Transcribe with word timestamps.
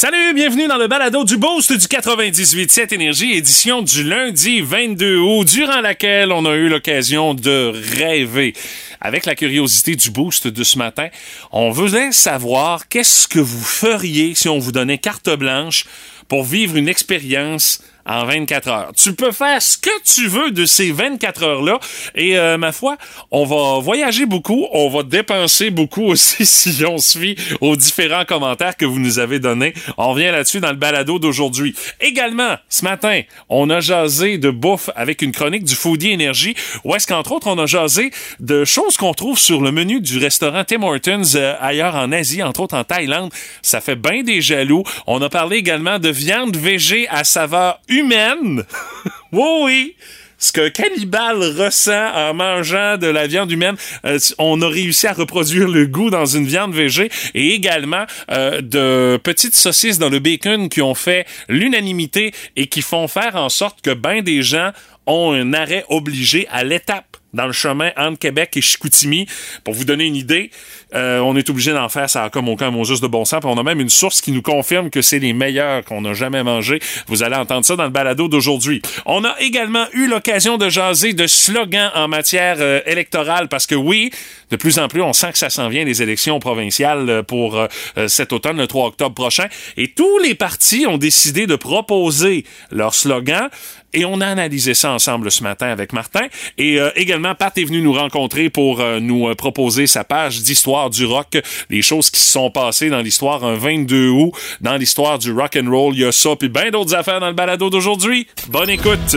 Salut, 0.00 0.32
bienvenue 0.32 0.68
dans 0.68 0.76
le 0.76 0.86
balado 0.86 1.24
du 1.24 1.38
Boost 1.38 1.72
du 1.72 1.84
98.7 1.84 2.94
Énergie, 2.94 3.32
édition 3.32 3.82
du 3.82 4.04
lundi 4.04 4.60
22 4.60 5.18
août, 5.18 5.44
durant 5.48 5.80
laquelle 5.80 6.30
on 6.30 6.44
a 6.46 6.54
eu 6.54 6.68
l'occasion 6.68 7.34
de 7.34 7.72
rêver. 7.96 8.52
Avec 9.00 9.26
la 9.26 9.34
curiosité 9.34 9.96
du 9.96 10.12
Boost 10.12 10.46
de 10.46 10.62
ce 10.62 10.78
matin, 10.78 11.08
on 11.50 11.70
voulait 11.70 12.12
savoir 12.12 12.86
qu'est-ce 12.86 13.26
que 13.26 13.40
vous 13.40 13.64
feriez 13.64 14.36
si 14.36 14.48
on 14.48 14.60
vous 14.60 14.70
donnait 14.70 14.98
carte 14.98 15.30
blanche 15.30 15.84
pour 16.28 16.44
vivre 16.44 16.76
une 16.76 16.88
expérience 16.88 17.82
en 18.08 18.24
24 18.24 18.68
heures. 18.68 18.92
Tu 18.96 19.14
peux 19.14 19.32
faire 19.32 19.60
ce 19.60 19.76
que 19.76 19.90
tu 20.04 20.26
veux 20.28 20.50
de 20.50 20.64
ces 20.64 20.90
24 20.90 21.42
heures-là. 21.42 21.78
Et 22.14 22.38
euh, 22.38 22.56
ma 22.56 22.72
foi, 22.72 22.96
on 23.30 23.44
va 23.44 23.80
voyager 23.80 24.26
beaucoup, 24.26 24.66
on 24.72 24.88
va 24.88 25.02
dépenser 25.02 25.70
beaucoup 25.70 26.04
aussi 26.08 26.46
si 26.46 26.84
on 26.84 26.98
suit 26.98 27.36
aux 27.60 27.76
différents 27.76 28.24
commentaires 28.24 28.76
que 28.76 28.84
vous 28.84 28.98
nous 28.98 29.18
avez 29.18 29.38
donnés. 29.38 29.74
On 29.96 30.12
revient 30.12 30.30
là-dessus 30.32 30.60
dans 30.60 30.70
le 30.70 30.76
balado 30.76 31.18
d'aujourd'hui. 31.18 31.74
Également, 32.00 32.56
ce 32.68 32.84
matin, 32.84 33.20
on 33.48 33.68
a 33.70 33.80
jasé 33.80 34.38
de 34.38 34.50
bouffe 34.50 34.90
avec 34.96 35.22
une 35.22 35.32
chronique 35.32 35.64
du 35.64 35.74
Foodie 35.74 36.10
Énergie, 36.10 36.54
où 36.84 36.94
est-ce 36.94 37.06
qu'entre 37.06 37.32
autres, 37.32 37.48
on 37.48 37.58
a 37.58 37.66
jasé 37.66 38.10
de 38.40 38.64
choses 38.64 38.96
qu'on 38.96 39.12
trouve 39.12 39.38
sur 39.38 39.60
le 39.60 39.70
menu 39.70 40.00
du 40.00 40.18
restaurant 40.18 40.64
Tim 40.64 40.82
Hortons 40.82 41.22
euh, 41.34 41.54
ailleurs 41.60 41.94
en 41.94 42.10
Asie, 42.12 42.42
entre 42.42 42.60
autres 42.60 42.76
en 42.76 42.84
Thaïlande. 42.84 43.30
Ça 43.62 43.80
fait 43.80 43.96
bien 43.96 44.22
des 44.22 44.40
jaloux. 44.40 44.82
On 45.06 45.20
a 45.20 45.28
parlé 45.28 45.56
également 45.56 45.98
de 45.98 46.08
viande 46.08 46.56
végé 46.56 47.06
à 47.08 47.24
saveur. 47.24 47.80
oui, 49.32 49.48
oui. 49.62 49.96
Ce 50.40 50.52
qu'un 50.52 50.70
cannibale 50.70 51.42
ressent 51.42 52.14
en 52.14 52.32
mangeant 52.32 52.96
de 52.96 53.08
la 53.08 53.26
viande 53.26 53.50
humaine, 53.50 53.74
euh, 54.04 54.18
on 54.38 54.62
a 54.62 54.68
réussi 54.68 55.08
à 55.08 55.12
reproduire 55.12 55.66
le 55.66 55.86
goût 55.86 56.10
dans 56.10 56.26
une 56.26 56.46
viande 56.46 56.72
végé 56.72 57.10
et 57.34 57.54
également 57.54 58.04
euh, 58.30 58.60
de 58.60 59.16
petites 59.16 59.56
saucisses 59.56 59.98
dans 59.98 60.08
le 60.08 60.20
bacon 60.20 60.68
qui 60.68 60.80
ont 60.80 60.94
fait 60.94 61.26
l'unanimité 61.48 62.32
et 62.54 62.68
qui 62.68 62.82
font 62.82 63.08
faire 63.08 63.34
en 63.34 63.48
sorte 63.48 63.80
que 63.80 63.92
ben 63.92 64.22
des 64.22 64.42
gens 64.42 64.70
ont 65.06 65.32
un 65.32 65.54
arrêt 65.54 65.84
obligé 65.88 66.46
à 66.52 66.62
l'étape 66.62 67.07
dans 67.34 67.46
le 67.46 67.52
chemin 67.52 67.90
entre 67.96 68.18
Québec 68.18 68.56
et 68.56 68.60
Chicoutimi. 68.60 69.26
Pour 69.64 69.74
vous 69.74 69.84
donner 69.84 70.04
une 70.04 70.16
idée, 70.16 70.50
euh, 70.94 71.18
on 71.20 71.36
est 71.36 71.50
obligé 71.50 71.72
d'en 71.72 71.88
faire 71.88 72.08
ça 72.08 72.30
comme 72.30 72.48
aucun 72.48 72.70
mot 72.70 72.84
juste 72.84 73.02
de 73.02 73.08
bon 73.08 73.24
sens. 73.24 73.40
Puis 73.40 73.50
on 73.52 73.58
a 73.58 73.62
même 73.62 73.80
une 73.80 73.88
source 73.88 74.20
qui 74.20 74.32
nous 74.32 74.42
confirme 74.42 74.90
que 74.90 75.02
c'est 75.02 75.18
les 75.18 75.32
meilleurs 75.32 75.84
qu'on 75.84 76.04
a 76.04 76.14
jamais 76.14 76.42
mangé. 76.42 76.80
Vous 77.06 77.22
allez 77.22 77.36
entendre 77.36 77.64
ça 77.64 77.76
dans 77.76 77.84
le 77.84 77.90
balado 77.90 78.28
d'aujourd'hui. 78.28 78.82
On 79.06 79.24
a 79.24 79.34
également 79.40 79.86
eu 79.92 80.06
l'occasion 80.06 80.56
de 80.56 80.68
jaser 80.68 81.12
de 81.12 81.26
slogans 81.26 81.90
en 81.94 82.08
matière 82.08 82.56
euh, 82.60 82.80
électorale 82.86 83.48
parce 83.48 83.66
que 83.66 83.74
oui, 83.74 84.10
de 84.50 84.56
plus 84.56 84.78
en 84.78 84.88
plus, 84.88 85.02
on 85.02 85.12
sent 85.12 85.32
que 85.32 85.38
ça 85.38 85.50
s'en 85.50 85.68
vient 85.68 85.84
les 85.84 86.02
élections 86.02 86.38
provinciales 86.38 87.08
euh, 87.10 87.22
pour 87.22 87.56
euh, 87.56 87.68
cet 88.08 88.32
automne, 88.32 88.56
le 88.56 88.66
3 88.66 88.88
octobre 88.88 89.14
prochain. 89.14 89.46
Et 89.76 89.88
tous 89.88 90.18
les 90.18 90.34
partis 90.34 90.86
ont 90.86 90.98
décidé 90.98 91.46
de 91.46 91.56
proposer 91.56 92.44
leur 92.70 92.94
slogan. 92.94 93.48
Et 93.94 94.04
on 94.04 94.20
a 94.20 94.26
analysé 94.26 94.74
ça 94.74 94.92
ensemble 94.92 95.30
ce 95.30 95.42
matin 95.42 95.68
avec 95.68 95.92
Martin. 95.92 96.26
Et 96.58 96.78
euh, 96.78 96.90
également, 96.94 97.34
Pat 97.34 97.56
est 97.56 97.64
venu 97.64 97.80
nous 97.80 97.94
rencontrer 97.94 98.50
pour 98.50 98.80
euh, 98.80 99.00
nous 99.00 99.28
euh, 99.28 99.34
proposer 99.34 99.86
sa 99.86 100.04
page 100.04 100.42
d'histoire 100.42 100.90
du 100.90 101.06
rock, 101.06 101.38
les 101.70 101.82
choses 101.82 102.10
qui 102.10 102.20
se 102.20 102.32
sont 102.32 102.50
passées 102.50 102.90
dans 102.90 103.00
l'histoire 103.00 103.44
un 103.44 103.54
22 103.54 104.08
août, 104.10 104.32
dans 104.60 104.76
l'histoire 104.76 105.18
du 105.18 105.32
rock 105.32 105.56
and 105.56 105.70
roll. 105.70 105.94
Il 105.94 106.00
y 106.00 106.04
a 106.04 106.12
ça, 106.12 106.30
puis 106.36 106.48
bien 106.48 106.70
d'autres 106.70 106.94
affaires 106.94 107.20
dans 107.20 107.28
le 107.28 107.34
balado 107.34 107.70
d'aujourd'hui. 107.70 108.26
Bonne 108.48 108.70
écoute. 108.70 109.16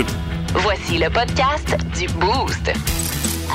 Voici 0.55 0.97
le 0.97 1.09
podcast 1.09 1.77
du 1.97 2.07
Boost. 2.13 2.71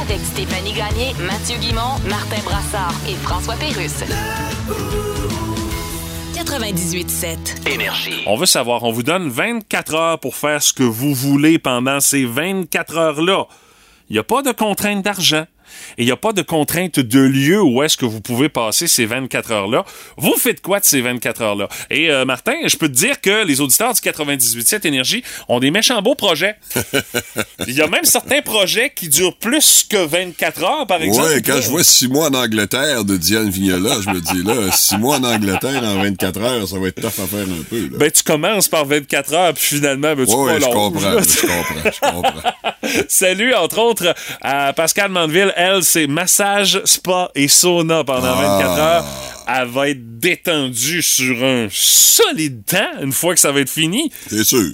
Avec 0.01 0.19
Stéphanie 0.21 0.73
Gagné, 0.73 1.15
Mathieu 1.27 1.57
Guimont, 1.59 1.99
Martin 2.09 2.43
Brassard 2.45 2.95
et 3.09 3.15
François 3.15 3.55
Pérusse. 3.55 4.05
98.7. 6.47 7.69
Énergie. 7.69 8.23
On 8.25 8.37
veut 8.37 8.47
savoir, 8.47 8.85
on 8.85 8.93
vous 8.93 9.03
donne 9.03 9.29
24 9.29 9.95
heures 9.95 10.21
pour 10.21 10.37
faire 10.37 10.63
ce 10.63 10.73
que 10.73 10.85
vous 10.85 11.13
voulez 11.13 11.59
pendant 11.59 11.99
ces 11.99 12.25
24 12.25 12.97
heures-là. 12.97 13.47
Il 14.09 14.13
n'y 14.13 14.21
a 14.21 14.23
pas 14.23 14.43
de 14.43 14.53
contrainte 14.53 15.03
d'argent. 15.03 15.45
Et 15.99 16.03
il 16.03 16.07
n'y 16.07 16.13
a 16.13 16.17
pas 16.17 16.33
de 16.33 16.43
contrainte 16.43 17.01
de 17.01 17.21
lieu 17.21 17.63
où 17.63 17.83
est-ce 17.83 17.97
que 17.97 18.05
vous 18.05 18.21
pouvez 18.21 18.49
passer 18.49 18.87
ces 18.87 19.07
24 19.07 19.53
heures-là. 19.53 19.85
Vous 20.17 20.35
faites 20.39 20.61
quoi 20.61 20.81
de 20.81 20.85
ces 20.85 21.01
24 21.01 21.43
heures-là? 21.43 21.69
Et 21.91 22.11
euh, 22.11 22.25
Martin, 22.25 22.55
je 22.67 22.77
peux 22.77 22.89
te 22.89 22.95
dire 22.95 23.21
que 23.21 23.45
les 23.45 23.61
auditeurs 23.61 23.95
du 23.95 24.01
98.7 24.01 24.87
Énergie 24.87 25.23
ont 25.49 25.61
des 25.61 25.71
méchants 25.71 26.03
beaux 26.03 26.15
projets. 26.15 26.57
Il 27.67 27.75
y 27.75 27.83
a 27.83 27.87
même 27.87 28.05
certains 28.05 28.43
projets 28.43 28.93
qui 28.95 29.09
durent 29.09 29.37
plus 29.37 29.87
que 29.89 29.97
24 29.97 30.65
heures, 30.65 30.87
par 30.87 31.03
exemple. 31.03 31.29
Ouais, 31.29 31.43
quand 31.43 31.61
je 31.61 31.69
vois 31.69 31.85
six 31.85 32.09
mois 32.09 32.29
en 32.29 32.35
Angleterre 32.35 33.05
de 33.05 33.17
Diane 33.17 33.51
Vignola, 33.51 33.97
je 34.01 34.11
me 34.11 34.21
dis 34.21 34.43
là, 34.43 34.71
six 34.73 34.97
mois 34.97 35.17
en 35.17 35.25
Angleterre 35.25 35.83
en 35.83 36.03
24 36.03 36.41
heures, 36.41 36.69
ça 36.69 36.79
va 36.79 36.89
être 36.89 37.01
tough 37.01 37.23
à 37.23 37.27
faire 37.27 37.47
un 37.47 37.63
peu. 37.69 37.83
Là. 37.83 37.99
Ben, 37.99 38.11
tu 38.11 38.23
commences 38.23 38.69
par 38.69 38.85
24 38.85 39.35
heures, 39.35 39.55
puis 39.55 39.65
finalement, 39.65 40.15
ben, 40.15 40.27
tu 40.27 40.35
ouais, 40.35 40.61
je 40.61 40.67
comprends, 40.67 41.11
là. 41.11 41.21
je 41.23 41.41
comprends, 41.41 41.91
je 41.93 42.01
comprends. 42.01 42.53
Salut, 43.09 43.55
entre 43.55 43.79
autres, 43.79 44.15
à 44.41 44.73
Pascal 44.73 45.11
Mandeville. 45.11 45.53
Elle, 45.57 45.83
c'est 45.83 46.07
massage, 46.07 46.83
spa 46.85 47.31
et 47.35 47.49
sauna 47.49 48.05
pendant 48.05 48.35
Ah. 48.37 48.59
24 48.59 48.79
heures. 48.79 49.05
Elle 49.47 49.69
va 49.69 49.89
être 49.91 50.19
détendue 50.19 51.03
sur 51.03 51.45
un 51.45 51.69
solide 51.71 52.65
temps 52.65 53.03
une 53.03 53.13
fois 53.13 53.35
que 53.35 53.41
ça 53.41 53.53
va 53.53 53.61
être 53.61 53.71
fini. 53.71 54.11
C'est 54.29 54.45
sûr. 54.45 54.59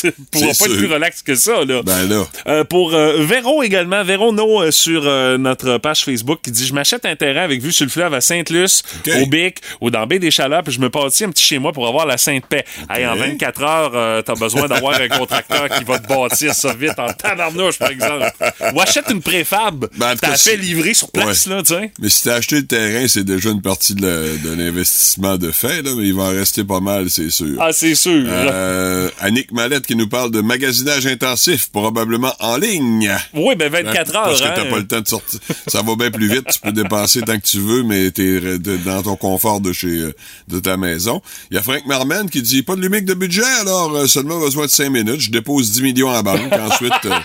tu 0.00 0.12
pourras 0.30 0.46
pas 0.46 0.66
être 0.66 0.76
plus 0.76 0.86
relax 0.86 1.22
que 1.22 1.34
ça, 1.34 1.64
là. 1.64 1.82
Ben 1.82 2.08
là. 2.08 2.24
Euh, 2.46 2.64
pour 2.64 2.94
euh, 2.94 3.24
Véro 3.24 3.62
également, 3.62 4.02
Véro 4.04 4.32
No 4.32 4.62
euh, 4.62 4.70
sur 4.70 5.02
notre 5.38 5.78
page 5.78 6.04
Facebook 6.04 6.40
qui 6.42 6.50
dit 6.50 6.66
je 6.66 6.72
m'achète 6.74 7.04
un 7.04 7.16
terrain 7.16 7.42
avec 7.42 7.60
vue 7.60 7.72
sur 7.72 7.84
le 7.84 7.90
fleuve 7.90 8.14
à 8.14 8.20
Sainte-Luce, 8.20 8.82
au 9.22 9.26
Bic 9.26 9.58
ou 9.80 9.90
dans 9.90 10.06
Baie 10.06 10.18
des 10.18 10.30
Chaleurs 10.30 10.62
puis 10.62 10.72
je 10.72 10.80
me 10.80 10.88
bâtis 10.88 11.24
un 11.24 11.30
petit 11.30 11.44
chez 11.44 11.58
moi 11.58 11.72
pour 11.72 11.86
avoir 11.86 12.06
la 12.06 12.16
Sainte-Paix. 12.16 12.64
Hey, 12.88 13.06
en 13.06 13.16
24 13.16 13.62
heures, 13.62 14.24
t'as 14.24 14.34
besoin 14.34 14.66
d'avoir 14.68 15.00
un 15.00 15.08
contracteur 15.08 15.68
qui 15.68 15.84
va 15.84 15.98
te 15.98 16.06
bâtir 16.08 16.54
ça 16.54 16.72
vite 16.74 16.98
en 16.98 17.12
tabarnouche 17.12 17.78
par 17.78 17.90
exemple. 17.90 18.30
Ou 18.74 18.80
achète 18.80 19.10
une 19.10 19.22
préfab. 19.22 19.86
Ben, 19.96 20.14
T'as 20.16 20.36
fait 20.36 20.56
livrer 20.56 20.94
sur 20.94 21.10
place 21.10 21.46
Ouais. 21.46 21.54
là, 21.54 21.62
tu 21.62 21.74
sais. 21.74 21.92
Mais 22.00 22.08
si 22.08 22.22
t'as 22.24 22.36
acheté 22.36 22.56
le 22.56 22.66
terrain, 22.66 23.06
c'est 23.08 23.24
déjà 23.24 23.50
une 23.50 23.60
partie 23.74 23.94
de 23.96 24.54
l'investissement 24.56 25.36
de 25.36 25.50
fait, 25.50 25.82
là, 25.82 25.90
mais 25.96 26.06
il 26.06 26.14
va 26.14 26.24
en 26.24 26.28
rester 26.28 26.62
pas 26.62 26.78
mal, 26.78 27.10
c'est 27.10 27.28
sûr. 27.28 27.56
Ah, 27.60 27.72
c'est 27.72 27.96
sûr. 27.96 28.24
Euh, 28.24 29.10
Annick 29.18 29.50
Mallette 29.50 29.84
qui 29.84 29.96
nous 29.96 30.08
parle 30.08 30.30
de 30.30 30.40
magasinage 30.40 31.08
intensif, 31.08 31.70
probablement 31.72 32.32
en 32.38 32.56
ligne. 32.56 33.10
oui, 33.34 33.56
ben 33.56 33.72
24 33.72 34.14
heures. 34.14 34.22
Parce 34.22 34.40
que 34.40 34.46
hein. 34.46 34.52
t'as 34.54 34.70
pas 34.70 34.78
le 34.78 34.86
temps 34.86 35.00
de 35.00 35.08
sortir. 35.08 35.40
Ça 35.66 35.82
va 35.82 35.96
bien 35.96 36.12
plus 36.12 36.28
vite, 36.28 36.46
tu 36.52 36.60
peux 36.60 36.70
dépenser 36.70 37.22
tant 37.22 37.36
que 37.36 37.44
tu 37.44 37.58
veux, 37.58 37.82
mais 37.82 38.12
t'es 38.12 38.58
dans 38.60 39.02
ton 39.02 39.16
confort 39.16 39.60
de 39.60 39.72
chez 39.72 39.88
euh, 39.88 40.14
de 40.46 40.60
ta 40.60 40.76
maison. 40.76 41.20
Il 41.50 41.56
y 41.56 41.58
a 41.58 41.62
Frank 41.62 41.84
Marman 41.86 42.30
qui 42.30 42.42
dit 42.42 42.62
pas 42.62 42.76
de 42.76 42.80
limite 42.80 43.06
de 43.06 43.14
budget, 43.14 43.42
alors 43.60 43.92
euh, 43.96 44.06
seulement 44.06 44.38
besoin 44.38 44.66
de 44.66 44.70
5 44.70 44.88
minutes. 44.88 45.20
Je 45.20 45.30
dépose 45.32 45.72
10 45.72 45.82
millions 45.82 46.10
en 46.10 46.22
banque. 46.22 46.52
Ensuite, 46.52 46.92
euh, 47.06 47.18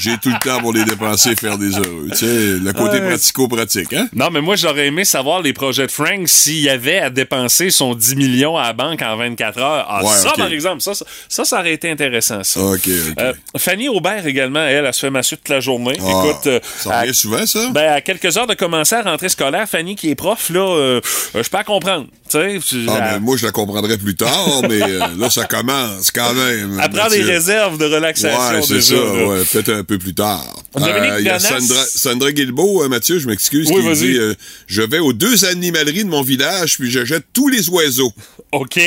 j'ai 0.00 0.16
tout 0.18 0.28
le 0.30 0.38
temps 0.38 0.60
pour 0.60 0.72
les 0.72 0.84
dépenser 0.84 1.30
et 1.30 1.36
faire 1.36 1.58
des 1.58 1.70
heureux. 1.76 2.06
Tu 2.10 2.16
sais, 2.18 2.26
le 2.26 2.72
côté 2.72 2.98
Ouais. 3.00 3.08
pratico-pratique, 3.08 3.92
hein? 3.92 4.08
Non, 4.14 4.28
mais 4.30 4.40
moi, 4.40 4.56
j'aurais 4.56 4.86
aimé 4.86 5.04
savoir 5.04 5.42
les 5.42 5.52
projets 5.52 5.86
de 5.86 5.92
Frank 5.92 6.26
s'il 6.28 6.60
y 6.60 6.68
avait 6.68 6.98
à 6.98 7.10
dépenser 7.10 7.70
son 7.70 7.94
10 7.94 8.16
millions 8.16 8.56
à 8.56 8.62
la 8.68 8.72
banque 8.72 9.02
en 9.02 9.16
24 9.16 9.58
heures. 9.58 9.86
Ah, 9.88 10.02
Ouais, 10.04 10.10
ça, 10.10 10.32
par 10.36 10.52
exemple, 10.52 10.80
ça, 10.82 10.92
ça, 11.28 11.44
ça, 11.44 11.60
aurait 11.60 11.72
été 11.72 11.90
intéressant, 11.90 12.42
ça. 12.44 12.60
OK, 12.60 12.76
OK. 12.86 12.90
Euh, 13.20 13.32
Fanny 13.56 13.88
Aubert 13.88 14.26
également, 14.26 14.64
elle, 14.64 14.84
elle 14.84 14.94
se 14.94 15.00
fait 15.00 15.10
masser 15.10 15.36
toute 15.36 15.48
la 15.48 15.60
journée. 15.60 15.96
Ah, 16.00 16.04
Écoute, 16.24 16.46
euh, 16.46 16.60
ça 16.78 17.00
revient 17.00 17.14
souvent, 17.14 17.46
ça? 17.46 17.68
ben, 17.72 17.92
à 17.92 18.00
quelques 18.00 18.36
heures 18.36 18.46
de 18.46 18.54
commencer 18.54 18.94
à 18.94 19.02
rentrer 19.02 19.28
scolaire, 19.28 19.68
Fanny 19.68 19.96
qui 19.96 20.10
est 20.10 20.14
prof, 20.14 20.50
là, 20.50 20.60
euh, 20.60 21.00
euh, 21.34 21.42
je 21.42 21.48
peux 21.50 21.56
la 21.56 21.64
comprendre. 21.64 22.06
Tu 22.28 22.38
sais, 22.38 22.58
tu- 22.66 22.86
Ah, 22.88 23.12
ben, 23.12 23.18
moi, 23.20 23.36
je 23.36 23.46
la 23.46 23.52
comprendrai 23.52 23.98
plus 23.98 24.16
tard, 24.16 24.62
mais 24.68 24.82
euh, 24.82 25.00
là, 25.16 25.30
ça 25.30 25.44
commence 25.44 26.10
quand 26.10 26.34
même. 26.34 26.76
prend 26.92 27.08
des 27.08 27.22
réserves 27.22 27.78
de 27.78 27.84
relaxation. 27.84 28.56
Ouais, 28.58 28.62
c'est 28.62 28.82
ça, 28.82 28.94
ouais, 28.96 29.42
peut-être 29.44 29.72
un 29.72 29.84
peu 29.84 29.98
plus 29.98 30.14
tard. 30.14 30.62
Il 30.76 31.24
y 31.24 31.28
a. 31.28 31.38
Sandra, 31.38 31.84
Sandra 31.84 32.32
Guilbeault, 32.32 32.82
euh, 32.84 32.88
Mathieu, 32.88 33.18
je 33.18 33.28
m'excuse, 33.28 33.68
Oui, 33.70 33.82
qui 33.82 34.00
dit 34.00 34.18
euh, 34.18 34.34
Je 34.66 34.82
vais 34.82 34.98
aux 34.98 35.12
deux 35.12 35.44
animaleries 35.44 36.04
de 36.04 36.10
mon 36.10 36.22
village, 36.22 36.78
puis 36.78 36.90
je 36.90 37.04
jette 37.04 37.24
tous 37.32 37.48
les 37.48 37.68
oiseaux. 37.68 38.12
OK. 38.52 38.80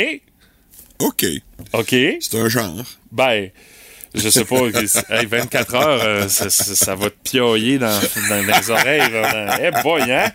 OK, 0.99 1.25
OK. 1.73 1.95
c'est 2.19 2.35
un 2.39 2.49
genre. 2.49 2.83
Ben, 3.11 3.49
je 4.15 4.29
sais 4.29 4.45
pas. 4.45 4.55
hey, 5.09 5.25
24 5.25 5.75
heures, 5.75 6.01
euh, 6.03 6.27
ça, 6.27 6.49
ça- 6.49 6.75
ça 6.75 6.95
va 6.95 7.09
te 7.09 7.15
pioyer 7.23 7.77
dans, 7.77 7.87
dans 8.29 8.45
les 8.45 8.69
oreilles. 8.69 9.01
Eh 9.63 9.81
boy, 9.83 10.11
hein? 10.11 10.31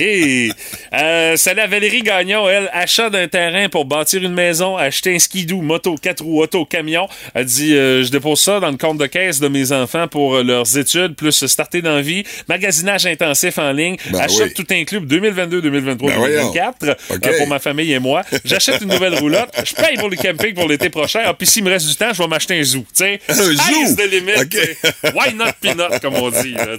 Et 0.00 0.50
euh, 0.94 1.36
salut 1.36 1.60
à 1.60 1.66
Valérie 1.66 2.02
Gagnon, 2.02 2.48
elle, 2.48 2.70
achat 2.72 3.10
d'un 3.10 3.26
terrain 3.26 3.68
pour 3.68 3.84
bâtir 3.84 4.22
une 4.22 4.32
maison, 4.32 4.76
acheter 4.76 5.14
un 5.14 5.18
skidoo, 5.18 5.60
moto, 5.62 5.96
quatre 6.00 6.22
roues, 6.22 6.40
auto, 6.42 6.64
camion. 6.64 7.08
Elle 7.34 7.44
dit, 7.44 7.74
euh, 7.74 8.04
je 8.04 8.10
dépose 8.10 8.40
ça 8.40 8.60
dans 8.60 8.70
le 8.70 8.76
compte 8.76 8.98
de 8.98 9.06
caisse 9.06 9.40
de 9.40 9.48
mes 9.48 9.72
enfants 9.72 10.06
pour 10.06 10.36
euh, 10.36 10.42
leurs 10.44 10.78
études, 10.78 11.16
plus 11.16 11.44
starter 11.46 11.82
dans 11.82 12.00
vie, 12.00 12.22
magasinage 12.48 13.04
intensif 13.06 13.58
en 13.58 13.72
ligne, 13.72 13.96
Ben 14.12 14.20
achat 14.20 14.44
oui. 14.44 14.54
tout 14.54 14.66
inclus 14.70 15.00
2022, 15.00 15.60
2023, 15.60 16.10
Ben 16.12 16.16
voyons. 16.18 16.52
2024 16.52 16.96
OK. 17.16 17.26
euh, 17.26 17.38
pour 17.38 17.48
ma 17.48 17.58
famille 17.58 17.92
et 17.92 17.98
moi. 17.98 18.22
J'achète 18.44 18.80
une 18.82 18.88
nouvelle 18.90 19.16
roulotte, 19.16 19.50
je 19.64 19.74
paye 19.74 19.96
pour 19.96 20.08
le 20.08 20.16
camping 20.16 20.54
pour 20.54 20.68
l'été 20.68 20.88
prochain. 20.88 21.22
Ah, 21.26 21.34
puis 21.34 21.46
s'il 21.48 21.64
me 21.64 21.70
reste 21.70 21.88
du 21.88 21.96
temps, 21.96 22.12
je 22.14 22.22
vais 22.22 22.28
m'acheter 22.28 22.58
un 22.58 22.62
zoo. 22.62 22.84
Sais. 23.00 23.20
Un 23.28 23.34
zoo. 23.34 23.96
the 23.96 24.10
limit, 24.10 24.32
OK. 24.40 24.48
tu 24.50 24.58
sais. 24.58 24.76
Why 25.14 25.34
not 25.34 25.52
peanut, 25.60 26.00
comme 26.00 26.14
on 26.14 26.30
dit, 26.30 26.52
là. 26.52 26.76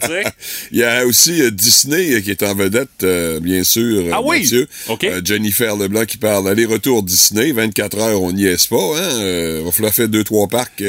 Il 0.72 0.78
y 0.80 0.84
a 0.84 1.06
aussi 1.06 1.42
euh, 1.42 1.52
Disney 1.52 2.14
euh, 2.14 2.22
qui 2.22 2.32
est 2.32 2.44
en 2.44 2.54
vedette, 2.56 2.90
euh, 3.04 3.40
bien 3.40 3.64
sûr, 3.64 4.04
Ah 4.14 4.22
oui? 4.24 4.42
Mathieu. 4.42 4.68
Jennifer 5.24 5.76
Leblanc 5.76 6.06
qui 6.06 6.18
parle 6.18 6.48
aller-retour 6.50 7.04
Disney, 7.04 7.52
24 7.52 7.98
heures, 8.00 8.22
on 8.22 8.32
n'y 8.32 8.46
est 8.46 8.70
pas. 8.70 8.76
Hein? 8.78 9.62
On 9.66 9.72
fait 9.92 10.08
deux, 10.08 10.24
trois 10.24 10.48
parcs 10.48 10.84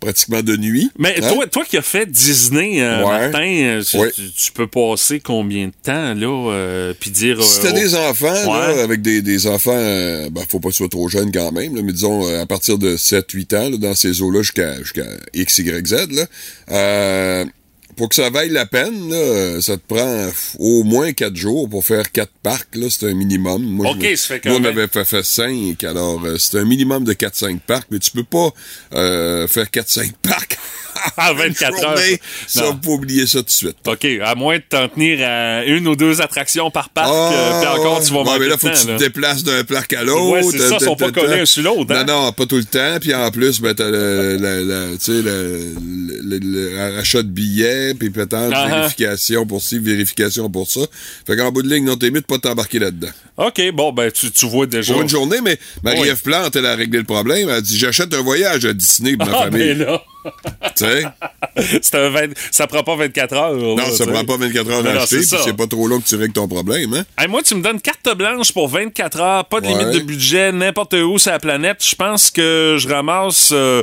pratiquement 0.00 0.42
de 0.42 0.56
nuit. 0.56 0.90
Mais 0.98 1.16
Hein? 1.22 1.32
toi, 1.32 1.46
toi 1.46 1.64
qui 1.64 1.76
as 1.78 1.82
fait 1.82 2.06
Disney, 2.06 2.82
Ouais. 2.82 3.02
Martin, 3.30 3.80
tu, 3.88 3.96
Ouais. 3.98 4.10
tu- 4.14 4.30
tu 4.32 4.52
peux 4.52 4.66
passer 4.66 5.20
combien 5.20 5.66
de 5.68 5.72
temps, 5.82 6.14
là, 6.14 6.92
puis 7.00 7.10
dire... 7.10 7.42
Si 7.42 7.60
t'as 7.60 7.68
euh, 7.68 7.72
des 7.72 7.94
enfants, 7.94 8.32
là, 8.52 8.82
avec 8.82 9.02
des, 9.02 9.22
des 9.22 9.46
enfants, 9.46 9.72
ben, 10.30 10.42
faut 10.48 10.60
pas 10.60 10.68
que 10.68 10.74
tu 10.74 10.78
sois 10.78 10.88
trop 10.88 11.08
jeune 11.08 11.30
quand 11.32 11.52
même, 11.52 11.74
là, 11.74 11.82
mais 11.82 11.92
disons, 11.92 12.26
à 12.40 12.46
partir 12.46 12.78
de 12.78 12.96
7-8 12.96 13.54
ans, 13.56 13.70
là, 13.70 13.76
dans 13.76 13.94
ces 13.94 14.20
eaux-là, 14.22 14.42
jusqu'à 14.42 14.65
jusqu'à 14.78 15.06
X, 15.34 15.58
Y, 15.58 15.86
Z, 15.86 16.12
là, 16.12 16.26
euh, 16.70 17.44
pour 17.96 18.08
que 18.10 18.14
ça 18.14 18.30
vaille 18.30 18.50
la 18.50 18.66
peine, 18.66 19.10
là, 19.10 19.16
euh, 19.16 19.60
ça 19.60 19.76
te 19.76 19.82
prend 19.86 19.98
euh, 20.06 20.30
au 20.58 20.82
moins 20.84 21.12
4 21.12 21.34
jours 21.34 21.68
pour 21.68 21.84
faire 21.84 22.10
4 22.12 22.30
parcs, 22.42 22.74
là, 22.74 22.86
c'est 22.90 23.06
un 23.08 23.14
minimum. 23.14 23.62
Moi, 23.62 23.90
OK, 23.90 23.98
je 24.02 24.14
ça 24.16 24.28
fait 24.34 24.40
quand 24.40 24.50
nous, 24.50 24.56
on 24.56 24.60
même- 24.60 24.78
avait 24.78 24.88
fait, 24.88 25.04
fait 25.04 25.24
5, 25.24 25.82
alors 25.84 26.24
euh, 26.24 26.36
c'est 26.38 26.58
un 26.58 26.64
minimum 26.64 27.04
de 27.04 27.12
4-5 27.14 27.60
parcs, 27.66 27.86
mais 27.90 27.98
tu 27.98 28.10
peux 28.10 28.24
pas 28.24 28.50
euh, 28.94 29.48
faire 29.48 29.66
4-5 29.66 30.12
parcs 30.22 30.58
En 31.18 31.32
une 31.32 31.52
24 31.52 31.80
journée. 31.82 32.12
heures. 32.12 32.18
Ça, 32.46 32.62
faut 32.64 32.74
pas 32.74 32.88
oublier 32.90 33.26
ça 33.26 33.40
tout 33.40 33.44
de 33.44 33.50
suite. 33.50 33.76
OK, 33.86 34.06
à 34.24 34.34
moins 34.34 34.56
de 34.56 34.62
t'en 34.66 34.88
tenir 34.88 35.18
à 35.28 35.62
une 35.66 35.86
ou 35.88 35.94
deux 35.94 36.22
attractions 36.22 36.70
par 36.70 36.88
parc, 36.88 37.10
Ah, 37.12 37.32
euh, 37.32 37.60
puis 37.60 37.68
encore, 37.68 38.02
tu 38.02 38.12
vas 38.14 38.22
ouais, 38.22 38.38
mais 38.38 38.48
là, 38.48 38.56
faut 38.56 38.68
que 38.68 38.80
tu 38.80 38.86
là. 38.88 38.94
te 38.94 38.98
déplaces 39.04 39.44
d'un 39.44 39.62
parc 39.64 39.92
à 39.92 40.02
l'autre. 40.04 40.30
Ouais, 40.30 40.42
c'est 40.42 40.58
ça, 40.58 40.76
ils 40.80 40.84
sont 40.84 40.96
pas 40.96 41.12
collés 41.12 41.40
un 41.40 41.44
sur 41.44 41.62
l'autre, 41.64 41.94
hein? 41.94 42.04
Non, 42.04 42.24
non, 42.24 42.32
pas 42.32 42.46
tout 42.46 42.56
le 42.56 42.64
temps. 42.64 42.96
Puis 42.98 43.14
en 43.14 43.30
plus, 43.30 43.60
ben, 43.60 43.74
t'as 43.74 43.90
le, 43.90 44.38
le, 44.38 44.64
le- 44.64 44.96
tu 44.98 45.04
sais, 45.04 45.12
le, 45.22 45.74
le, 46.24 46.38
le- 46.38 46.70
le 46.70 46.98
achat 46.98 47.22
de 47.22 47.28
billets, 47.28 47.85
puis 47.94 48.10
peut-être 48.10 48.32
Ah, 48.54 48.66
ah. 48.70 48.76
vérification 48.80 49.46
pour 49.46 49.62
ci, 49.62 49.78
vérification 49.78 50.48
pour 50.50 50.68
ça. 50.70 50.80
Fait 51.26 51.36
qu'en 51.36 51.52
bout 51.52 51.62
de 51.62 51.68
ligne, 51.72 51.84
non, 51.84 51.96
t'es 51.96 52.10
mieux 52.10 52.20
de 52.20 52.26
pas 52.26 52.38
t'embarquer 52.38 52.78
là-dedans. 52.78 53.08
OK, 53.36 53.60
bon, 53.74 53.92
ben, 53.92 54.10
tu, 54.10 54.30
tu 54.30 54.46
vois 54.48 54.66
déjà. 54.66 54.92
Pour 54.92 55.02
une 55.02 55.08
journée, 55.08 55.38
mais 55.42 55.58
Marie-Ève 55.82 56.22
Plante, 56.22 56.56
elle 56.56 56.66
a 56.66 56.74
réglé 56.74 56.98
le 56.98 57.04
problème. 57.04 57.48
Elle 57.48 57.54
a 57.56 57.60
dit, 57.60 57.76
j'achète 57.78 58.12
un 58.14 58.22
voyage 58.22 58.64
à 58.64 58.72
Disney 58.72 59.16
pour 59.16 59.28
ma 59.28 59.36
Ah, 59.38 59.42
famille. 59.44 59.74
ben 59.74 59.78
là, 59.78 60.02
Tu 60.76 60.84
sais? 60.84 61.04
c'est 61.82 61.94
un 61.94 62.10
20 62.10 62.20
ça 62.50 62.66
prend 62.66 62.82
pas 62.82 62.96
24 62.96 63.32
heures. 63.34 63.54
Non, 63.54 63.76
ça 63.78 64.04
sais. 64.04 64.06
prend 64.10 64.24
pas 64.24 64.36
24 64.36 64.70
heures 64.70 64.82
d'acheter, 64.82 65.22
c'est 65.22 65.36
puis 65.36 65.44
c'est 65.46 65.56
pas 65.56 65.66
trop 65.66 65.86
long 65.86 66.00
que 66.00 66.06
tu 66.06 66.16
règles 66.16 66.32
ton 66.34 66.46
problème, 66.48 66.92
hein? 66.94 67.04
Hey, 67.18 67.28
moi, 67.28 67.42
tu 67.42 67.54
me 67.54 67.62
donnes 67.62 67.80
carte 67.80 68.14
blanche 68.16 68.52
pour 68.52 68.68
24 68.68 69.20
heures, 69.20 69.44
pas 69.46 69.60
de 69.60 69.66
Ouais. 69.66 69.72
limite 69.72 69.94
de 69.94 69.98
budget, 70.00 70.52
n'importe 70.52 70.94
où 70.94 71.18
sur 71.18 71.30
la 71.32 71.38
planète. 71.38 71.78
Je 71.84 71.94
pense 71.94 72.30
que 72.30 72.76
je 72.78 72.88
ramasse 72.88 73.50
euh, 73.52 73.82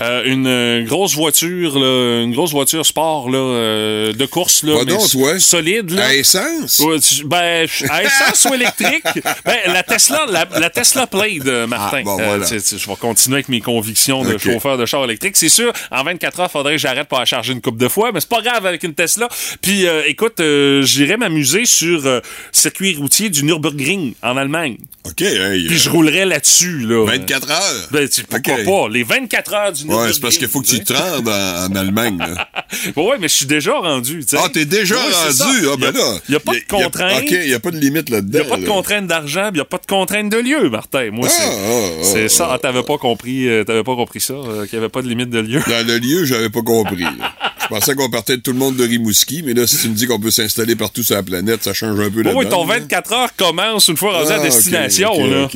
euh, 0.00 0.22
une 0.24 0.86
grosse 0.86 1.14
voiture, 1.14 1.78
là, 1.78 2.22
une 2.24 2.32
grosse 2.32 2.52
voiture 2.52 2.84
sport 2.84 3.30
là, 3.30 3.38
euh, 3.38 4.12
de 4.12 4.26
course, 4.26 4.62
là, 4.64 4.72
Va 4.74 4.78
mais 4.80 4.92
donc, 4.92 5.02
s- 5.02 5.12
toi. 5.12 5.38
solide. 5.38 5.90
Là. 5.90 6.06
À 6.06 6.14
essence? 6.14 6.78
Ouais, 6.80 6.98
tu- 7.00 7.24
ben, 7.24 7.66
à 7.88 8.02
essence 8.02 8.46
ou 8.50 8.54
électrique, 8.54 9.04
ben, 9.44 9.56
la 9.68 9.82
Tesla, 9.82 10.26
la, 10.28 10.46
la 10.58 10.70
Tesla 10.70 11.06
Plaid, 11.06 11.44
Martin. 11.68 11.98
Ah, 12.00 12.04
bon, 12.04 12.16
voilà. 12.16 12.44
je 12.46 12.56
vais 12.88 12.96
continuer 12.96 13.36
avec 13.36 13.48
mes 13.48 13.60
convictions 13.60 14.22
de 14.24 14.36
chauffeur 14.38 14.76
de 14.76 14.86
char 14.86 15.04
électrique. 15.04 15.36
C'est 15.36 15.48
sûr, 15.48 15.72
en 15.90 16.02
24 16.04 16.40
heures, 16.40 16.50
faudrait 16.50 16.72
que 16.74 16.78
j'arrête 16.78 17.08
pour 17.08 17.18
la 17.18 17.24
charger 17.24 17.52
une 17.52 17.60
coupe 17.60 17.76
de 17.78 17.88
fois, 17.88 18.10
mais 18.12 18.20
c'est 18.20 18.28
pas 18.28 18.42
grave 18.42 18.66
avec 18.66 18.82
une 18.82 18.94
Tesla. 18.94 19.28
Puis, 19.60 19.86
euh, 19.86 20.02
écoute, 20.06 20.40
euh, 20.40 20.82
j'irai 20.82 21.16
m'amuser 21.16 21.64
sur 21.66 22.06
euh, 22.06 22.20
circuit 22.52 22.96
routier 22.96 23.30
du 23.30 23.44
Nürburgring 23.44 24.14
en 24.22 24.36
Allemagne. 24.36 24.76
OK, 25.04 25.20
hey, 25.22 25.66
Puis 25.66 25.74
euh, 25.74 25.78
je 25.78 25.90
roulerai 25.90 26.24
là-dessus, 26.24 26.78
là. 26.80 27.04
24 27.06 27.50
heures? 27.50 27.88
Ben, 27.90 28.08
tu, 28.08 28.22
pourquoi 28.24 28.56
pas? 28.64 28.88
Les 28.88 29.02
24 29.02 29.54
heures 29.54 29.72
du 29.72 29.82
Nürburgring. 29.84 30.06
Ouais, 30.08 30.12
c'est 30.14 30.20
parce 30.22 30.38
qu'il 30.38 30.48
faut 30.48 30.60
que 30.60 30.66
tu 30.68 30.80
te 30.84 30.92
rendes 30.92 31.28
en, 31.28 31.66
en 31.72 31.74
Allemagne, 31.76 32.18
là. 32.18 32.48
ouais, 32.96 33.16
mais 33.20 33.28
je 33.28 33.34
suis 33.34 33.46
déjà 33.46 33.72
rendu, 33.74 34.20
tu 34.24 34.36
sais. 34.36 34.36
Ah, 34.42 34.48
t'es 34.52 34.64
déjà 34.64 34.94
Ouais, 34.96 35.12
rendu? 35.12 35.66
Ah, 35.72 35.76
ben 35.78 35.88
a- 35.88 35.98
là. 35.98 36.18
y 36.28 36.34
a 36.36 36.40
pas 36.40 36.52
de 36.52 36.60
contrainte. 36.68 37.22
OK, 37.22 37.30
il 37.30 37.48
n'y 37.48 37.54
a 37.54 37.60
pas 37.60 37.70
de 37.70 37.78
limite 37.78 38.04
Il 38.08 38.14
là-dedans. 38.14 38.38
n'y 38.38 38.46
a 38.46 38.48
pas 38.48 38.56
de 38.58 38.66
contrainte 38.66 39.06
d'argent, 39.06 39.48
il 39.50 39.54
n'y 39.54 39.60
a 39.60 39.64
pas 39.64 39.78
de 39.78 39.86
contrainte 39.86 40.30
de 40.30 40.36
lieu, 40.38 40.70
Martin. 40.70 41.10
Moi, 41.10 41.28
c'est 41.28 41.42
Ah, 41.42 41.50
ah, 41.50 42.02
c'est 42.04 42.24
ah, 42.24 42.28
ça. 42.28 42.44
ah, 42.46 42.52
Ah, 42.54 42.58
t'avais 42.58 42.82
pas 42.82 42.98
compris, 42.98 43.48
euh, 43.48 43.64
t'avais 43.64 43.82
pas 43.82 43.96
compris 43.96 44.20
ça, 44.20 44.34
euh, 44.34 44.66
qu'il 44.66 44.78
n'y 44.78 44.84
avait 44.84 44.90
pas 44.90 45.02
de 45.02 45.08
limite 45.08 45.30
de 45.30 45.40
lieu. 45.40 45.60
Dans 45.72 45.86
le 45.86 45.96
lieu, 45.98 46.24
j'avais 46.26 46.50
pas 46.50 46.60
compris. 46.62 47.02
là. 47.02 47.32
Je 47.62 47.66
pensais 47.68 47.94
qu'on 47.94 48.10
partait 48.10 48.36
de 48.36 48.42
tout 48.42 48.52
le 48.52 48.58
monde 48.58 48.76
de 48.76 48.84
Rimouski, 48.84 49.42
mais 49.42 49.54
là, 49.54 49.66
si 49.66 49.78
tu 49.78 49.88
me 49.88 49.94
dis 49.94 50.06
qu'on 50.06 50.20
peut 50.20 50.30
s'installer 50.30 50.76
partout 50.76 51.02
sur 51.02 51.14
la 51.14 51.22
planète, 51.22 51.62
ça 51.64 51.72
change 51.72 51.98
un 51.98 52.10
peu 52.10 52.20
la 52.22 52.34
Oui, 52.34 52.44
ton 52.46 52.66
donne, 52.66 52.74
là. 52.76 52.80
24 52.80 53.12
heures 53.14 53.34
commence 53.36 53.88
une 53.88 53.96
fois 53.96 54.12
rendu 54.18 54.30
à 54.32 54.34
Ah, 54.34 54.42
destination, 54.42 55.12
ok, 55.12 55.30
là. 55.30 55.48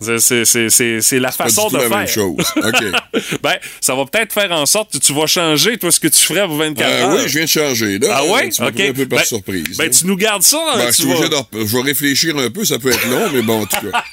C'est- 0.00 0.18
C'est 0.18 0.44
c'est- 0.44 0.68
c'est- 0.68 1.00
c'est 1.00 1.18
la 1.18 1.30
Pas 1.32 1.46
du 1.46 1.54
façon 1.54 1.68
tout 1.70 1.76
de 1.76 1.82
la 1.82 1.88
faire. 1.88 1.98
même 1.98 2.06
chose. 2.08 2.44
OK. 2.56 2.84
ben, 3.42 3.54
ça 3.80 3.94
va 3.94 4.04
peut-être 4.04 4.32
faire 4.34 4.52
en 4.52 4.66
sorte 4.66 4.92
que 4.92 4.98
tu 4.98 5.14
vas 5.14 5.26
changer, 5.26 5.78
toi, 5.78 5.90
ce 5.90 6.00
que 6.00 6.08
tu 6.08 6.20
ferais 6.20 6.44
pour 6.46 6.56
24 6.56 6.86
Euh, 6.90 7.02
heures. 7.04 7.14
oui, 7.14 7.20
je 7.26 7.32
viens 7.32 7.44
de 7.44 7.48
changer, 7.48 7.98
là. 7.98 8.08
Ah 8.12 8.24
ouais? 8.26 8.50
Tu 8.50 8.60
m'as 8.60 8.68
OK. 8.68 8.74
pris 8.74 8.88
un 8.88 8.92
peu 8.92 9.06
par 9.06 9.20
Ben- 9.20 9.24
surprise. 9.24 9.76
Ben, 9.78 9.88
tu 9.90 10.06
nous 10.06 10.16
gardes 10.16 10.42
ça, 10.42 10.58
hein, 10.58 10.76
Ben, 10.76 10.82
je 10.82 10.88
tu 10.88 10.94
suis 10.94 11.04
vas- 11.04 11.14
obligé 11.16 11.28
de- 11.30 11.66
Je 11.66 11.76
vais 11.76 11.82
réfléchir 11.82 12.36
un 12.36 12.50
peu, 12.50 12.64
ça 12.66 12.78
peut 12.78 12.90
être 12.90 13.08
long, 13.08 13.30
mais 13.32 13.40
bon, 13.42 13.62
en 13.62 13.66
tout 13.66 13.76
cas. 13.90 14.04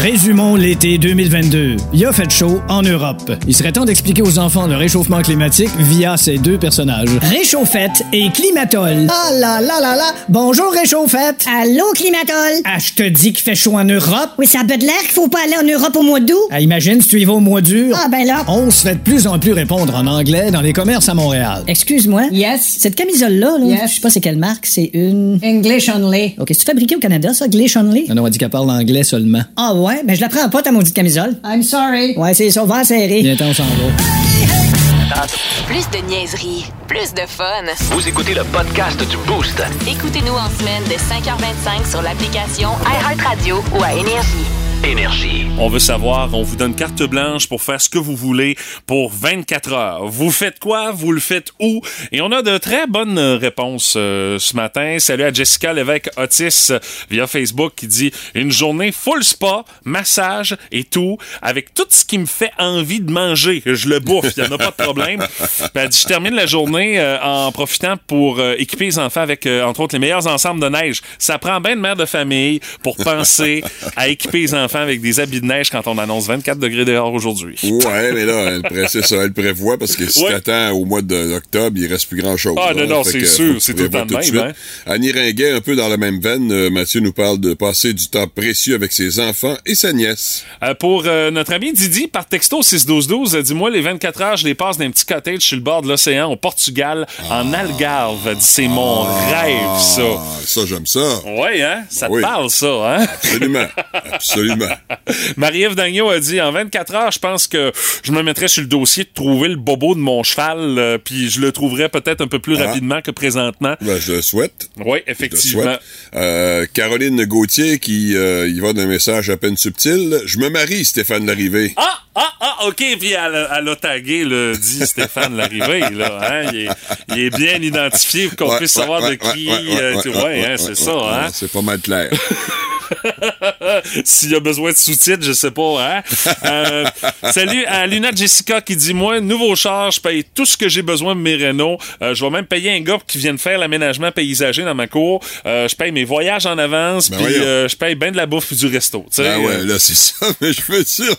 Résumons 0.00 0.56
l'été 0.56 0.96
2022. 0.96 1.76
Il 1.92 2.06
a 2.06 2.12
fait 2.12 2.30
chaud 2.30 2.62
en 2.70 2.80
Europe. 2.82 3.32
Il 3.46 3.54
serait 3.54 3.70
temps 3.72 3.84
d'expliquer 3.84 4.22
aux 4.22 4.38
enfants 4.38 4.66
le 4.66 4.74
réchauffement 4.76 5.20
climatique 5.20 5.68
via 5.78 6.16
ces 6.16 6.38
deux 6.38 6.56
personnages. 6.56 7.10
Réchauffette 7.20 8.02
et 8.10 8.30
Climatol. 8.30 9.06
Ah 9.10 9.30
là 9.34 9.60
là 9.60 9.78
là 9.80 9.96
là! 9.96 10.14
Bonjour 10.30 10.72
Réchauffette! 10.72 11.44
Allô, 11.46 11.84
Climatol? 11.94 12.62
Ah, 12.64 12.78
je 12.78 12.94
te 12.94 13.06
dis 13.08 13.34
qu'il 13.34 13.42
fait 13.42 13.54
chaud 13.54 13.76
en 13.76 13.84
Europe. 13.84 14.30
Oui, 14.38 14.46
ça 14.46 14.60
a 14.60 14.64
peu 14.64 14.78
de 14.78 14.84
l'air 14.84 14.98
qu'il 15.02 15.10
faut 15.10 15.28
pas 15.28 15.40
aller 15.44 15.56
en 15.60 15.70
Europe 15.78 15.94
au 15.94 16.02
mois 16.02 16.20
d'août. 16.20 16.38
Ah, 16.50 16.60
imagine 16.62 17.02
si 17.02 17.08
tu 17.08 17.20
y 17.20 17.24
vas 17.26 17.34
au 17.34 17.40
mois 17.40 17.60
dur. 17.60 17.94
Ah, 18.02 18.08
ben 18.08 18.24
là. 18.26 18.44
On 18.48 18.70
se 18.70 18.82
fait 18.82 18.94
de 18.94 19.00
plus 19.00 19.26
en 19.26 19.38
plus 19.38 19.52
répondre 19.52 19.94
en 19.94 20.06
anglais 20.06 20.50
dans 20.50 20.62
les 20.62 20.72
commerces 20.72 21.10
à 21.10 21.14
Montréal. 21.14 21.62
Excuse-moi. 21.66 22.22
Yes. 22.32 22.76
Cette 22.78 22.94
camisole-là, 22.94 23.58
là, 23.58 23.64
Yes. 23.66 23.90
je 23.90 23.94
sais 23.96 24.00
pas 24.00 24.08
c'est 24.08 24.20
quelle 24.20 24.38
marque, 24.38 24.64
c'est 24.64 24.90
une... 24.94 25.38
English 25.44 25.90
only. 25.90 26.36
OK, 26.38 26.48
c'est 26.52 26.64
fabriqué 26.66 26.96
au 26.96 27.00
Canada, 27.00 27.34
ça, 27.34 27.48
Glish 27.48 27.76
Only? 27.76 28.06
Non, 28.08 28.14
non, 28.14 28.24
on 28.24 28.28
dit 28.30 28.38
qu'elle 28.38 28.48
parle 28.48 28.70
anglais 28.70 29.02
seulement. 29.04 29.42
Ah 29.56 29.74
ouais, 29.74 29.89
mais 30.04 30.16
je 30.16 30.20
la 30.20 30.28
prends 30.28 30.48
pas, 30.48 30.62
ta 30.62 30.72
maudite 30.72 30.94
camisole. 30.94 31.36
I'm 31.44 31.62
sorry. 31.62 32.16
Ouais, 32.16 32.34
c'est 32.34 32.50
ça, 32.50 32.64
va 32.64 32.84
serrer. 32.84 33.20
Viens, 33.22 33.36
on 33.40 33.54
s'en 33.54 33.64
va. 33.64 35.26
Plus 35.66 35.88
de 35.90 36.06
niaiserie, 36.08 36.66
plus 36.86 37.12
de 37.14 37.22
fun. 37.26 37.44
Vous 37.92 38.08
écoutez 38.08 38.34
le 38.34 38.44
podcast 38.44 38.98
du 39.08 39.16
Boost. 39.26 39.62
Écoutez-nous 39.86 40.32
en 40.32 40.48
semaine 40.58 40.84
de 40.84 40.94
5h25 40.94 41.90
sur 41.90 42.02
l'application 42.02 42.70
iHeartRadio 42.86 43.62
ou 43.78 43.82
à 43.82 43.92
Énergie. 43.92 44.59
Énergie. 44.84 45.46
On 45.58 45.68
veut 45.68 45.78
savoir, 45.78 46.32
on 46.32 46.42
vous 46.42 46.56
donne 46.56 46.74
carte 46.74 47.02
blanche 47.02 47.46
pour 47.46 47.62
faire 47.62 47.80
ce 47.80 47.90
que 47.90 47.98
vous 47.98 48.16
voulez 48.16 48.56
pour 48.86 49.12
24 49.12 49.72
heures. 49.74 50.06
Vous 50.06 50.30
faites 50.30 50.58
quoi? 50.58 50.90
Vous 50.90 51.12
le 51.12 51.20
faites 51.20 51.52
où? 51.60 51.82
Et 52.12 52.22
on 52.22 52.32
a 52.32 52.40
de 52.40 52.56
très 52.56 52.86
bonnes 52.86 53.18
réponses 53.18 53.94
euh, 53.98 54.38
ce 54.38 54.56
matin. 54.56 54.96
Salut 54.98 55.24
à 55.24 55.32
Jessica 55.32 55.74
Lévesque 55.74 56.08
Otis 56.16 56.68
euh, 56.70 56.78
via 57.10 57.26
Facebook 57.26 57.74
qui 57.76 57.88
dit 57.88 58.10
une 58.34 58.50
journée 58.50 58.90
full 58.90 59.22
spa, 59.22 59.64
massage 59.84 60.56
et 60.72 60.84
tout, 60.84 61.18
avec 61.42 61.74
tout 61.74 61.86
ce 61.90 62.06
qui 62.06 62.16
me 62.16 62.26
fait 62.26 62.52
envie 62.58 63.00
de 63.00 63.10
manger. 63.10 63.62
Je 63.66 63.88
le 63.88 64.00
bouffe, 64.00 64.32
il 64.36 64.42
n'y 64.42 64.48
en 64.48 64.52
a 64.52 64.58
pas 64.58 64.70
de 64.70 64.82
problème. 64.82 65.26
Puis 65.38 65.68
elle 65.74 65.88
dit, 65.90 66.00
je 66.00 66.08
termine 66.08 66.34
la 66.34 66.46
journée 66.46 66.98
euh, 66.98 67.20
en 67.22 67.52
profitant 67.52 67.96
pour 68.06 68.38
euh, 68.38 68.54
équiper 68.56 68.86
les 68.86 68.98
enfants 68.98 69.20
avec, 69.20 69.46
entre 69.46 69.80
autres, 69.80 69.94
les 69.94 70.00
meilleurs 70.00 70.26
ensembles 70.26 70.60
de 70.60 70.70
neige. 70.70 71.02
Ça 71.18 71.38
prend 71.38 71.60
bien 71.60 71.76
de 71.76 71.82
mère 71.82 71.96
de 71.96 72.06
famille 72.06 72.60
pour 72.82 72.96
penser 72.96 73.62
à 73.94 74.08
équiper 74.08 74.38
les 74.38 74.54
enfants 74.54 74.69
avec 74.78 75.00
des 75.00 75.20
habits 75.20 75.40
de 75.40 75.46
neige 75.46 75.70
quand 75.70 75.86
on 75.86 75.98
annonce 75.98 76.26
24 76.26 76.58
degrés 76.58 76.84
dehors 76.84 77.12
aujourd'hui. 77.12 77.56
Ouais, 77.62 78.12
mais 78.12 78.24
là, 78.24 78.52
elle, 78.54 78.62
pré- 78.62 78.88
ça, 78.88 79.16
elle 79.16 79.32
prévoit 79.32 79.78
parce 79.78 79.96
que 79.96 80.06
si 80.08 80.22
Ouais. 80.24 80.30
t'attends 80.30 80.70
au 80.72 80.84
mois 80.84 81.02
d'octobre, 81.02 81.76
il 81.78 81.86
reste 81.86 82.08
plus 82.08 82.20
grand 82.22 82.36
chose. 82.36 82.54
Ah, 82.60 82.72
non, 82.74 82.86
non, 82.86 83.04
c'est 83.04 83.24
sûr, 83.26 83.56
c'est 83.60 83.74
tout 83.74 83.82
le 83.82 83.90
temps 83.90 84.06
de 84.06 84.14
même, 84.14 84.38
hein. 84.48 84.52
Annie 84.86 85.12
Ringuet, 85.12 85.52
un 85.52 85.60
peu 85.60 85.74
dans 85.76 85.88
la 85.88 85.96
même 85.96 86.20
veine, 86.20 86.50
euh, 86.52 86.70
Mathieu 86.70 87.00
nous 87.00 87.12
parle 87.12 87.38
de 87.40 87.54
passer 87.54 87.92
du 87.94 88.08
temps 88.08 88.26
précieux 88.28 88.74
avec 88.74 88.92
ses 88.92 89.20
enfants 89.20 89.56
et 89.66 89.74
sa 89.74 89.92
nièce. 89.92 90.44
Euh, 90.62 90.74
pour 90.74 91.04
euh, 91.06 91.30
notre 91.30 91.52
ami 91.52 91.72
Didi, 91.72 92.06
par 92.06 92.26
texto 92.26 92.62
61212, 92.62 93.34
euh, 93.36 93.42
dis-moi, 93.42 93.70
les 93.70 93.80
24 93.80 94.20
heures, 94.22 94.36
je 94.36 94.44
les 94.46 94.54
passe 94.54 94.78
dans 94.78 94.84
un 94.84 94.90
petit 94.90 95.04
cottage 95.06 95.40
sur 95.40 95.56
le 95.56 95.62
bord 95.62 95.82
de 95.82 95.88
l'océan 95.88 96.30
au 96.30 96.36
Portugal, 96.36 97.06
en 97.30 97.52
Algarve. 97.52 98.18
Elle 98.28 98.36
dit, 98.36 98.44
C'est 98.44 98.68
mon 98.68 99.02
rêve, 99.02 99.78
ça. 99.78 100.02
Ah, 100.02 100.24
ça, 100.44 100.60
j'aime 100.66 100.86
ça. 100.86 101.00
Ouais, 101.26 101.62
hein? 101.62 101.84
Ça 101.88 102.06
te 102.08 102.12
Oui. 102.12 102.22
parle, 102.22 102.50
ça, 102.50 102.66
hein? 102.66 103.04
Absolument. 103.04 103.66
Absolument. 104.12 104.59
Marie-Ève 105.36 105.74
Dagneau 105.74 106.08
a 106.10 106.18
dit 106.20 106.40
en 106.40 106.52
24 106.52 106.94
heures, 106.94 107.10
je 107.12 107.18
pense 107.18 107.46
que 107.48 107.72
je 108.02 108.12
me 108.12 108.22
mettrais 108.22 108.48
sur 108.48 108.62
le 108.62 108.68
dossier 108.68 109.04
de 109.04 109.10
trouver 109.14 109.48
le 109.48 109.56
bobo 109.56 109.94
de 109.94 110.00
mon 110.00 110.22
cheval, 110.22 110.78
euh, 110.78 110.98
puis 110.98 111.30
je 111.30 111.40
le 111.40 111.52
trouverais 111.52 111.88
peut-être 111.88 112.20
un 112.20 112.26
peu 112.28 112.38
plus 112.38 112.56
Ah. 112.60 112.66
rapidement 112.66 113.00
que 113.02 113.10
présentement. 113.10 113.76
Ben, 113.80 113.98
je 114.00 114.12
le 114.12 114.22
souhaite. 114.22 114.68
Oui, 114.78 114.98
Je 114.98 115.04
le 115.06 115.10
effectivement. 115.12 115.62
souhaite. 115.62 115.80
Euh, 116.14 116.66
Caroline 116.72 117.24
Gauthier 117.24 117.78
qui 117.78 118.16
euh, 118.16 118.48
y 118.48 118.60
va 118.60 118.72
d'un 118.72 118.86
message 118.86 119.30
à 119.30 119.36
peine 119.36 119.56
subtil. 119.56 120.20
Je 120.24 120.38
me 120.38 120.48
marie, 120.50 120.84
Stéphane 120.84 121.26
Larrivée. 121.26 121.72
Ah, 121.76 122.00
ah, 122.14 122.32
ah, 122.40 122.56
OK, 122.66 122.76
puis 122.98 123.12
elle, 123.12 123.34
a- 123.34 123.58
elle 123.58 123.68
a 123.68 123.76
tagué, 123.76 124.24
le 124.24 124.52
dit 124.56 124.86
Stéphane 124.86 125.36
Larrivée, 125.36 125.80
là, 125.90 126.18
hein? 126.22 126.50
Il 126.52 126.58
est, 126.60 126.68
il 127.10 127.18
est 127.20 127.30
bien 127.36 127.54
identifié 127.60 128.28
pour 128.28 128.36
qu'on 128.36 128.50
Ouais, 128.52 128.58
puisse 128.58 128.74
ouais, 128.76 128.80
savoir 128.82 129.02
ouais, 129.02 129.16
de 129.16 129.32
qui, 129.32 129.48
ouais, 129.48 130.44
hein, 130.44 130.56
c'est 130.58 130.76
ça, 130.76 130.92
hein? 130.92 131.28
C'est 131.32 131.50
pas 131.50 131.62
mal 131.62 131.78
clair. 131.80 132.10
S'il 134.04 134.30
y 134.30 134.34
a 134.34 134.40
besoin 134.40 134.72
de 134.72 134.76
sous-titres, 134.76 135.22
je 135.22 135.32
sais 135.32 135.50
pas, 135.50 135.78
hein? 135.96 136.02
Euh, 136.44 136.84
salut 137.32 137.64
à 137.66 137.86
Luna 137.86 138.10
Jessica 138.14 138.60
qui 138.60 138.76
dit 138.76 138.94
Moi, 138.94 139.20
nouveau 139.20 139.54
char, 139.56 139.90
je 139.90 140.00
paye 140.00 140.24
tout 140.34 140.46
ce 140.46 140.56
que 140.56 140.68
j'ai 140.68 140.82
besoin 140.82 141.14
de 141.14 141.20
mes 141.20 141.36
Renault. 141.36 141.78
Euh, 142.02 142.14
je 142.14 142.24
vais 142.24 142.30
même 142.30 142.46
payer 142.46 142.70
un 142.72 142.80
gars 142.80 142.98
qui 143.06 143.18
vienne 143.18 143.38
faire 143.38 143.58
l'aménagement 143.58 144.12
paysager 144.12 144.64
dans 144.64 144.74
ma 144.74 144.86
cour. 144.86 145.20
Euh, 145.46 145.68
je 145.68 145.76
paye 145.76 145.92
mes 145.92 146.04
voyages 146.04 146.46
en 146.46 146.58
avance, 146.58 147.10
Ben 147.10 147.18
puis 147.24 147.34
je 147.34 147.76
paye 147.76 147.94
bien 147.94 148.10
de 148.12 148.16
la 148.16 148.26
bouffe 148.26 148.52
du 148.54 148.66
resto. 148.66 149.04
Ah 149.18 149.38
ouais, 149.38 149.46
Euh, 149.60 149.66
là, 149.66 149.78
c'est 149.78 149.94
ça. 149.96 150.26
Mais 150.40 150.52
je 150.52 150.62
veux 150.70 150.82
dire, 150.84 151.14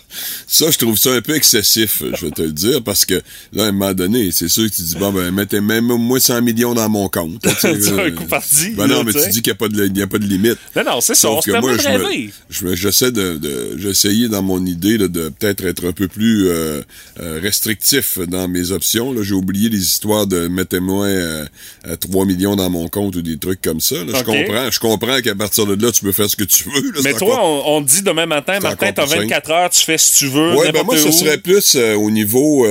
ça, 0.46 0.70
je 0.70 0.78
trouve 0.78 0.96
ça 0.96 1.10
un 1.10 1.20
peu 1.20 1.34
excessif, 1.34 2.02
je 2.14 2.26
vais 2.26 2.32
te 2.32 2.42
le 2.42 2.52
dire, 2.52 2.82
parce 2.82 3.04
que, 3.04 3.20
là, 3.52 3.64
à 3.64 3.66
un 3.68 3.72
moment 3.72 3.92
donné, 3.94 4.30
c'est 4.32 4.48
sûr 4.48 4.64
que 4.70 4.74
tu 4.74 4.82
dis, 4.82 4.96
bon, 4.96 5.10
ben, 5.12 5.30
mettez 5.30 5.60
même 5.60 5.84
moi 5.86 6.20
100 6.20 6.42
millions 6.42 6.74
dans 6.74 6.88
mon 6.88 7.08
compte. 7.08 7.46
C'est 7.58 7.88
euh, 7.92 8.06
un 8.06 8.10
coup 8.10 8.24
parti, 8.24 8.70
Ben 8.70 8.86
non, 8.86 9.04
mais 9.04 9.12
tu 9.12 9.28
dis 9.30 9.42
qu'il 9.42 9.52
n'y 9.52 9.56
a, 9.56 9.58
pas 9.58 9.68
de- 9.68 9.86
il 9.86 9.96
y 9.98 10.02
a 10.02 10.06
pas 10.06 10.18
de 10.18 10.26
limite. 10.26 10.58
Non, 10.76 10.82
non, 10.84 11.00
c'est 11.00 11.14
ça. 11.14 11.28
On 11.30 11.34
Sauf 11.36 11.44
se 11.44 11.50
que 11.50 11.56
moi, 11.74 11.82
je 11.82 11.98
me, 11.98 12.04
rêver. 12.04 12.30
je 12.50 12.64
me- 12.64 12.74
j'essaie 12.76 13.10
de, 13.12 13.36
de 13.38 13.76
j'essayais 13.78 14.28
dans 14.28 14.42
mon 14.42 14.64
idée 14.66 14.98
là, 14.98 15.08
de 15.08 15.28
peut-être 15.28 15.64
être 15.64 15.86
un 15.86 15.92
peu 15.92 16.08
plus 16.08 16.48
euh, 16.48 16.82
euh, 17.20 17.40
restrictif 17.42 18.18
dans 18.18 18.48
mes 18.48 18.70
options. 18.70 19.12
Là, 19.12 19.22
j'ai 19.22 19.34
oublié 19.34 19.68
les 19.68 19.78
histoires 19.82 20.26
de 20.26 20.48
mettez-moi 20.48 21.06
euh, 21.06 21.44
euh, 21.86 21.96
3 21.96 22.24
millions 22.26 22.56
dans 22.56 22.70
mon 22.70 22.88
compte 22.88 23.16
ou 23.16 23.22
des 23.22 23.38
trucs 23.38 23.60
comme 23.62 23.80
ça. 23.80 23.96
là. 23.96 24.12
Je 24.18 24.22
comprends, 24.24 24.70
je 24.70 24.80
comprends 24.80 25.20
qu'à 25.20 25.34
partir 25.34 25.66
de 25.66 25.74
là, 25.84 25.92
tu 25.92 26.02
peux 26.02 26.12
faire 26.12 26.28
ce 26.30 26.36
que 26.36 26.44
tu 26.44 26.64
veux. 26.68 26.90
là. 26.92 27.00
Mais 27.04 27.14
toi, 27.14 27.34
encore- 27.34 27.66
on, 27.68 27.76
on 27.78 27.82
te 27.84 27.90
dit 27.90 28.02
demain 28.02 28.26
matin, 28.26 28.58
Martin, 28.60 28.92
t'as 28.92 29.06
plus 29.06 29.16
24 29.22 29.50
heures, 29.50 29.70
tu 29.70 29.84
fais 29.84 29.98
ce 29.98 30.12
que 30.12 30.16
tu 30.18 30.26
veux. 30.28 30.54
Ouais, 30.56 30.72
ben 30.72 30.82
moi, 30.84 30.96
ce 30.96 31.10
serait 31.12 31.38
plus 31.38 31.74
euh, 31.76 31.94
au 31.94 32.10
niveau, 32.10 32.66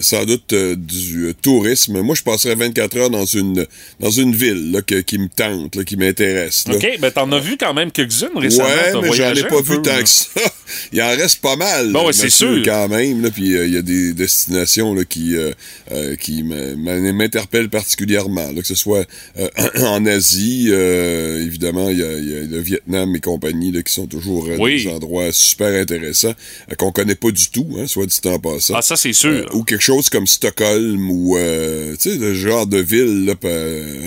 sans 0.00 0.24
doute, 0.24 0.54
du 0.54 1.32
tourisme. 1.42 2.00
Moi, 2.00 2.14
je 2.14 2.22
passerais 2.22 2.54
24 2.54 2.96
heures 2.96 3.10
dans 3.10 3.24
une 3.24 3.66
dans 4.00 4.10
une 4.10 4.34
ville 4.34 4.72
là, 4.72 4.82
que- 4.82 5.00
qui 5.00 5.18
me 5.18 5.28
tente, 5.28 5.84
qui 5.84 5.96
m'intéresse. 5.96 6.64
OK, 6.70 6.86
ben 7.00 7.10
t'en 7.10 7.30
as 7.32 7.38
vu 7.38 7.56
quand 7.58 7.74
même 7.74 7.85
quelques-unes 7.92 8.36
récemment. 8.36 8.68
Ouais, 8.68 9.00
mais 9.08 9.12
j'en 9.12 9.32
ai 9.34 9.42
pas 9.44 9.60
vu 9.62 9.80
tant 9.82 10.00
que 10.02 10.08
ça. 10.08 10.26
Il 10.92 11.00
en 11.00 11.08
reste 11.10 11.40
pas 11.40 11.56
mal. 11.56 11.92
Bon, 11.92 12.06
ouais, 12.06 12.12
c'est 12.12 12.30
sûr. 12.30 12.60
Quand 12.64 12.88
même, 12.88 13.22
là, 13.22 13.30
puis 13.30 13.54
euh, 13.54 13.66
il 13.68 13.72
y 13.74 13.76
a 13.76 13.82
des 13.82 14.12
destinations 14.12 14.94
là, 14.94 15.04
qui, 15.04 15.36
euh, 15.36 15.52
euh, 15.92 16.16
qui 16.16 16.42
m'interpellent 16.42 17.68
particulièrement, 17.68 18.50
là, 18.50 18.60
que 18.62 18.66
ce 18.66 18.74
soit 18.74 19.06
en 19.80 20.04
Asie, 20.06 20.70
évidemment, 20.70 21.88
il 21.90 21.98
y, 21.98 22.02
a, 22.02 22.12
il 22.18 22.28
y 22.30 22.34
a 22.36 22.40
le 22.40 22.58
Vietnam 22.60 23.14
et 23.14 23.20
compagnie 23.20 23.70
là, 23.72 23.82
qui 23.82 23.92
sont 23.92 24.06
toujours 24.06 24.48
Oui. 24.58 24.82
des 24.84 24.90
endroits 24.90 25.32
super 25.32 25.68
intéressants 25.80 26.34
qu'on 26.78 26.90
connaît 26.92 27.14
pas 27.14 27.30
du 27.30 27.48
tout, 27.50 27.66
hein, 27.78 27.86
soit 27.86 28.06
dit 28.06 28.18
en 28.24 28.38
passant. 28.38 28.74
Ah, 28.76 28.82
ça, 28.82 28.96
c'est 28.96 29.12
sûr. 29.12 29.48
Ou 29.54 29.62
quelque 29.62 29.82
chose 29.82 30.08
comme 30.10 30.26
Stockholm 30.26 31.10
ou 31.10 31.36
tu 32.00 32.10
sais 32.10 32.16
le 32.16 32.34
genre 32.34 32.66
de 32.66 32.78
ville 32.78 33.24
là, 33.26 33.34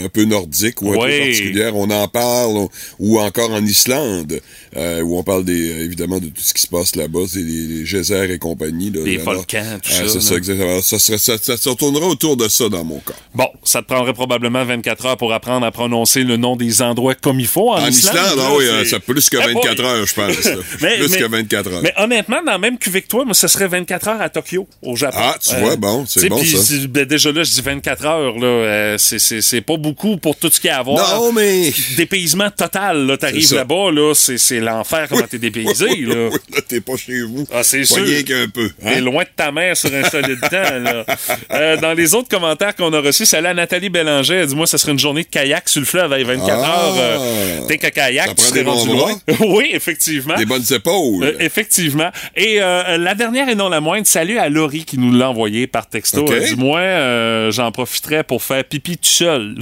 un 0.04 0.10
peu 0.10 0.26
nordique 0.26 0.82
ou 0.82 0.92
un 0.94 0.98
Ouais. 0.98 1.20
peu 1.20 1.26
particulière 1.28 1.76
on 1.78 1.90
en 1.92 2.08
parle 2.08 2.58
on- 2.58 2.70
ou 3.00 3.20
encore 3.20 3.52
en 3.52 3.64
Islande 3.70 4.42
euh, 4.78 5.02
où 5.02 5.18
on 5.18 5.24
parle 5.24 5.44
des 5.46 5.72
euh, 5.72 5.84
évidemment 5.86 6.20
de 6.20 6.28
tout 6.28 6.42
ce 6.42 6.54
qui 6.54 6.62
se 6.62 6.68
passe 6.68 6.96
là-bas 6.96 7.22
c'est 7.28 7.40
les, 7.40 7.68
les 7.68 7.86
geysers 7.86 8.32
et 8.32 8.38
compagnie 8.38 8.92
là, 8.92 9.02
Les 9.04 9.18
volcans, 9.18 9.78
tout 9.82 9.90
ah, 9.92 10.08
ça, 10.08 10.08
c'est 10.10 10.22
ça 10.22 10.36
exactement 10.36 10.82
ça, 10.82 11.00
serait, 11.00 11.18
ça, 11.18 11.38
ça 11.42 11.58
se 11.58 11.70
retournera 11.70 12.06
autour 12.08 12.38
de 12.38 12.48
ça 12.48 12.70
dans 12.70 12.84
mon 12.84 13.00
cas 13.00 13.14
Bon, 13.34 13.48
ça 13.64 13.82
te 13.82 13.88
prendrait 13.88 14.14
probablement 14.14 14.64
24 14.66 15.06
heures 15.06 15.18
pour 15.18 15.34
apprendre 15.34 15.66
à 15.66 15.72
prononcer 15.72 16.24
le 16.24 16.38
nom 16.38 16.56
des 16.56 16.82
endroits 16.82 17.16
comme 17.16 17.40
il 17.40 17.48
faut 17.48 17.72
en, 17.72 17.82
en 17.84 17.88
Islande, 17.88 18.16
là, 18.16 18.44
ah 18.48 18.54
oui, 18.58 18.66
c'est- 18.66 18.72
euh, 18.72 18.86
ça 18.86 19.00
plus 19.00 19.30
que 19.30 19.38
Eh 19.38 19.54
24 19.54 19.76
boy! 19.76 19.86
heures 19.86 20.06
je 20.06 20.14
pense. 20.14 20.36
Mais- 20.82 20.98
plus 20.98 21.10
mais- 21.12 21.18
que 21.20 21.26
24 21.26 21.72
heures 21.74 21.82
Mais 21.82 21.94
honnêtement, 21.98 22.42
dans 22.46 22.52
la 22.54 22.58
même 22.58 22.78
cuvée 22.78 23.02
que 23.02 23.08
toi, 23.08 23.26
moi, 23.26 23.34
ce 23.34 23.48
serait 23.48 23.68
24 23.68 24.08
heures 24.08 24.22
à 24.22 24.30
Tokyo, 24.30 24.68
au 24.82 24.96
Japon. 24.96 25.18
Ah, 25.20 25.36
tu 25.42 25.56
vois, 25.56 25.76
bon, 25.76 26.06
c'est 26.08 26.30
bon, 26.30 26.44
ça. 26.44 26.74
ben, 26.90 27.06
déjà 27.06 27.32
là, 27.32 27.44
je 27.44 27.52
dis 27.52 27.62
24 27.62 28.06
heures, 28.06 28.38
là, 28.38 28.46
euh, 28.48 28.98
c'est- 28.98 29.62
pas 29.62 29.78
beaucoup 29.78 30.18
pour 30.18 30.36
tout 30.36 30.50
ce 30.52 30.60
qu'il 30.60 30.70
y 30.70 30.72
a 30.72 30.80
à 30.80 30.84
voir. 30.84 31.20
non 31.22 31.32
mais 31.34 31.72
Dépaysement 31.98 32.50
total, 32.50 33.06
là, 33.06 33.18
t'arrives 33.18 33.54
là-bas, 33.54 33.92
là, 33.92 34.14
c'est 34.16 34.59
c'est 34.60 34.66
l'enfer 34.66 35.08
comment 35.10 35.28
t'es 35.28 35.38
dépaysé, 35.38 35.86
oui, 35.89 36.06
oui, 36.08 36.16
là. 36.54 36.62
t'es 36.68 36.82
pas 36.82 36.96
chez 36.98 37.22
vous 37.22 37.48
Ah, 37.54 37.63
c'est 37.63 37.80
Pas 37.80 37.86
sûr. 37.86 38.04
rien 38.04 38.24
qu'un 38.24 38.48
peu 38.50 38.70
hein? 38.84 38.92
T'es 38.94 39.01
loin 39.01 39.24
de 39.24 39.30
ta 39.36 39.51
mère 39.51 39.75
sur 39.78 39.94
un 39.94 40.04
solide 40.10 40.39
temps, 40.50 40.80
là. 40.80 41.06
Euh, 41.51 41.78
dans 41.78 41.94
les 41.94 42.13
autres 42.13 42.30
commentaires 42.30 42.75
qu'on 42.75 42.92
a 42.94 43.00
reçus, 43.00 43.25
celle-là, 43.25 43.54
Nathalie 43.54 43.89
Bélanger, 43.89 44.36
elle 44.36 44.48
dit, 44.48 44.56
moi, 44.56 44.68
ça 44.68 44.78
serait 44.78 44.92
une 44.92 45.00
journée 45.00 45.24
de 45.24 45.30
kayak 45.30 45.68
sur 45.70 45.80
le 45.82 45.86
fleuve 45.86 46.12
avec 46.13 46.25
24 46.28 46.50
Ah. 46.63 46.86
heures. 46.86 46.96
Euh, 46.98 47.68
T'es 47.68 47.78
qu'à 47.78 47.92
kayak, 47.92 48.28
Ça 48.30 48.36
tu 48.36 48.44
serais 48.44 48.62
rendu 48.63 48.89
loin. 48.89 49.13
oui, 49.42 49.70
effectivement. 49.74 50.36
des 50.36 50.46
bonnes 50.46 50.66
épaules 50.72 51.24
Euh, 51.24 51.34
effectivement. 51.39 52.10
Et 52.36 52.58
la 52.60 53.16
dernière 53.16 53.50
et 53.50 53.56
non 53.56 53.70
la 53.70 53.80
moindre, 53.82 54.08
salut 54.08 54.38
à 54.38 54.50
Laurie 54.50 54.86
qui 54.86 54.98
nous 54.98 55.12
l'a 55.13 55.30
envoyé 55.30 55.68
par 55.68 55.88
texto. 55.88 56.22
Ok. 56.22 56.32
Elle 56.36 56.46
dit, 56.50 56.56
moi, 56.56 57.50
j'en 57.51 57.72
profiterais 57.72 58.24
pour 58.24 58.42
faire 58.44 58.63
pipi 58.63 58.98
tout 58.98 59.06
seul. 59.10 59.56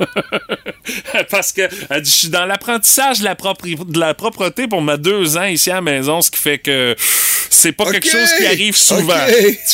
Parce 1.30 1.52
que 1.52 1.62
elle 1.90 2.02
dit, 2.02 2.10
je 2.10 2.14
suis 2.16 2.28
dans 2.28 2.46
l'apprentissage 2.46 3.20
de 3.20 3.24
la, 3.24 3.34
de 3.34 3.98
la 3.98 4.14
pour 4.70 4.82
ma 4.82 4.96
deux 4.96 5.36
ans 5.36 5.44
ici 5.44 5.70
à 5.70 5.74
la 5.76 5.80
maison, 5.82 6.20
ce 6.22 6.30
qui 6.30 6.38
fait 6.38 6.58
que 6.58 6.94
c'est 7.52 7.72
pas 7.72 7.90
quelque 7.90 8.08
chose 8.08 8.28
qui 8.38 8.46
arrive 8.46 8.76
souvent. 8.76 9.14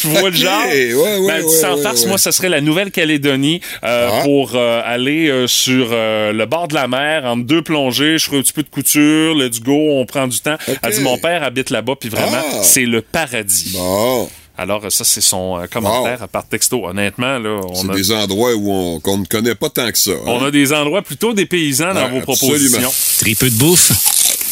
Tu 0.01 0.07
vois 0.09 0.31
le 0.31 0.37
genre? 0.37 0.67
Ouais, 0.67 0.95
ouais, 0.95 1.27
Ben, 1.27 1.45
ouais, 1.45 1.53
sans 1.61 1.77
ouais, 1.77 1.83
farce, 1.83 2.03
ouais. 2.03 2.09
moi, 2.09 2.19
ce 2.19 2.31
serait 2.31 2.49
la 2.49 2.61
Nouvelle-Calédonie 2.61 3.61
euh, 3.85 4.09
Ah. 4.13 4.23
pour 4.25 4.53
euh, 4.55 4.81
aller 4.85 5.29
euh, 5.29 5.47
sur 5.47 5.89
euh, 5.93 6.33
le 6.33 6.47
bord 6.47 6.69
de 6.69 6.75
la 6.75 6.89
mer 6.89 7.25
entre 7.25 7.45
deux 7.45 7.63
plongées. 7.63 8.19
Je 8.19 8.27
ferai 8.27 8.39
un 8.39 8.43
petit 8.43 8.53
peu 8.53 8.63
de 8.63 8.69
couture. 8.71 9.35
Let's 9.35 9.61
go, 9.61 9.73
on 10.01 10.07
prend 10.07 10.27
du 10.27 10.39
temps. 10.41 10.57
Elle 10.83 10.93
dit, 10.93 11.01
mon 11.01 11.19
père 11.19 11.43
habite 11.43 11.71
là-bas, 11.71 11.95
puis 12.01 12.09
vraiment, 12.09 12.43
Ah. 12.43 12.63
c'est 12.63 12.87
le 12.87 13.03
paradis. 13.03 13.73
bon 13.75 14.29
Alors, 14.59 14.91
ça, 14.91 15.05
c'est 15.05 15.21
son 15.21 15.59
euh, 15.61 15.67
commentaire 15.71 16.27
par 16.29 16.49
texto. 16.49 16.87
Honnêtement, 16.87 17.39
là, 17.39 17.61
on 17.69 17.75
C'est 17.75 17.91
a, 17.91 17.95
des 17.95 18.13
endroits 18.13 18.55
où 18.55 18.73
on, 18.73 19.01
qu'on 19.01 19.19
ne 19.19 19.27
connaît 19.27 19.55
pas 19.55 19.69
tant 19.69 19.91
que 19.93 19.99
ça. 19.99 20.13
hein? 20.13 20.25
on 20.27 20.43
a 20.45 20.51
des 20.51 20.73
endroits 20.73 21.03
plutôt 21.03 21.35
dépaysants 21.35 21.93
dans 21.93 22.07
Ouais, 22.11 22.21
vos 22.21 22.33
absolument. 22.33 22.37
propositions. 22.79 22.93
Tripeux 23.19 23.51
de 23.51 23.57
bouffe. 23.57 23.93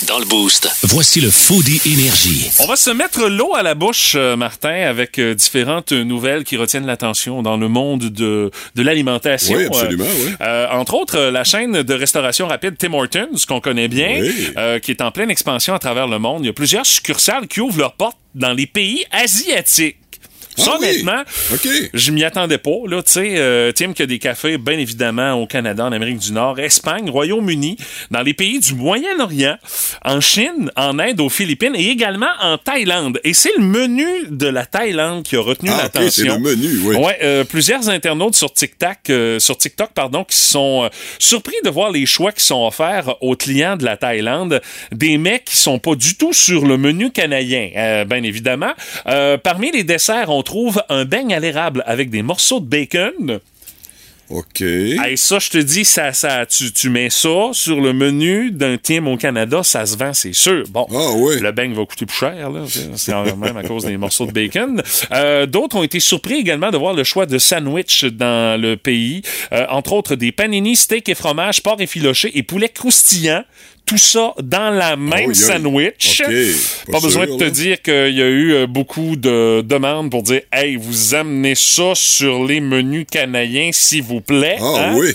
Dans 0.08 0.18
le 0.18 0.24
Boost. 0.26 0.68
Voici 0.82 1.20
le 1.20 1.30
Foodie 1.30 1.80
Énergie. 1.86 2.50
On 2.58 2.66
va 2.66 2.74
se 2.76 2.90
mettre 2.90 3.28
l'eau 3.28 3.54
à 3.54 3.62
la 3.62 3.74
bouche, 3.74 4.14
euh, 4.16 4.36
Martin, 4.36 4.74
avec 4.88 5.18
euh, 5.18 5.34
différentes 5.34 5.92
nouvelles 5.92 6.42
qui 6.44 6.56
retiennent 6.56 6.84
l'attention 6.84 7.42
dans 7.42 7.56
le 7.56 7.68
monde 7.68 8.00
de, 8.10 8.50
de 8.74 8.82
l'alimentation. 8.82 9.56
Oui, 9.56 9.64
absolument, 9.66 10.04
Euh, 10.04 10.26
oui. 10.26 10.32
euh, 10.40 10.66
entre 10.72 10.94
autres, 10.94 11.18
la 11.18 11.44
chaîne 11.44 11.82
de 11.82 11.94
restauration 11.94 12.48
rapide 12.48 12.74
Tim 12.76 12.92
Hortons, 12.92 13.28
qu'on 13.48 13.60
connaît 13.60 13.88
bien, 13.88 14.18
Oui. 14.20 14.32
euh, 14.58 14.78
qui 14.80 14.90
est 14.90 15.00
en 15.00 15.10
pleine 15.12 15.30
expansion 15.30 15.74
à 15.74 15.78
travers 15.78 16.08
le 16.08 16.18
monde. 16.18 16.42
Il 16.42 16.46
y 16.46 16.50
a 16.50 16.54
plusieurs 16.54 16.84
succursales 16.84 17.46
qui 17.46 17.60
ouvrent 17.60 17.78
leurs 17.78 17.94
portes 17.94 18.18
dans 18.34 18.52
les 18.52 18.66
pays 18.66 19.04
asiatiques. 19.12 19.96
Ça, 20.56 20.72
Ah 20.74 20.78
oui. 20.80 20.88
honnêtement, 20.88 21.22
je 21.94 22.10
m'y 22.10 22.24
attendais 22.24 22.58
pas. 22.58 22.70
Là, 22.86 23.02
tu 23.02 23.12
sais, 23.12 23.34
euh, 23.38 23.72
Tim 23.72 23.92
qui 23.92 24.02
a 24.02 24.06
des 24.06 24.18
cafés, 24.18 24.58
bien 24.58 24.78
évidemment, 24.78 25.32
au 25.34 25.46
Canada, 25.46 25.84
en 25.84 25.92
Amérique 25.92 26.18
du 26.18 26.32
Nord, 26.32 26.58
Espagne, 26.58 27.10
Royaume-Uni, 27.10 27.76
dans 28.10 28.22
les 28.22 28.34
pays 28.34 28.60
du 28.60 28.74
Moyen-Orient, 28.74 29.56
en 30.04 30.20
Chine, 30.20 30.70
en 30.76 30.98
Inde, 30.98 31.20
aux 31.20 31.28
Philippines 31.28 31.74
et 31.74 31.88
également 31.88 32.28
en 32.40 32.58
Thaïlande. 32.58 33.20
Et 33.24 33.34
c'est 33.34 33.52
le 33.56 33.64
menu 33.64 34.06
de 34.30 34.46
la 34.46 34.66
Thaïlande 34.66 35.24
qui 35.24 35.36
a 35.36 35.40
retenu 35.40 35.70
Ah, 35.72 35.82
l'attention. 35.82 36.10
c'est 36.10 36.24
le 36.24 36.38
menu, 36.38 36.78
oui. 36.84 36.96
Ouais, 36.96 37.18
euh, 37.22 37.44
plusieurs 37.44 37.88
internautes 37.88 38.34
sur 38.36 38.52
TikTok, 38.52 38.98
euh, 39.10 39.38
sur 39.38 39.56
TikTok, 39.58 39.90
pardon, 39.94 40.24
qui 40.24 40.36
sont 40.36 40.84
euh, 40.84 40.88
surpris 41.18 41.56
de 41.64 41.70
voir 41.70 41.90
les 41.90 42.06
choix 42.06 42.32
qui 42.32 42.44
sont 42.44 42.66
offerts 42.66 43.14
aux 43.20 43.36
clients 43.36 43.76
de 43.76 43.84
la 43.84 43.96
Thaïlande, 43.96 44.60
des 44.92 45.18
mets 45.18 45.42
qui 45.44 45.56
sont 45.56 45.78
pas 45.78 45.94
du 45.94 46.16
tout 46.16 46.32
sur 46.32 46.64
le 46.66 46.76
menu 46.78 47.10
canadien, 47.10 47.70
euh, 47.76 48.04
bien 48.04 48.22
évidemment. 48.22 48.72
Parmi 49.42 49.70
les 49.72 49.84
desserts, 49.84 50.28
on 50.30 50.42
trouve 50.44 50.82
un 50.88 51.04
beigne 51.04 51.34
à 51.34 51.40
l'érable 51.40 51.82
avec 51.86 52.10
des 52.10 52.22
morceaux 52.22 52.60
de 52.60 52.66
bacon. 52.66 53.40
OK. 54.30 54.62
Hey, 54.62 55.18
ça, 55.18 55.38
je 55.38 55.50
te 55.50 55.58
dis, 55.58 55.84
ça, 55.84 56.14
ça, 56.14 56.46
tu, 56.46 56.72
tu 56.72 56.88
mets 56.88 57.10
ça 57.10 57.50
sur 57.52 57.78
le 57.82 57.92
menu 57.92 58.50
d'un 58.50 58.78
team 58.78 59.06
au 59.06 59.18
Canada, 59.18 59.62
ça 59.62 59.84
se 59.84 59.98
vend, 59.98 60.14
c'est 60.14 60.32
sûr. 60.32 60.64
Bon, 60.70 60.86
Ah 60.90 61.10
oui. 61.14 61.40
le 61.40 61.52
beigne 61.52 61.74
va 61.74 61.84
coûter 61.84 62.06
plus 62.06 62.16
cher, 62.16 62.48
là. 62.50 62.62
C'est 62.96 63.12
quand 63.12 63.36
même 63.36 63.56
à 63.58 63.62
cause 63.62 63.84
des 63.84 63.98
morceaux 63.98 64.24
de 64.24 64.32
bacon. 64.32 64.82
Euh, 65.12 65.44
D'autres 65.44 65.76
ont 65.76 65.82
été 65.82 66.00
surpris 66.00 66.36
également 66.36 66.70
de 66.70 66.78
voir 66.78 66.94
le 66.94 67.04
choix 67.04 67.26
de 67.26 67.36
sandwich 67.36 68.04
dans 68.06 68.58
le 68.58 68.76
pays. 68.78 69.20
Euh, 69.52 69.66
entre 69.68 69.92
autres, 69.92 70.14
des 70.16 70.32
panini, 70.32 70.74
steak 70.74 71.06
et 71.10 71.14
fromage, 71.14 71.62
porc 71.62 71.82
effiloché 71.82 72.36
et 72.36 72.42
poulet 72.42 72.70
croustillant. 72.70 73.44
Tout 73.86 73.98
ça 73.98 74.32
dans 74.42 74.70
la 74.70 74.96
même 74.96 75.30
Oh, 75.30 75.34
sandwich. 75.34 76.22
Pas, 76.86 76.92
Pas 76.92 77.00
besoin 77.00 77.26
de 77.26 77.36
te 77.36 77.44
là. 77.44 77.50
dire 77.50 77.82
qu'il 77.82 77.92
y 78.14 78.22
a 78.22 78.26
eu 78.28 78.52
euh, 78.54 78.66
beaucoup 78.66 79.14
de 79.16 79.60
demandes 79.62 80.10
pour 80.10 80.22
dire 80.22 80.40
Hey, 80.52 80.76
vous 80.76 81.14
amenez 81.14 81.54
ça 81.54 81.92
sur 81.94 82.44
les 82.44 82.60
menus 82.60 83.04
canadiens, 83.10 83.70
s'il 83.72 84.02
vous 84.02 84.20
plaît. 84.22 84.56
Ah 84.60 84.64
hein? 84.90 84.94
oui. 84.96 85.12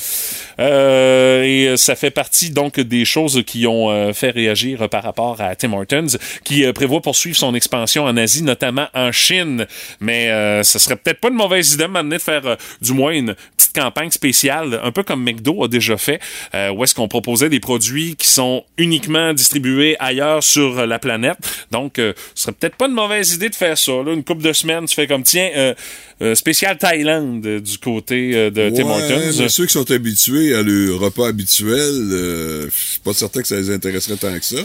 Euh, 0.59 1.28
et 1.43 1.67
euh, 1.67 1.77
ça 1.77 1.95
fait 1.95 2.11
partie 2.11 2.49
donc 2.49 2.79
des 2.79 3.05
choses 3.05 3.43
qui 3.45 3.67
ont 3.67 3.89
euh, 3.89 4.13
fait 4.13 4.31
réagir 4.31 4.89
par 4.89 5.03
rapport 5.03 5.39
à 5.39 5.55
Tim 5.55 5.73
Hortons, 5.73 6.17
qui 6.43 6.65
euh, 6.65 6.73
prévoit 6.73 7.01
poursuivre 7.01 7.37
son 7.37 7.55
expansion 7.55 8.05
en 8.05 8.17
Asie, 8.17 8.43
notamment 8.43 8.87
en 8.93 9.11
Chine. 9.11 9.65
Mais 9.99 10.29
euh, 10.29 10.63
ce 10.63 10.79
serait 10.79 10.95
peut-être 10.95 11.19
pas 11.19 11.29
une 11.29 11.35
mauvaise 11.35 11.73
idée 11.73 11.87
maintenant 11.87 12.15
de 12.15 12.21
faire 12.21 12.45
euh, 12.45 12.55
du 12.81 12.93
moins 12.93 13.11
une 13.11 13.35
petite 13.57 13.73
campagne 13.73 14.11
spéciale, 14.11 14.79
un 14.83 14.91
peu 14.91 15.03
comme 15.03 15.23
McDo 15.23 15.63
a 15.63 15.67
déjà 15.67 15.97
fait, 15.97 16.19
euh, 16.55 16.71
où 16.71 16.83
est-ce 16.83 16.95
qu'on 16.95 17.07
proposait 17.07 17.49
des 17.49 17.59
produits 17.59 18.15
qui 18.15 18.27
sont 18.27 18.63
uniquement 18.77 19.33
distribués 19.33 19.95
ailleurs 19.99 20.43
sur 20.43 20.85
la 20.85 20.99
planète. 20.99 21.37
Donc, 21.71 21.99
euh, 21.99 22.13
ce 22.35 22.43
serait 22.43 22.53
peut-être 22.53 22.75
pas 22.75 22.87
une 22.87 22.93
mauvaise 22.93 23.33
idée 23.33 23.49
de 23.49 23.55
faire 23.55 23.77
ça. 23.77 23.91
Là. 23.91 24.13
Une 24.13 24.23
couple 24.23 24.43
de 24.43 24.53
semaines, 24.53 24.85
tu 24.85 24.95
fais 24.95 25.07
comme, 25.07 25.23
tiens, 25.23 25.49
euh, 25.55 25.73
euh, 26.21 26.35
spécial 26.35 26.77
Thaïlande 26.77 27.41
du 27.41 27.77
côté 27.77 28.31
euh, 28.35 28.49
de 28.49 28.69
Tim 28.75 28.89
Hortons. 28.89 29.47
ceux 29.47 29.65
qui 29.65 29.73
sont 29.73 29.89
habitués 29.89 30.53
à 30.53 30.59
repas 30.59 31.28
habituel, 31.29 32.09
euh, 32.11 32.69
je 32.69 32.89
suis 32.91 32.99
pas 32.99 33.13
certain 33.13 33.41
que 33.41 33.47
ça 33.47 33.55
les 33.55 33.71
intéresserait 33.71 34.17
tant 34.17 34.37
que 34.37 34.45
ça. 34.45 34.57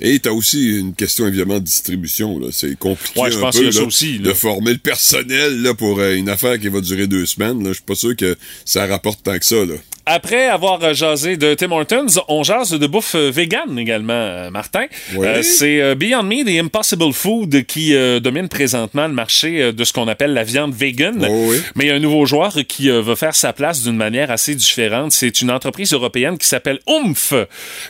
Et 0.00 0.18
t'as 0.18 0.30
aussi 0.30 0.78
une 0.78 0.94
question 0.94 1.26
évidemment 1.26 1.54
de 1.58 1.64
distribution. 1.64 2.38
Là. 2.38 2.48
C'est 2.52 2.78
compliqué 2.78 3.20
Ouais, 3.20 3.30
je 3.30 3.38
un 3.38 3.40
pense 3.40 3.58
peu 3.58 3.72
ça 3.72 3.82
aussi, 3.82 4.18
là. 4.18 4.28
de 4.28 4.34
former 4.34 4.72
le 4.72 4.78
personnel 4.78 5.62
là, 5.62 5.74
pour 5.74 5.98
euh, 6.00 6.14
une 6.14 6.28
affaire 6.28 6.58
qui 6.58 6.68
va 6.68 6.80
durer 6.80 7.06
deux 7.06 7.26
semaines. 7.26 7.62
Là. 7.62 7.70
Je 7.70 7.74
suis 7.74 7.82
pas 7.82 7.94
sûr 7.94 8.14
que 8.14 8.36
ça 8.64 8.86
rapporte 8.86 9.22
tant 9.22 9.38
que 9.38 9.46
ça. 9.46 9.64
Là. 9.64 9.74
Après 10.10 10.46
avoir 10.48 10.82
euh, 10.82 10.94
jasé 10.94 11.36
de 11.36 11.52
Tim 11.52 11.70
Hortons, 11.70 12.06
on 12.28 12.42
jase 12.42 12.70
de 12.70 12.86
bouffe 12.86 13.14
euh, 13.14 13.30
vegan 13.30 13.78
également, 13.78 14.14
euh, 14.14 14.50
Martin. 14.50 14.86
Oui. 15.14 15.26
Euh, 15.26 15.42
c'est 15.42 15.94
Beyond 15.96 16.22
Meat 16.22 16.48
et 16.48 16.58
Impossible 16.58 17.12
Food 17.12 17.66
qui 17.66 17.94
euh, 17.94 18.18
domine 18.18 18.48
présentement 18.48 19.06
le 19.06 19.12
marché 19.12 19.70
de 19.70 19.84
ce 19.84 19.92
qu'on 19.92 20.08
appelle 20.08 20.32
la 20.32 20.44
viande 20.44 20.74
vegan. 20.74 21.26
Oh 21.28 21.48
oui. 21.50 21.60
Mais 21.74 21.84
il 21.84 21.88
y 21.88 21.90
a 21.90 21.94
un 21.94 21.98
nouveau 21.98 22.24
joueur 22.24 22.54
qui 22.66 22.90
euh, 22.90 23.02
va 23.02 23.16
faire 23.16 23.34
sa 23.34 23.52
place 23.52 23.82
d'une 23.82 23.96
manière 23.96 24.30
assez 24.30 24.54
différente. 24.54 25.12
C'est 25.12 25.42
une 25.42 25.50
entreprise 25.50 25.92
européenne 25.92 26.38
qui 26.38 26.48
s'appelle 26.48 26.78
Oomph, 26.86 27.34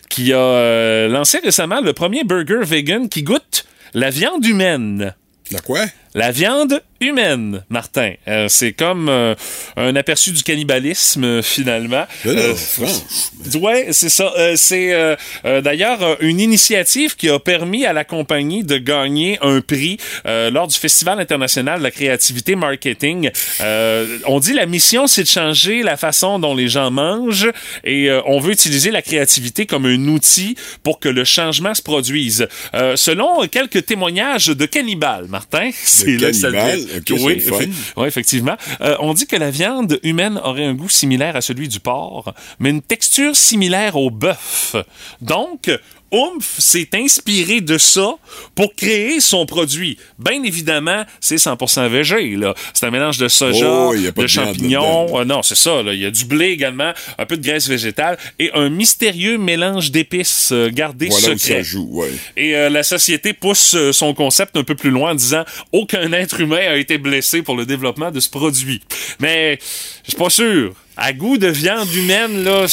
qui 0.08 0.32
a 0.32 1.06
lancé 1.06 1.38
récemment 1.38 1.80
le 1.80 1.92
premier 1.92 2.24
burger 2.24 2.64
vegan 2.64 3.08
qui 3.08 3.22
goûte 3.22 3.64
la 3.94 4.10
viande 4.10 4.44
humaine. 4.44 5.14
La 5.52 5.60
quoi? 5.60 5.80
La 6.14 6.30
viande 6.30 6.82
humaine, 7.00 7.64
Martin. 7.68 8.14
Euh, 8.26 8.48
c'est 8.48 8.72
comme 8.72 9.08
euh, 9.08 9.34
un 9.76 9.94
aperçu 9.94 10.32
du 10.32 10.42
cannibalisme, 10.42 11.22
euh, 11.24 11.42
finalement. 11.42 12.06
Euh. 12.26 12.54
Ouais, 13.60 13.88
c'est 13.92 14.08
ça. 14.08 14.32
Euh, 14.36 14.54
c'est 14.56 15.16
d'ailleurs 15.62 16.16
une 16.20 16.40
initiative 16.40 17.14
qui 17.16 17.28
a 17.28 17.38
permis 17.38 17.86
à 17.86 17.92
la 17.92 18.04
compagnie 18.04 18.64
de 18.64 18.78
gagner 18.78 19.38
un 19.42 19.60
prix 19.60 19.98
euh, 20.26 20.50
lors 20.50 20.66
du 20.66 20.76
Festival 20.76 21.20
international 21.20 21.78
de 21.78 21.84
la 21.84 21.90
créativité 21.90 22.56
marketing. 22.56 23.30
Euh, 23.60 24.18
on 24.26 24.40
dit 24.40 24.52
la 24.54 24.66
mission, 24.66 25.06
c'est 25.06 25.22
de 25.22 25.28
changer 25.28 25.82
la 25.82 25.96
façon 25.96 26.38
dont 26.38 26.54
les 26.54 26.68
gens 26.68 26.90
mangent 26.90 27.50
et 27.84 28.10
on 28.26 28.40
veut 28.40 28.52
utiliser 28.52 28.90
la 28.90 29.02
créativité 29.02 29.66
comme 29.66 29.86
un 29.86 30.08
outil 30.08 30.56
pour 30.82 30.98
que 30.98 31.08
le 31.08 31.24
changement 31.24 31.74
se 31.74 31.82
produise. 31.82 32.48
Euh, 32.74 32.96
selon 32.96 33.46
quelques 33.46 33.86
témoignages 33.86 34.46
de 34.48 34.66
cannibales, 34.66 35.26
Martin, 35.28 35.70
c'est 36.04 36.16
là 36.18 36.28
que 36.30 36.36
ça 36.36 36.50
devient- 36.50 36.86
oui, 37.96 38.06
effectivement. 38.06 38.56
Euh, 38.80 38.96
on 39.00 39.14
dit 39.14 39.26
que 39.26 39.36
la 39.36 39.50
viande 39.50 39.98
humaine 40.02 40.40
aurait 40.42 40.64
un 40.64 40.74
goût 40.74 40.88
similaire 40.88 41.36
à 41.36 41.40
celui 41.40 41.68
du 41.68 41.80
porc, 41.80 42.32
mais 42.58 42.70
une 42.70 42.82
texture 42.82 43.34
similaire 43.36 43.96
au 43.96 44.10
bœuf. 44.10 44.76
Donc, 45.20 45.70
Oomph 46.12 46.44
s'est 46.58 46.88
inspiré 46.94 47.60
de 47.60 47.76
ça 47.78 48.14
pour 48.54 48.74
créer 48.74 49.20
son 49.20 49.46
produit. 49.46 49.98
Bien 50.18 50.42
évidemment, 50.42 51.04
c'est 51.20 51.36
100% 51.36 51.88
végé. 51.88 52.36
là. 52.36 52.54
C'est 52.74 52.86
un 52.86 52.90
mélange 52.90 53.18
de 53.18 53.28
soja, 53.28 53.66
Oh, 53.88 53.92
il 53.94 54.02
y 54.04 54.06
a 54.08 54.12
pas 54.12 54.22
de 54.22 54.26
de 54.26 54.30
champignons. 54.30 55.20
Euh, 55.20 55.24
non, 55.24 55.42
c'est 55.42 55.54
ça. 55.54 55.82
Il 55.86 55.98
y 55.98 56.06
a 56.06 56.10
du 56.10 56.24
blé 56.24 56.46
également, 56.48 56.92
un 57.18 57.26
peu 57.26 57.36
de 57.36 57.42
graisse 57.42 57.68
végétale 57.68 58.18
et 58.38 58.50
un 58.54 58.68
mystérieux 58.68 59.38
mélange 59.38 59.90
d'épices 59.90 60.50
euh, 60.52 60.70
gardé 60.70 61.08
Voilà 61.08 61.28
où 61.34 61.38
secret. 61.38 61.54
ça 61.56 61.62
joue, 61.62 61.88
ouais. 61.92 62.10
Et 62.36 62.54
euh, 62.56 62.68
la 62.70 62.82
société 62.82 63.32
pousse 63.32 63.74
euh, 63.74 63.92
son 63.92 64.14
concept 64.14 64.56
un 64.56 64.64
peu 64.64 64.74
plus 64.74 64.90
loin 64.90 65.12
en 65.12 65.14
disant 65.14 65.44
aucun 65.72 66.12
être 66.12 66.40
humain 66.40 66.56
a 66.56 66.76
été 66.76 66.98
blessé 66.98 67.42
pour 67.42 67.56
le 67.56 67.66
développement 67.66 68.10
de 68.10 68.20
ce 68.20 68.30
produit. 68.30 68.80
Mais 69.20 69.58
je 70.08 70.12
suis 70.12 70.18
pas 70.22 70.30
sûr. 70.30 70.72
À 71.00 71.12
goût 71.12 71.38
de 71.38 71.46
viande 71.46 71.94
humaine, 71.94 72.42
là, 72.42 72.66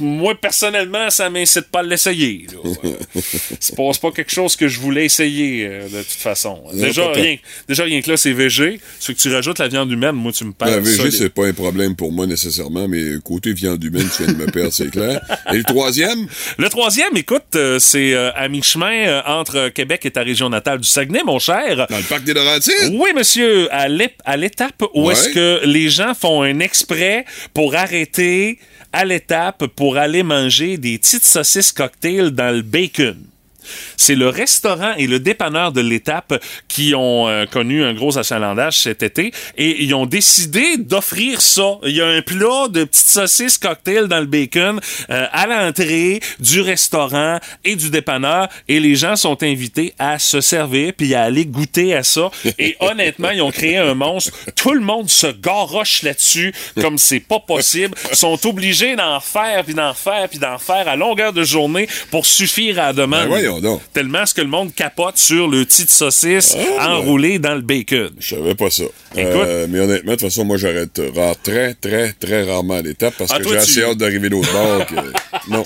moi 0.00 0.34
personnellement, 0.34 1.08
ça 1.08 1.30
m'incite 1.30 1.68
pas 1.70 1.78
à 1.78 1.82
l'essayer. 1.82 2.46
c'est 3.58 3.74
pas, 3.74 3.90
pas 4.02 4.10
quelque 4.10 4.30
chose 4.30 4.54
que 4.54 4.68
je 4.68 4.78
voulais 4.80 5.06
essayer 5.06 5.66
euh, 5.66 5.84
de 5.88 6.02
toute 6.02 6.20
façon. 6.20 6.62
Déjà 6.74 7.10
rien, 7.12 7.36
déjà 7.66 7.84
rien 7.84 8.02
que 8.02 8.10
là, 8.10 8.18
c'est 8.18 8.34
végé. 8.34 8.80
C'est 9.00 9.14
que 9.14 9.18
tu 9.18 9.32
rajoutes 9.32 9.60
la 9.60 9.68
viande 9.68 9.90
humaine, 9.90 10.12
moi 10.14 10.30
tu 10.32 10.44
me 10.44 10.52
parles. 10.52 10.72
La 10.72 10.80
VG, 10.80 11.10
c'est 11.10 11.30
pas 11.30 11.46
un 11.46 11.54
problème 11.54 11.96
pour 11.96 12.12
moi 12.12 12.26
nécessairement, 12.26 12.86
mais 12.86 13.02
côté 13.24 13.54
viande 13.54 13.82
humaine, 13.82 14.08
tu 14.14 14.24
viens 14.24 14.34
de 14.34 14.38
me 14.38 14.50
perdre, 14.50 14.72
c'est 14.74 14.90
clair. 14.90 15.22
Et 15.50 15.56
le 15.56 15.64
troisième? 15.64 16.26
Le 16.58 16.68
troisième, 16.68 17.16
écoute, 17.16 17.44
euh, 17.56 17.78
c'est 17.78 18.12
euh, 18.12 18.30
à 18.34 18.48
mi-chemin 18.48 19.22
entre 19.26 19.70
Québec 19.70 20.04
et 20.04 20.10
ta 20.10 20.20
région 20.22 20.50
natale 20.50 20.80
du 20.80 20.88
Saguenay, 20.88 21.22
mon 21.24 21.38
cher. 21.38 21.86
Dans 21.88 21.96
le 21.96 22.02
parc 22.02 22.24
des 22.24 22.34
Laurentides? 22.34 22.92
Oui, 22.92 23.08
monsieur, 23.16 23.68
à 23.72 23.88
l'étape 24.36 24.82
où 24.92 25.06
Ouais. 25.06 25.14
est-ce 25.14 25.30
que 25.30 25.60
les 25.64 25.88
gens 25.88 26.12
font 26.12 26.42
un 26.42 26.60
exprès 26.64 27.24
pour 27.52 27.76
arrêter 27.76 28.58
à 28.92 29.04
l'étape 29.04 29.66
pour 29.66 29.96
aller 29.96 30.22
manger 30.22 30.76
des 30.76 30.98
petites 30.98 31.24
saucisses 31.24 31.72
cocktails 31.72 32.30
dans 32.30 32.54
le 32.54 32.62
bacon. 32.62 33.33
C'est 33.96 34.14
le 34.14 34.28
restaurant 34.28 34.94
et 34.96 35.06
le 35.06 35.20
dépanneur 35.20 35.72
de 35.72 35.80
l'étape 35.80 36.42
qui 36.68 36.94
ont 36.94 37.28
euh, 37.28 37.46
connu 37.46 37.84
un 37.84 37.94
gros 37.94 38.18
achalandage 38.18 38.78
cet 38.78 39.02
été 39.02 39.32
et 39.56 39.82
ils 39.82 39.94
ont 39.94 40.06
décidé 40.06 40.76
d'offrir 40.78 41.40
ça. 41.40 41.78
Il 41.84 41.96
y 41.96 42.00
a 42.00 42.06
un 42.06 42.22
plat 42.22 42.68
de 42.68 42.84
petites 42.84 43.08
saucisses 43.08 43.58
cocktails 43.58 44.08
dans 44.08 44.20
le 44.20 44.26
bacon 44.26 44.80
euh, 45.10 45.26
à 45.32 45.46
l'entrée 45.46 46.20
du 46.40 46.60
restaurant 46.60 47.38
et 47.64 47.76
du 47.76 47.90
dépanneur 47.90 48.48
et 48.68 48.80
les 48.80 48.94
gens 48.94 49.16
sont 49.16 49.42
invités 49.42 49.94
à 49.98 50.18
se 50.18 50.40
servir 50.40 50.92
puis 50.96 51.14
à 51.14 51.22
aller 51.22 51.46
goûter 51.46 51.94
à 51.94 52.02
ça. 52.02 52.30
Et 52.58 52.76
honnêtement, 52.80 53.30
ils 53.30 53.42
ont 53.42 53.50
créé 53.50 53.78
un 53.78 53.94
monstre. 53.94 54.32
Tout 54.56 54.72
le 54.72 54.80
monde 54.80 55.08
se 55.08 55.26
garoche 55.26 56.02
là-dessus 56.02 56.52
comme 56.80 56.98
c'est 56.98 57.20
pas 57.20 57.40
possible. 57.40 57.96
Ils 58.10 58.16
sont 58.16 58.46
obligés 58.46 58.96
d'en 58.96 59.20
faire 59.20 59.64
puis 59.64 59.74
d'en 59.74 59.94
faire 59.94 60.28
puis 60.28 60.38
d'en 60.38 60.58
faire 60.58 60.88
à 60.88 60.96
longueur 60.96 61.32
de 61.32 61.44
journée 61.44 61.88
pour 62.10 62.26
suffire 62.26 62.78
à 62.78 62.86
la 62.86 62.92
demande. 62.92 63.28
Ben 63.28 63.53
voyons 63.58 63.74
donc. 63.74 63.80
Tellement 63.92 64.22
est-ce 64.22 64.34
que 64.34 64.40
le 64.40 64.48
monde 64.48 64.74
capote 64.74 65.16
sur 65.18 65.48
le 65.48 65.64
petite 65.64 65.90
saucisse 65.90 66.56
Ah, 66.78 66.96
enroulée 66.96 67.38
dans 67.38 67.54
le 67.54 67.60
bacon. 67.60 68.10
Je 68.18 68.34
savais 68.36 68.54
pas 68.54 68.70
ça. 68.70 68.84
Euh, 69.16 69.66
mais 69.68 69.78
honnêtement, 69.80 70.12
de 70.12 70.16
toute 70.16 70.28
façon, 70.28 70.44
moi, 70.44 70.56
j'arrête 70.56 71.00
rare, 71.14 71.34
très, 71.42 71.74
très, 71.74 72.12
très 72.12 72.42
rarement 72.44 72.74
à 72.74 72.82
l'étape 72.82 73.14
parce 73.18 73.30
Ah, 73.32 73.38
que 73.38 73.44
j'ai 73.44 73.50
tu- 73.50 73.56
assez 73.56 73.82
hâte 73.82 73.98
d'arriver 73.98 74.28
de 74.28 74.34
l'autre 74.34 74.52
bord. 74.52 74.86
que- 74.86 74.94
Non. 75.50 75.64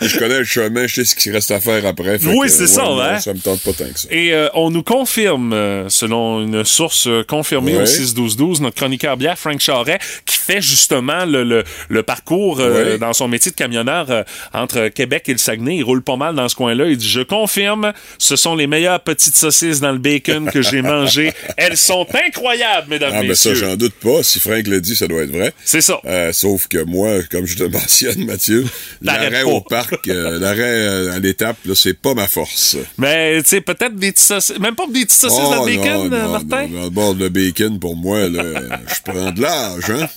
Je 0.00 0.18
connais 0.18 0.38
le 0.38 0.44
chemin, 0.44 0.86
je 0.86 0.94
sais 0.96 1.04
ce 1.04 1.14
qui 1.16 1.30
reste 1.30 1.50
à 1.50 1.60
faire 1.60 1.84
après. 1.86 2.18
Oui, 2.24 2.48
c'est 2.50 2.60
ouais, 2.62 2.66
ça, 2.66 2.82
non, 2.82 3.00
hein? 3.00 3.20
Ça 3.20 3.32
me 3.34 3.38
tente 3.40 3.60
pas 3.62 3.72
tant 3.72 3.90
que 3.92 3.98
ça. 3.98 4.08
Et 4.10 4.32
euh, 4.32 4.48
on 4.54 4.70
nous 4.70 4.82
confirme, 4.82 5.52
euh, 5.52 5.88
selon 5.88 6.42
une 6.42 6.64
source 6.64 7.06
euh, 7.06 7.22
confirmée 7.26 7.74
au 7.76 7.78
Ouais. 7.80 7.84
6-12-12, 7.84 8.62
notre 8.62 8.76
chroniqueur 8.76 9.16
bière, 9.16 9.38
Frank 9.38 9.60
Charret, 9.60 9.98
qui 10.26 10.36
fait 10.36 10.60
justement 10.60 11.24
le, 11.24 11.44
le, 11.44 11.64
le 11.88 12.02
parcours 12.02 12.60
euh, 12.60 12.92
Ouais. 12.92 12.98
dans 12.98 13.12
son 13.12 13.28
métier 13.28 13.50
de 13.50 13.56
camionneur 13.56 14.10
euh, 14.10 14.22
entre 14.52 14.88
Québec 14.88 15.24
et 15.28 15.32
le 15.32 15.38
Saguenay. 15.38 15.76
Il 15.76 15.82
roule 15.82 16.02
pas 16.02 16.16
mal 16.16 16.34
dans 16.34 16.48
ce 16.48 16.54
coin-là. 16.56 16.86
Il 16.86 16.96
dit, 16.96 17.08
je 17.08 17.20
confirme, 17.20 17.92
ce 18.18 18.36
sont 18.36 18.54
les 18.56 18.66
meilleures 18.66 19.00
petites 19.00 19.36
saucisses 19.36 19.80
dans 19.80 19.92
le 19.92 19.98
bacon 19.98 20.50
que 20.50 20.62
j'ai 20.62 20.82
mangées. 20.82 21.32
Elles 21.56 21.76
sont 21.76 22.06
incroyables, 22.26 22.88
mesdames, 22.90 23.12
Ah, 23.14 23.20
ben 23.22 23.34
ça, 23.34 23.50
messieurs. 23.50 23.54
j'en 23.68 23.76
doute 23.76 23.94
pas. 23.94 24.22
Si 24.22 24.38
Frank 24.40 24.66
le 24.66 24.80
dit, 24.80 24.96
ça 24.96 25.06
doit 25.06 25.22
être 25.22 25.30
vrai. 25.32 25.52
C'est 25.64 25.80
ça. 25.80 26.00
Euh, 26.04 26.32
sauf 26.32 26.66
que 26.68 26.82
moi, 26.84 27.22
comme 27.30 27.46
je 27.46 27.56
te 27.56 27.64
mentionne, 27.72 28.24
Mathieu, 28.24 28.64
l'arrêt 29.02 29.42
pas. 29.68 29.77
Euh, 30.08 30.38
l'arrêt 30.38 30.62
euh, 30.62 31.12
à 31.14 31.18
l'étape, 31.18 31.56
là, 31.64 31.74
c'est 31.74 31.94
pas 31.94 32.14
ma 32.14 32.26
force. 32.28 32.76
Mais, 32.96 33.42
tu 33.42 33.48
sais, 33.50 33.60
peut-être 33.60 33.94
des 33.96 34.12
petites 34.12 34.26
saucisses, 34.26 34.58
même 34.58 34.74
pas 34.74 34.86
des 34.86 35.04
petites 35.04 35.12
saucisses 35.12 35.38
le 35.38 35.58
Oh, 35.60 35.64
bacon, 35.64 36.08
non, 36.08 36.16
euh, 36.16 36.22
non, 36.22 36.28
Martin? 36.30 36.66
non, 36.68 36.78
Dans 36.78 36.84
le 36.84 36.90
bord 36.90 37.14
de 37.14 37.28
bacon, 37.28 37.78
pour 37.78 37.96
moi, 37.96 38.28
là, 38.28 38.42
je 38.86 39.12
prends 39.12 39.30
de 39.30 39.40
l'âge, 39.42 39.90
hein? 39.90 40.08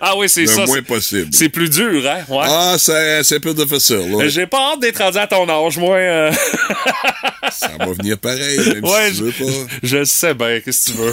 Ah 0.00 0.16
oui, 0.16 0.28
c'est 0.28 0.42
Le 0.42 0.46
ça. 0.46 0.64
moins 0.66 0.76
c'est- 0.76 0.82
possible. 0.82 1.28
C'est 1.32 1.48
plus 1.48 1.68
dur, 1.70 2.02
hein? 2.08 2.20
Ouais. 2.28 2.44
Ah, 2.48 2.76
c'est, 2.78 3.22
c'est 3.24 3.40
plus 3.40 3.54
difficile, 3.54 4.10
là. 4.16 4.28
J'ai 4.28 4.46
pas 4.46 4.72
hâte 4.72 4.80
d'être 4.80 5.02
rendu 5.02 5.18
à 5.18 5.26
ton 5.26 5.48
âge, 5.48 5.76
moi. 5.78 5.96
euh. 5.96 6.32
Ça 7.52 7.70
va 7.78 7.86
venir 7.92 8.18
pareil, 8.18 8.58
même 8.58 8.84
Ouais, 8.84 9.10
si 9.10 9.16
tu 9.18 9.22
veux 9.24 9.30
je, 9.32 9.44
pas. 9.44 9.50
je 9.82 10.04
sais 10.04 10.34
bien, 10.34 10.60
qu'est-ce 10.64 10.86
que 10.86 10.92
tu 10.92 10.98
veux. 10.98 11.12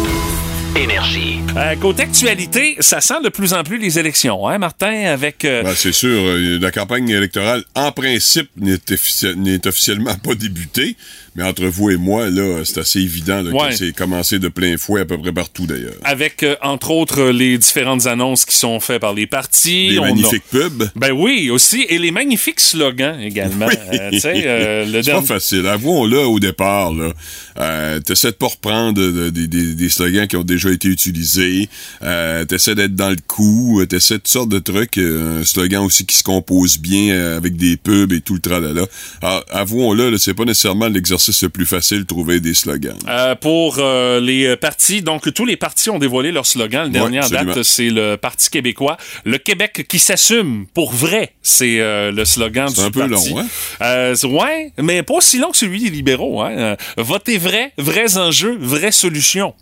Énergie. 0.75 1.39
Euh, 1.57 1.75
côté 1.75 2.03
actualité, 2.03 2.77
ça 2.79 3.01
sent 3.01 3.21
de 3.25 3.29
plus 3.29 3.51
en 3.53 3.61
plus 3.63 3.77
les 3.77 3.99
élections, 3.99 4.47
hein, 4.47 4.57
Martin, 4.57 5.05
avec... 5.11 5.43
euh, 5.43 5.63
Ben, 5.63 5.73
c'est 5.75 5.91
sûr, 5.91 6.09
euh, 6.09 6.59
la 6.61 6.71
campagne 6.71 7.09
électorale, 7.09 7.63
en 7.75 7.91
principe, 7.91 8.49
n'est, 8.55 8.75
offici- 8.89 9.35
n'est 9.35 9.67
officiellement 9.67 10.15
pas 10.15 10.33
débutée, 10.33 10.95
mais 11.35 11.43
entre 11.43 11.65
vous 11.65 11.89
et 11.89 11.97
moi, 11.97 12.29
là, 12.29 12.61
c'est 12.63 12.77
assez 12.79 12.99
évident 13.01 13.41
là, 13.41 13.51
Ouais. 13.51 13.69
que 13.69 13.75
c'est 13.75 13.91
commencé 13.93 14.39
de 14.39 14.47
plein 14.47 14.77
fouet 14.77 15.01
à 15.01 15.05
peu 15.05 15.17
près 15.17 15.33
partout, 15.33 15.65
d'ailleurs. 15.65 15.93
avec, 16.05 16.41
euh, 16.43 16.55
entre 16.61 16.91
autres, 16.91 17.23
les 17.31 17.57
différentes 17.57 18.07
annonces 18.07 18.45
qui 18.45 18.55
sont 18.55 18.79
faites 18.79 19.01
par 19.01 19.13
les 19.13 19.27
partis. 19.27 19.97
On 19.99 20.03
a- 20.03 20.07
magnifiques 20.07 20.43
pubs. 20.49 20.89
Ben 20.95 21.11
oui, 21.11 21.49
aussi. 21.49 21.85
Et 21.89 21.97
les 21.97 22.11
magnifiques 22.11 22.61
slogans 22.61 23.19
également. 23.19 23.67
Euh, 23.67 24.09
euh, 24.23 25.01
c'est 25.03 25.11
pas 25.11 25.21
facile. 25.21 25.67
Avouons-le 25.67 26.19
au 26.19 26.39
départ, 26.39 26.93
là. 26.93 27.11
Euh, 27.59 27.99
T'essaies 27.99 28.31
de 28.31 28.35
pas 28.37 28.47
reprendre 28.47 28.93
de- 28.93 29.11
de- 29.11 29.29
des- 29.29 29.47
des- 29.47 29.75
des 29.75 29.89
slogans 29.89 30.25
qui 30.27 30.37
ont 30.37 30.43
déjà 30.43 30.60
déjà 30.61 30.73
été 30.73 30.87
utilisé. 30.87 31.69
Euh, 32.03 32.45
t'essaies 32.45 32.75
d'être 32.75 32.95
dans 32.95 33.09
le 33.09 33.17
coup, 33.27 33.81
euh, 33.81 33.85
t'essaies 33.85 34.15
toutes 34.15 34.27
sortes 34.27 34.49
de 34.49 34.59
trucs. 34.59 34.97
euh, 34.97 35.41
un 35.41 35.45
slogan 35.45 35.83
aussi 35.83 36.05
qui 36.05 36.15
se 36.17 36.23
compose 36.23 36.77
bien 36.77 37.13
euh, 37.13 37.37
avec 37.37 37.55
des 37.55 37.77
pubs 37.77 38.11
et 38.13 38.21
tout 38.21 38.33
le 38.35 38.39
tralala. 38.39 38.83
Alors, 39.21 39.43
avouons-le, 39.49 40.17
c'est 40.17 40.33
pas 40.33 40.45
nécessairement 40.45 40.87
l'exercice 40.87 41.41
le 41.43 41.49
plus 41.49 41.65
facile 41.65 41.99
de 41.99 42.03
trouver 42.03 42.39
des 42.39 42.53
slogans. 42.53 42.97
Euh, 43.07 43.35
pour 43.35 43.77
euh, 43.79 44.19
les 44.19 44.55
partis, 44.57 45.01
donc 45.01 45.33
tous 45.33 45.45
les 45.45 45.57
partis 45.57 45.89
ont 45.89 45.99
dévoilé 45.99 46.31
leur 46.31 46.45
slogan. 46.45 46.85
Le 46.85 46.89
dernier 46.91 47.19
en 47.21 47.27
date, 47.29 47.63
c'est 47.63 47.89
le 47.89 48.15
Parti 48.17 48.49
québécois. 48.49 48.97
Le 49.25 49.37
Québec 49.37 49.85
qui 49.87 49.99
s'assume 49.99 50.65
pour 50.73 50.91
vrai, 50.93 51.33
c'est 51.41 51.79
euh, 51.79 52.11
le 52.11 52.25
slogan 52.25 52.67
du 52.69 52.75
C'est 52.75 52.81
un 52.83 52.91
peu 52.91 53.07
parti. 53.09 53.29
long, 53.31 53.39
hein? 53.39 53.47
Euh, 53.81 54.15
ouais, 54.23 54.71
mais 54.81 55.03
pas 55.03 55.15
aussi 55.15 55.39
long 55.39 55.51
que 55.51 55.57
celui 55.57 55.79
des 55.81 55.89
libéraux. 55.89 56.41
Hein? 56.41 56.75
Votez 56.97 57.37
vrai, 57.37 57.71
vrais 57.77 58.17
enjeux, 58.17 58.57
vraies 58.59 58.91
solutions. 58.91 59.53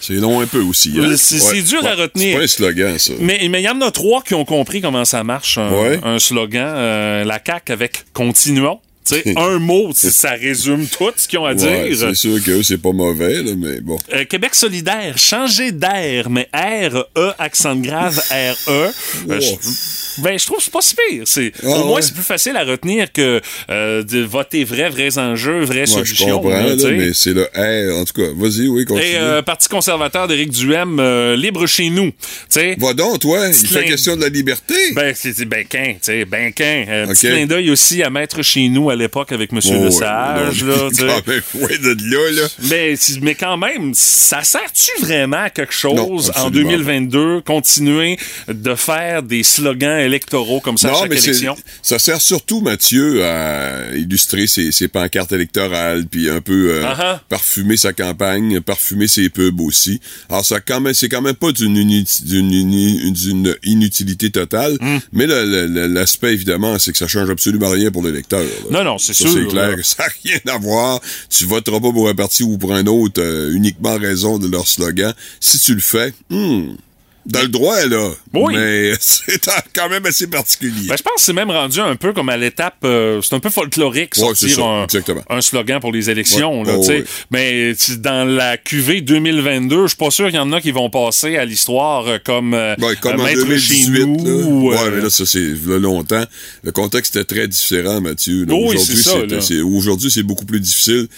C'est 0.00 0.14
long 0.14 0.40
un 0.40 0.46
peu 0.46 0.60
aussi. 0.60 0.92
hein? 0.98 1.14
C'est- 1.16 1.62
dur 1.62 1.84
à 1.86 1.94
retenir. 1.94 2.32
C'est 2.32 2.38
pas 2.38 2.44
un 2.44 2.46
slogan, 2.46 2.98
ça. 2.98 3.12
Mais 3.20 3.46
mais 3.50 3.60
il 3.60 3.64
y 3.64 3.68
en 3.68 3.80
a 3.80 3.90
trois 3.90 4.22
qui 4.22 4.34
ont 4.34 4.44
compris 4.44 4.80
comment 4.80 5.04
ça 5.04 5.24
marche, 5.24 5.58
un, 5.58 5.70
Ouais. 5.70 6.00
un 6.04 6.18
slogan. 6.18 6.74
Euh, 6.76 7.24
la 7.24 7.40
CAQ 7.44 7.72
avec 7.72 8.04
«Continuons». 8.12 8.78
Un 9.36 9.60
mot, 9.60 9.92
ça 9.94 10.30
résume 10.32 10.84
tout 10.88 11.12
ce 11.16 11.28
qu'ils 11.28 11.38
ont 11.38 11.44
à 11.44 11.54
dire. 11.54 11.86
c'est 11.96 12.14
sûr 12.16 12.42
que 12.42 12.60
c'est 12.64 12.78
pas 12.78 12.90
mauvais, 12.90 13.40
là, 13.40 13.52
mais 13.56 13.80
bon. 13.80 13.96
Euh, 14.12 14.24
Québec 14.24 14.52
solidaire, 14.56 15.16
changer 15.16 15.70
d'air, 15.70 16.28
mais 16.28 16.48
R, 16.52 17.04
E, 17.16 17.30
accent 17.38 17.76
grave, 17.76 18.18
R, 18.30 18.56
E. 18.68 18.90
Euh, 19.30 19.40
ben, 20.18 20.38
je 20.38 20.46
trouve 20.46 20.58
que 20.58 20.64
c'est 20.64 20.72
pas 20.72 20.80
si 20.82 20.94
pire. 20.94 21.22
C'est, 21.26 21.52
Ah, 21.62 21.66
au 21.68 21.84
moins, 21.86 21.96
ouais. 21.96 22.02
c'est 22.02 22.14
plus 22.14 22.22
facile 22.22 22.56
à 22.56 22.64
retenir 22.64 23.12
que 23.12 23.40
euh, 23.70 24.02
de 24.02 24.20
voter 24.22 24.64
vrai, 24.64 24.88
vrais 24.88 25.18
enjeux, 25.18 25.64
vraies 25.64 25.86
je 25.86 25.92
solutions. 25.92 26.40
comprends, 26.40 26.50
là, 26.62 26.74
tu 26.74 26.80
sais. 26.80 26.92
mais 26.92 27.12
c'est 27.12 27.32
le 27.34 27.44
R. 27.44 27.96
En 27.98 28.04
tout 28.04 28.14
cas, 28.14 28.28
vas-y, 28.36 28.68
oui, 28.68 28.84
continue. 28.84 29.06
Et 29.06 29.16
euh, 29.16 29.42
Parti 29.42 29.68
conservateur 29.68 30.28
d'Éric 30.28 30.50
Duhem, 30.50 30.98
euh, 31.00 31.36
libre 31.36 31.66
chez 31.66 31.90
nous. 31.90 32.10
Tu 32.10 32.16
sais, 32.48 32.76
Va 32.78 32.94
donc, 32.94 33.20
toi, 33.20 33.46
il 33.46 33.52
Petit 33.52 33.66
fait 33.66 33.84
question 33.84 34.16
de 34.16 34.22
la 34.22 34.28
liberté. 34.28 34.74
Ben, 34.94 35.14
c'est 35.14 35.44
ben 35.44 35.64
qu'un, 35.64 35.92
tu 35.94 35.98
sais, 36.02 36.24
ben 36.24 36.52
qu'un. 36.52 36.84
Euh, 36.88 37.06
Petit 37.08 37.26
Ok. 37.26 37.32
clin 37.32 37.46
d'œil 37.46 37.70
aussi 37.70 38.02
à 38.02 38.10
mettre 38.10 38.42
chez 38.42 38.68
nous 38.68 38.90
à 38.90 38.96
l'époque 38.96 39.32
avec 39.32 39.52
M. 39.52 39.60
Oh, 39.64 39.70
Le 39.72 39.78
ouais, 39.88 40.00
là, 40.00 40.50
tu 40.90 40.94
sais. 40.96 41.06
Quand 41.06 41.26
même, 41.26 41.42
ouais, 41.54 41.78
de 41.78 41.96
là, 42.10 42.30
là. 42.42 42.48
Mais, 42.70 42.94
mais 43.22 43.34
quand 43.34 43.56
même, 43.56 43.92
ça 43.94 44.42
sert-tu 44.42 44.90
vraiment 45.04 45.44
à 45.44 45.50
quelque 45.50 45.72
chose 45.74 45.94
Non, 45.94 46.14
en 46.14 46.18
absolument 46.18 46.50
2022, 46.70 47.40
continuer 47.42 48.18
de 48.48 48.74
faire 48.74 49.22
des 49.22 49.42
slogans 49.42 49.98
électoraux 50.06 50.60
comme 50.60 50.78
ça 50.78 50.90
à 50.92 50.94
chaque 51.00 51.10
mais 51.10 51.22
élection? 51.22 51.56
ça 51.82 51.98
sert 51.98 52.20
surtout, 52.20 52.60
Mathieu, 52.60 53.24
à 53.24 53.94
illustrer 53.94 54.46
ses, 54.46 54.72
ses 54.72 54.88
pancartes 54.88 55.32
électorales, 55.32 56.06
puis 56.06 56.30
un 56.30 56.40
peu 56.40 56.70
euh, 56.70 56.82
Uh-huh. 56.86 57.18
parfumer 57.28 57.76
sa 57.76 57.92
campagne, 57.92 58.60
parfumer 58.60 59.08
ses 59.08 59.28
pubs 59.28 59.60
aussi. 59.60 60.00
Alors, 60.30 60.44
ça 60.46 60.60
quand 60.60 60.80
même, 60.80 60.94
c'est 60.94 61.08
quand 61.08 61.20
même 61.22 61.34
pas 61.34 61.52
d'une 61.52 61.76
inutilité 63.64 64.30
totale, 64.30 64.76
Hmm. 64.80 64.98
mais 65.12 65.26
l'aspect, 65.26 66.32
évidemment, 66.32 66.78
c'est 66.78 66.92
que 66.92 66.98
ça 66.98 67.06
change 67.08 67.30
absolument 67.30 67.70
rien 67.70 67.90
pour 67.90 68.02
l'électeur. 68.02 68.42
Non, 68.70 68.84
non, 68.84 68.98
c'est 68.98 69.14
sûr. 69.14 69.30
c'est 69.32 69.46
clair 69.46 69.70
là. 69.70 69.74
que 69.76 69.82
ça 69.82 70.04
n'a 70.04 70.08
rien 70.24 70.54
à 70.54 70.58
voir. 70.58 71.00
Tu 71.30 71.44
voteras 71.44 71.80
pas 71.80 71.92
pour 71.92 72.08
un 72.08 72.14
parti 72.14 72.42
ou 72.42 72.58
pour 72.58 72.72
un 72.74 72.86
autre 72.86 73.20
euh, 73.22 73.52
uniquement 73.52 73.90
en 73.94 73.98
raison 73.98 74.38
de 74.38 74.48
leur 74.48 74.66
slogan. 74.68 75.12
Si 75.40 75.58
tu 75.58 75.74
le 75.74 75.80
fais, 75.80 76.12
hmm, 76.30 76.74
dans 77.26 77.42
le 77.42 77.48
droit, 77.48 77.84
là. 77.86 78.10
Oui. 78.34 78.54
Mais 78.56 78.92
c'est 79.00 79.40
quand 79.74 79.88
même 79.88 80.06
assez 80.06 80.26
particulier. 80.26 80.88
Ben, 80.88 80.96
je 80.96 81.02
pense 81.02 81.14
que 81.16 81.20
c'est 81.22 81.32
même 81.32 81.50
rendu 81.50 81.80
un 81.80 81.96
peu 81.96 82.12
comme 82.12 82.28
à 82.28 82.36
l'étape, 82.36 82.76
euh, 82.84 83.20
c'est 83.22 83.34
un 83.34 83.40
peu 83.40 83.50
folklorique 83.50 84.14
Ouais, 84.18 84.28
c'est 84.34 84.48
sortir 84.48 85.02
ça, 85.06 85.22
un, 85.32 85.36
un 85.36 85.40
slogan 85.40 85.80
pour 85.80 85.92
les 85.92 86.08
élections. 86.10 86.60
Ouais, 86.62 86.66
là, 86.66 86.74
oh, 86.76 86.80
tu 86.80 86.86
sais. 86.86 86.98
ouais. 86.98 87.04
Mais 87.30 87.72
dans 87.98 88.24
la 88.28 88.56
QV 88.56 89.00
2022, 89.02 89.82
je 89.82 89.86
suis 89.88 89.96
pas 89.96 90.10
sûr 90.10 90.26
qu'il 90.26 90.36
y 90.36 90.38
en 90.38 90.52
a 90.52 90.60
qui 90.60 90.70
vont 90.70 90.88
passer 90.90 91.36
à 91.36 91.44
l'histoire 91.44 92.06
euh, 92.06 92.18
comme, 92.24 92.54
euh, 92.54 92.74
Ouais, 92.78 92.94
comme 93.00 93.18
euh, 93.18 93.22
en 93.22 93.24
Maître 93.24 93.44
2018, 93.44 93.84
chez 93.96 94.04
nous. 94.06 94.24
là. 94.24 94.32
ou, 94.46 94.70
Ouais, 94.70 94.76
euh, 94.78 94.90
mais 94.96 95.02
là, 95.02 95.10
ça, 95.10 95.26
c'est 95.26 95.46
longtemps. 95.66 96.24
Le 96.62 96.72
contexte 96.72 97.16
était 97.16 97.24
très 97.34 97.48
différent, 97.48 98.00
Mathieu. 98.00 98.46
Aujourd'hui, 98.50 99.40
c'est 99.40 99.60
Aujourd'hui, 99.60 100.10
c'est 100.10 100.22
beaucoup 100.22 100.44
plus 100.46 100.60
difficile. 100.60 101.08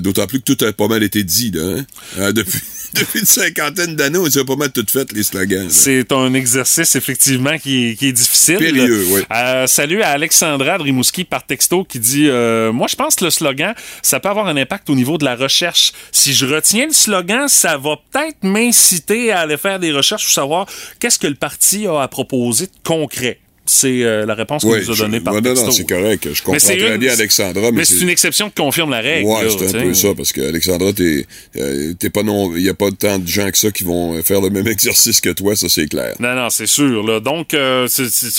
D'autant 0.00 0.26
plus 0.26 0.40
que 0.40 0.52
tout 0.52 0.64
a 0.64 0.72
pas 0.72 0.88
mal 0.88 1.02
été 1.02 1.22
dit, 1.22 1.50
là. 1.52 1.78
hein. 2.18 2.32
Depuis, 2.32 2.60
depuis 2.94 3.20
une 3.20 3.26
cinquantaine 3.26 3.96
d'années, 3.96 4.18
on 4.18 4.26
a 4.26 4.44
pas 4.44 4.56
mal 4.56 4.70
tout 4.70 4.86
fait, 4.88 5.12
les 5.12 5.22
slogans. 5.22 5.68
C'est 5.70 6.10
un 6.12 6.32
exercice 6.34 6.96
effectivement 6.96 7.58
qui 7.58 7.90
est, 7.90 7.94
qui 7.96 8.08
est 8.08 8.12
difficile. 8.12 8.58
Périlleux, 8.58 9.06
oui. 9.10 9.22
Euh, 9.32 9.66
salut 9.66 10.02
à 10.02 10.10
Alexandra 10.10 10.78
de 10.78 10.84
Rimouski 10.84 11.24
par 11.24 11.44
texto 11.44 11.84
qui 11.84 11.98
dit 11.98 12.28
euh, 12.28 12.72
Moi, 12.72 12.86
je 12.88 12.96
pense 12.96 13.16
que 13.16 13.24
le 13.24 13.30
slogan, 13.30 13.74
ça 14.02 14.20
peut 14.20 14.28
avoir 14.28 14.46
un 14.46 14.56
impact 14.56 14.88
au 14.90 14.94
niveau 14.94 15.18
de 15.18 15.24
la 15.24 15.36
recherche. 15.36 15.92
Si 16.12 16.32
je 16.32 16.46
retiens 16.46 16.86
le 16.86 16.92
slogan, 16.92 17.48
ça 17.48 17.76
va 17.76 17.96
peut-être 18.10 18.42
m'inciter 18.42 19.32
à 19.32 19.40
aller 19.40 19.56
faire 19.56 19.78
des 19.78 19.92
recherches 19.92 20.24
pour 20.24 20.32
savoir 20.32 20.66
qu'est-ce 21.00 21.18
que 21.18 21.26
le 21.26 21.34
parti 21.34 21.86
a 21.86 22.00
à 22.00 22.08
proposer 22.08 22.66
de 22.66 22.72
concret. 22.84 23.40
C'est 23.66 24.02
euh, 24.02 24.26
la 24.26 24.34
réponse 24.34 24.62
qu'on 24.62 24.72
Oui, 24.72 24.80
nous 24.86 24.92
a 24.92 24.96
donnée 24.96 25.20
par 25.20 25.32
ouais, 25.34 25.40
non, 25.40 25.50
texto. 25.50 25.66
non, 25.66 25.72
c'est 25.72 25.88
correct. 25.88 26.28
Je 26.34 26.42
comprends 26.42 26.58
c'est 26.58 26.76
très 26.76 26.92
une- 26.94 26.96
bien 26.98 27.12
Alexandra, 27.12 27.70
mais, 27.70 27.78
Mais 27.78 27.84
c'est 27.86 28.00
une 28.00 28.10
exception 28.10 28.48
qui 28.50 28.56
confirme 28.56 28.90
la 28.90 29.00
règle. 29.00 29.26
Là, 29.28 29.38
c'est 29.48 29.76
un 29.76 29.82
peu 29.82 29.94
ça, 29.94 30.08
parce 30.14 30.32
que 30.32 30.42
Alexandra, 30.42 30.92
t'es 30.92 31.26
euh, 31.56 31.94
t'es 31.98 32.10
pas 32.10 32.22
non. 32.22 32.54
Il 32.56 32.62
y 32.62 32.68
a 32.68 32.74
pas 32.74 32.90
tant 32.90 33.18
de 33.18 33.26
gens 33.26 33.50
que 33.50 33.56
ça 33.56 33.70
qui 33.70 33.84
vont 33.84 34.22
faire 34.22 34.42
le 34.42 34.50
même 34.50 34.66
exercice 34.74 35.20
que 35.20 35.30
toi, 35.30 35.56
ça 35.56 35.68
c'est 35.70 35.86
clair. 35.86 36.14
Non, 36.20 36.34
non, 36.34 36.50
c'est 36.50 36.66
sûr. 36.66 37.02
Là. 37.06 37.20
Donc, 37.20 37.54
euh, 37.54 37.88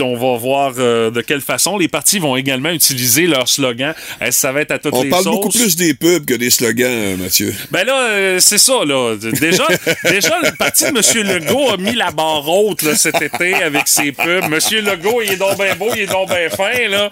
on 0.02 0.16
va 0.16 0.38
voir 0.38 0.74
de 0.76 1.22
quelle 1.22 1.42
façon 1.42 1.78
les 1.78 1.88
partis 1.88 2.20
vont 2.20 2.36
également 2.36 2.70
utiliser 2.70 3.26
leur 3.26 3.48
slogan. 3.50 3.94
Est-ce 4.22 4.30
que 4.30 4.36
ça 4.42 4.52
va 4.52 4.62
être 4.62 4.72
à 4.72 4.80
toutes 4.80 4.94
On 4.94 5.02
les 5.04 5.10
parle 5.10 5.24
sauces? 5.24 5.34
beaucoup 5.34 5.50
plus 5.50 5.76
des 5.76 5.94
pubs 5.96 6.26
que 6.26 6.36
des 6.36 6.50
slogans, 6.52 7.18
Mathieu. 7.18 7.54
Ben 7.72 7.84
là, 7.84 8.40
c'est 8.40 8.60
ça, 8.60 8.86
là. 8.86 9.16
Déjà, 9.40 9.68
déjà, 10.10 10.38
le 10.44 10.56
parti 10.56 10.84
de 10.84 10.90
M. 10.90 11.28
Legault 11.42 11.70
a 11.72 11.78
mis 11.78 11.96
la 11.96 12.12
barre 12.12 12.48
haute 12.48 12.84
là, 12.84 12.96
cet 12.96 13.22
été 13.22 13.56
avec 13.56 13.88
ses 13.88 14.12
pubs. 14.12 14.44
M. 14.44 14.60
Legault, 14.86 15.15
il 15.22 15.32
est 15.32 15.38
donc 15.38 15.58
bien 15.58 15.76
beau, 15.76 15.90
il 15.96 16.02
est 16.02 16.08
donc 16.08 16.30
bien 16.30 16.50
fin, 16.50 16.88
là. 16.90 17.10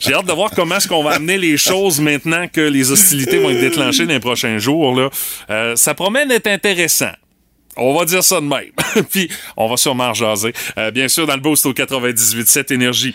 J'ai 0.00 0.14
hâte 0.14 0.26
de 0.26 0.32
voir 0.32 0.50
comment 0.54 0.76
est-ce 0.76 0.88
qu'on 0.88 1.02
va 1.02 1.12
amener 1.12 1.38
les 1.38 1.56
choses 1.56 2.00
maintenant 2.00 2.46
que 2.48 2.60
les 2.60 2.90
hostilités 2.92 3.38
vont 3.38 3.50
être 3.50 3.60
déclenchées 3.60 4.06
dans 4.06 4.12
les 4.12 4.20
prochains 4.20 4.58
jours, 4.58 4.94
là. 4.94 5.10
Euh, 5.50 5.76
ça 5.76 5.94
promet 5.94 6.26
d'être 6.26 6.46
intéressant. 6.46 7.12
On 7.76 7.96
va 7.96 8.04
dire 8.04 8.24
ça 8.24 8.40
de 8.40 8.46
même. 8.46 8.72
Puis, 9.10 9.30
on 9.56 9.68
va 9.68 9.76
sûrement 9.76 10.08
en 10.08 10.14
jaser. 10.14 10.52
Euh, 10.78 10.90
bien 10.90 11.08
sûr, 11.08 11.26
dans 11.26 11.34
le 11.34 11.40
boost 11.40 11.64
au 11.66 11.72
98.7 11.72 12.72
Énergie. 12.72 13.14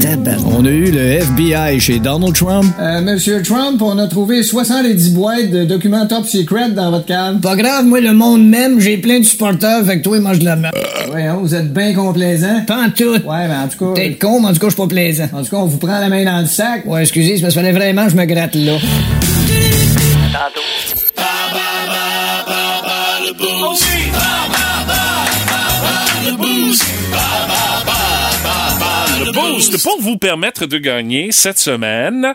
Tabac. 0.00 0.36
On 0.46 0.64
a 0.64 0.70
eu 0.70 0.90
le 0.90 1.00
FBI 1.00 1.80
chez 1.80 1.98
Donald 1.98 2.34
Trump. 2.34 2.64
Euh, 2.80 3.00
Monsieur 3.00 3.42
Trump, 3.42 3.80
on 3.82 3.98
a 3.98 4.06
trouvé 4.06 4.42
70 4.42 5.10
boîtes 5.12 5.50
de 5.50 5.64
documents 5.64 6.06
top 6.06 6.26
secret 6.26 6.70
dans 6.70 6.90
votre 6.90 7.06
cave. 7.06 7.40
Pas 7.40 7.56
grave, 7.56 7.84
moi, 7.84 8.00
le 8.00 8.12
monde 8.12 8.46
même, 8.46 8.80
j'ai 8.80 8.96
plein 8.98 9.20
de 9.20 9.24
supporters, 9.24 9.84
fait 9.84 9.98
que 9.98 10.02
toi, 10.04 10.16
il 10.16 10.22
mange 10.22 10.38
de 10.38 10.44
la 10.44 10.56
merde. 10.56 10.74
Voyons, 11.10 11.38
vous 11.40 11.54
êtes 11.54 11.72
bien 11.72 11.94
complaisant. 11.94 12.64
Pas 12.66 12.86
en 12.86 12.90
tout. 12.90 13.04
Ouais, 13.04 13.48
mais 13.48 13.54
en 13.56 13.68
tout 13.68 13.78
cas. 13.78 13.94
Peut-être 13.94 14.18
con, 14.18 14.40
mais 14.40 14.48
en 14.48 14.52
tout 14.52 14.60
cas, 14.60 14.66
je 14.68 14.74
suis 14.74 14.82
pas 14.82 14.86
plaisant. 14.88 15.28
En 15.32 15.42
tout 15.42 15.50
cas, 15.50 15.56
on 15.56 15.66
vous 15.66 15.78
prend 15.78 15.98
la 15.98 16.08
main 16.08 16.24
dans 16.24 16.40
le 16.40 16.46
sac. 16.46 16.84
Ouais, 16.86 17.02
excusez, 17.02 17.36
c'est 17.36 17.42
parce 17.42 17.54
qu'il 17.54 17.62
fallait 17.62 17.72
vraiment 17.72 18.04
que 18.04 18.10
je 18.10 18.16
me 18.16 18.24
gratte 18.24 18.54
là. 18.54 18.72
Le 20.32 20.97
pour 29.76 30.00
vous 30.00 30.16
permettre 30.16 30.66
de 30.66 30.78
gagner 30.78 31.32
cette 31.32 31.58
semaine. 31.58 32.32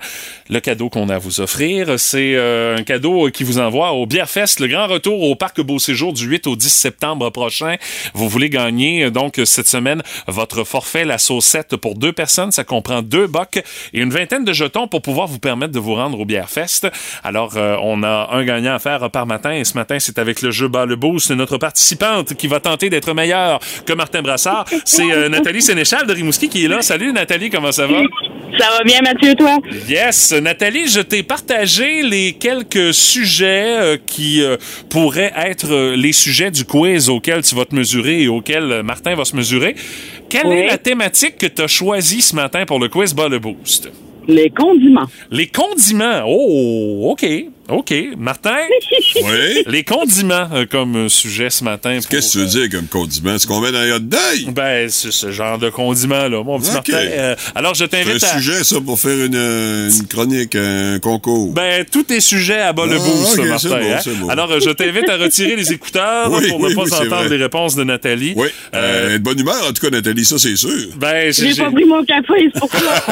Le 0.50 0.60
cadeau 0.60 0.90
qu'on 0.90 1.10
a 1.10 1.16
à 1.16 1.18
vous 1.20 1.42
offrir, 1.42 2.00
c'est 2.00 2.36
euh, 2.36 2.78
un 2.78 2.84
cadeau 2.84 3.30
qui 3.30 3.44
vous 3.44 3.60
envoie 3.60 3.92
au 3.94 4.06
Bière 4.06 4.30
Fest, 4.30 4.60
le 4.60 4.68
grand 4.68 4.88
retour 4.88 5.22
au 5.22 5.36
Parc 5.36 5.62
Beau 5.62 5.80
Séjour 5.80 6.14
du 6.14 6.26
8 6.26 6.48
au 6.48 6.56
10 6.56 6.70
septembre 6.70 7.30
prochain. 7.30 7.76
Vous 8.14 8.30
voulez 8.30 8.50
gagner 8.50 9.06
euh, 9.06 9.10
donc 9.10 9.40
cette 9.46 9.68
semaine 9.68 10.02
votre 10.28 10.64
forfait 10.64 11.06
la 11.06 11.18
saucette 11.18 11.76
pour 11.76 11.96
deux 11.96 12.14
personnes, 12.14 12.52
ça 12.52 12.64
comprend 12.64 13.02
deux 13.02 13.28
bocs 13.28 13.62
et 13.94 14.00
une 14.00 14.12
vingtaine 14.12 14.44
de 14.44 14.54
jetons 14.54 14.88
pour 14.88 15.02
pouvoir 15.02 15.28
vous 15.28 15.40
permettre 15.40 15.74
de 15.74 15.80
vous 15.80 15.96
rendre 15.96 16.20
au 16.20 16.26
Bière 16.26 16.50
Fest. 16.50 16.88
Alors 17.24 17.58
euh, 17.58 17.78
on 17.82 18.04
a 18.04 18.30
un 18.32 18.44
gagnant 18.44 18.76
à 18.76 18.80
faire 18.80 19.10
par 19.10 19.26
matin 19.26 19.54
et 19.54 19.64
ce 19.64 19.76
matin 19.76 19.98
c'est 20.00 20.20
avec 20.20 20.42
le 20.42 20.52
jeu 20.52 20.68
bas 20.68 20.86
le 20.86 20.96
boost 20.96 21.32
notre 21.32 21.58
participante 21.58 22.34
qui 22.36 22.48
va 22.48 22.60
tenter 22.60 22.90
d'être 22.90 23.14
meilleure 23.14 23.60
que 23.86 23.94
Martin 23.94 24.22
Brassard, 24.22 24.66
c'est 24.86 25.12
euh, 25.12 25.30
Nathalie 25.30 25.62
Sénéchal 25.62 26.06
de 26.08 26.14
Rimouski 26.14 26.50
qui 26.50 26.66
est 26.66 26.68
là. 26.68 26.82
Salut 26.82 27.12
Nathalie, 27.12 27.23
comment 27.52 27.72
ça 27.72 27.88
va? 27.88 28.02
Ça 28.58 28.68
va 28.78 28.84
bien, 28.84 29.00
Mathieu, 29.02 29.34
toi? 29.36 29.58
Yes, 29.90 30.32
Nathalie, 30.34 30.88
je 30.88 31.00
t'ai 31.00 31.24
partagé 31.24 32.04
les 32.04 32.34
quelques 32.34 32.94
sujets 32.94 33.78
euh, 33.80 33.98
qui 34.06 34.44
euh, 34.44 34.58
pourraient 34.90 35.34
être 35.36 35.72
euh, 35.72 35.96
les 35.96 36.14
sujets 36.14 36.52
du 36.52 36.64
quiz 36.66 37.10
auquel 37.10 37.42
tu 37.42 37.56
vas 37.56 37.66
te 37.66 37.74
mesurer 37.76 38.24
et 38.24 38.28
auquel 38.28 38.84
Martin 38.84 39.16
va 39.16 39.26
se 39.26 39.36
mesurer. 39.36 39.76
Quelle 40.30 40.48
Oui. 40.48 40.56
est 40.58 40.68
la 40.68 40.78
thématique 40.78 41.38
que 41.38 41.48
tu 41.48 41.62
as 41.64 41.68
choisie 41.68 42.22
ce 42.22 42.36
matin 42.36 42.66
pour 42.66 42.80
le 42.80 42.90
quiz 42.90 43.14
Bas 43.14 43.28
le 43.28 43.40
Boost? 43.40 43.90
Les 44.28 44.50
condiments. 44.52 45.08
Les 45.32 45.48
condiments. 45.48 46.24
Oh, 46.28 47.12
OK. 47.12 47.26
OK. 47.78 47.94
Martin? 48.18 48.58
Oui? 49.16 49.64
Les 49.68 49.84
condiments 49.84 50.48
euh, 50.54 50.66
comme 50.70 50.96
euh, 51.06 51.10
sujet 51.10 51.50
ce 51.50 51.64
matin. 51.64 51.98
pour, 52.02 52.10
Qu'est-ce 52.10 52.28
que 52.28 52.32
tu 52.34 52.38
veux 52.40 52.46
dire 52.68 52.70
comme 52.70 52.88
condiment? 52.88 53.38
C'est 53.38 53.48
qu'on 53.48 53.60
met 53.62 53.72
dans 53.72 53.82
les 53.82 53.92
hot 53.92 54.00
dogs? 54.00 54.54
Ben, 54.54 54.90
c'est 54.90 55.12
ce 55.12 55.32
genre 55.32 55.58
de 55.60 55.70
condiment, 55.70 56.28
là, 56.28 56.44
mon 56.44 56.60
petit 56.60 56.70
Ok. 56.70 56.76
Martin. 56.90 56.94
Euh, 56.98 57.36
alors, 57.56 57.74
je 57.76 57.86
C'est 57.90 58.00
un 58.02 58.04
t'invite 58.04 58.24
à... 58.24 58.28
sujet, 58.38 58.64
ça, 58.64 58.78
pour 58.84 59.00
faire 59.00 59.26
une, 59.26 59.36
euh, 59.36 59.90
une 59.90 60.08
chronique, 60.08 60.56
un 60.56 61.00
concours. 61.00 61.54
Ben, 61.54 61.86
tout 61.86 62.12
est 62.12 62.20
sujet 62.22 62.60
à 62.60 62.74
bas 62.74 62.86
le 62.86 62.96
Ah, 62.96 63.00
boost, 63.00 63.38
ok, 63.40 63.46
Martin. 63.46 63.70
hein? 63.82 64.28
Alors, 64.30 64.52
euh, 64.52 64.60
je 64.60 64.70
t'invite 64.72 65.08
à 65.10 65.18
retirer 65.18 65.56
les 65.56 65.72
écouteurs 65.72 66.32
Oui, 66.32 66.48
pour 66.50 66.60
ne 66.60 66.74
pas 66.74 66.84
oui, 66.84 66.94
entendre 66.94 67.30
les 67.30 67.38
réponses 67.38 67.76
de 67.76 67.84
Nathalie. 67.84 68.34
Oui. 68.36 68.48
Euh, 68.74 68.84
Euh, 68.84 69.14
de 69.14 69.24
bonne 69.24 69.40
humeur, 69.40 69.64
en 69.68 69.74
tout 69.74 69.82
cas, 69.86 69.90
Nathalie, 69.90 70.26
ça, 70.26 70.38
c'est 70.40 70.56
sûr. 70.56 70.70
ben, 70.98 71.32
j'ai- 71.32 71.48
J'ai 71.50 71.54
j'ai- 71.54 71.64
pas 71.64 71.72
pris 71.72 71.86
mon 71.86 72.04
café, 72.04 72.50
c'est 72.54 72.60
pour 72.60 72.70
ça. 72.72 73.04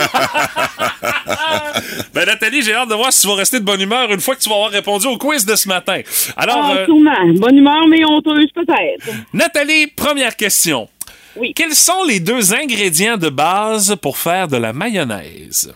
ben, 2.14 2.26
Nathalie, 2.26 2.62
j'ai 2.64 2.74
hâte 2.74 2.90
de 2.90 2.96
voir 2.96 3.12
si 3.14 3.22
tu 3.22 3.28
vas 3.28 3.36
rester 3.36 3.60
de 3.60 3.66
bonne 3.66 3.82
humeur 3.82 4.12
une 4.12 4.20
fois 4.20 4.36
que 4.36 4.42
tu 4.42 4.50
vas 4.52 4.58
avoir 4.58 4.72
répondu 4.72 5.08
au 5.08 5.18
quiz 5.18 5.46
de 5.46 5.56
ce 5.56 5.68
matin. 5.68 6.02
Alors, 6.38 6.58
Ah, 6.64 6.76
euh. 6.78 6.86
Bonne 6.88 7.58
humeur, 7.58 7.88
mais 7.88 8.04
honteuse 8.06 8.50
peut-être. 8.54 9.08
Nathalie, 9.34 9.88
première 9.88 10.36
question. 10.36 10.88
Oui. 11.36 11.54
Quels 11.54 11.76
sont 11.76 12.04
les 12.08 12.20
deux 12.20 12.54
ingrédients 12.54 13.18
de 13.18 13.30
base 13.30 13.96
pour 14.02 14.18
faire 14.18 14.48
de 14.48 14.58
la 14.58 14.74
mayonnaise? 14.74 15.74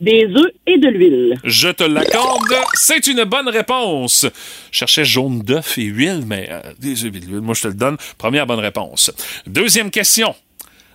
Des 0.00 0.26
œufs 0.26 0.50
et 0.66 0.76
de 0.78 0.88
l'huile. 0.88 1.38
Je 1.44 1.68
te 1.68 1.84
l'accorde, 1.84 2.52
c'est 2.74 3.06
une 3.06 3.24
bonne 3.24 3.48
réponse. 3.48 4.26
Je 4.70 4.78
cherchais 4.78 5.04
jaune 5.04 5.40
d'œuf 5.40 5.78
et 5.78 5.84
huile, 5.84 6.22
mais 6.26 6.48
euh, 6.50 6.60
des 6.78 7.04
œufs 7.04 7.14
et 7.14 7.20
de 7.20 7.26
l'huile, 7.26 7.40
moi 7.40 7.54
je 7.54 7.62
te 7.62 7.68
le 7.68 7.74
donne. 7.74 7.96
Première 8.18 8.46
bonne 8.46 8.58
réponse. 8.60 9.10
Deuxième 9.46 9.90
question. 9.90 10.34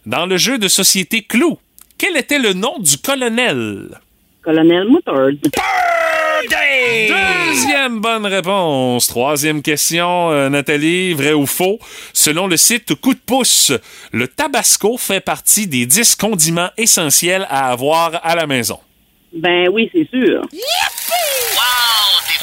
Dans 0.05 0.25
le 0.25 0.37
jeu 0.37 0.57
de 0.57 0.67
société 0.67 1.23
Clou, 1.23 1.57
quel 1.97 2.17
était 2.17 2.39
le 2.39 2.53
nom 2.53 2.77
du 2.79 2.97
colonel? 2.97 3.89
Colonel 4.41 4.87
Deuxième 6.47 7.99
bonne 7.99 8.25
réponse. 8.25 9.07
Troisième 9.07 9.61
question, 9.61 10.31
euh, 10.31 10.49
Nathalie, 10.49 11.13
vrai 11.13 11.33
ou 11.33 11.45
faux? 11.45 11.79
Selon 12.13 12.47
le 12.47 12.57
site 12.57 12.95
Coup 12.95 13.13
de 13.13 13.19
pouce, 13.19 13.73
le 14.11 14.27
tabasco 14.27 14.97
fait 14.97 15.19
partie 15.19 15.67
des 15.67 15.85
10 15.85 16.15
condiments 16.15 16.69
essentiels 16.77 17.45
à 17.49 17.71
avoir 17.71 18.19
à 18.23 18.35
la 18.35 18.47
maison. 18.47 18.79
Ben 19.33 19.67
oui, 19.71 19.89
c'est 19.93 20.07
sûr. 20.09 20.41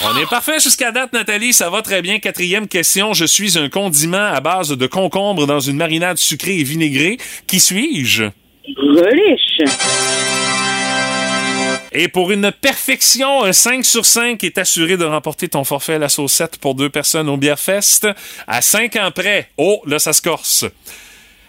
On 0.05 0.17
est 0.19 0.29
parfait 0.29 0.61
jusqu'à 0.61 0.93
date, 0.93 1.13
Nathalie. 1.13 1.53
Ça 1.53 1.71
va 1.71 1.83
très 1.83 2.03
bien. 2.03 2.19
Quatrième 2.19 2.69
question. 2.69 3.15
Je 3.15 3.25
suis 3.25 3.59
un 3.59 3.69
condiment 3.69 4.19
à 4.19 4.41
base 4.41 4.71
de 4.71 4.87
concombre 4.87 5.47
dans 5.47 5.61
une 5.61 5.77
marinade 5.77 6.19
sucrée 6.19 6.59
et 6.59 6.65
vinaigrée. 6.65 7.17
Qui 7.47 7.61
suis-je? 7.61 8.25
Relish. 8.77 10.66
Et 11.99 12.09
pour 12.09 12.31
une 12.31 12.53
perfection, 12.53 13.43
un 13.43 13.55
5 13.55 13.83
sur 13.83 14.05
5 14.05 14.45
est 14.45 14.59
assuré 14.59 14.99
de 14.99 15.05
remporter 15.07 15.49
ton 15.49 15.65
forfait 15.65 15.95
à 15.95 15.99
la 15.99 16.11
saucette 16.11 16.59
pour 16.59 16.75
deux 16.75 16.91
personnes 16.91 17.27
au 17.31 17.39
Bière 17.39 17.59
Fest. 17.59 18.07
À 18.47 18.61
5 18.61 18.97
ans 18.97 19.11
près. 19.11 19.49
Oh, 19.57 19.81
là, 19.87 19.99
ça 19.99 20.13
se 20.13 20.21
corse. 20.21 20.67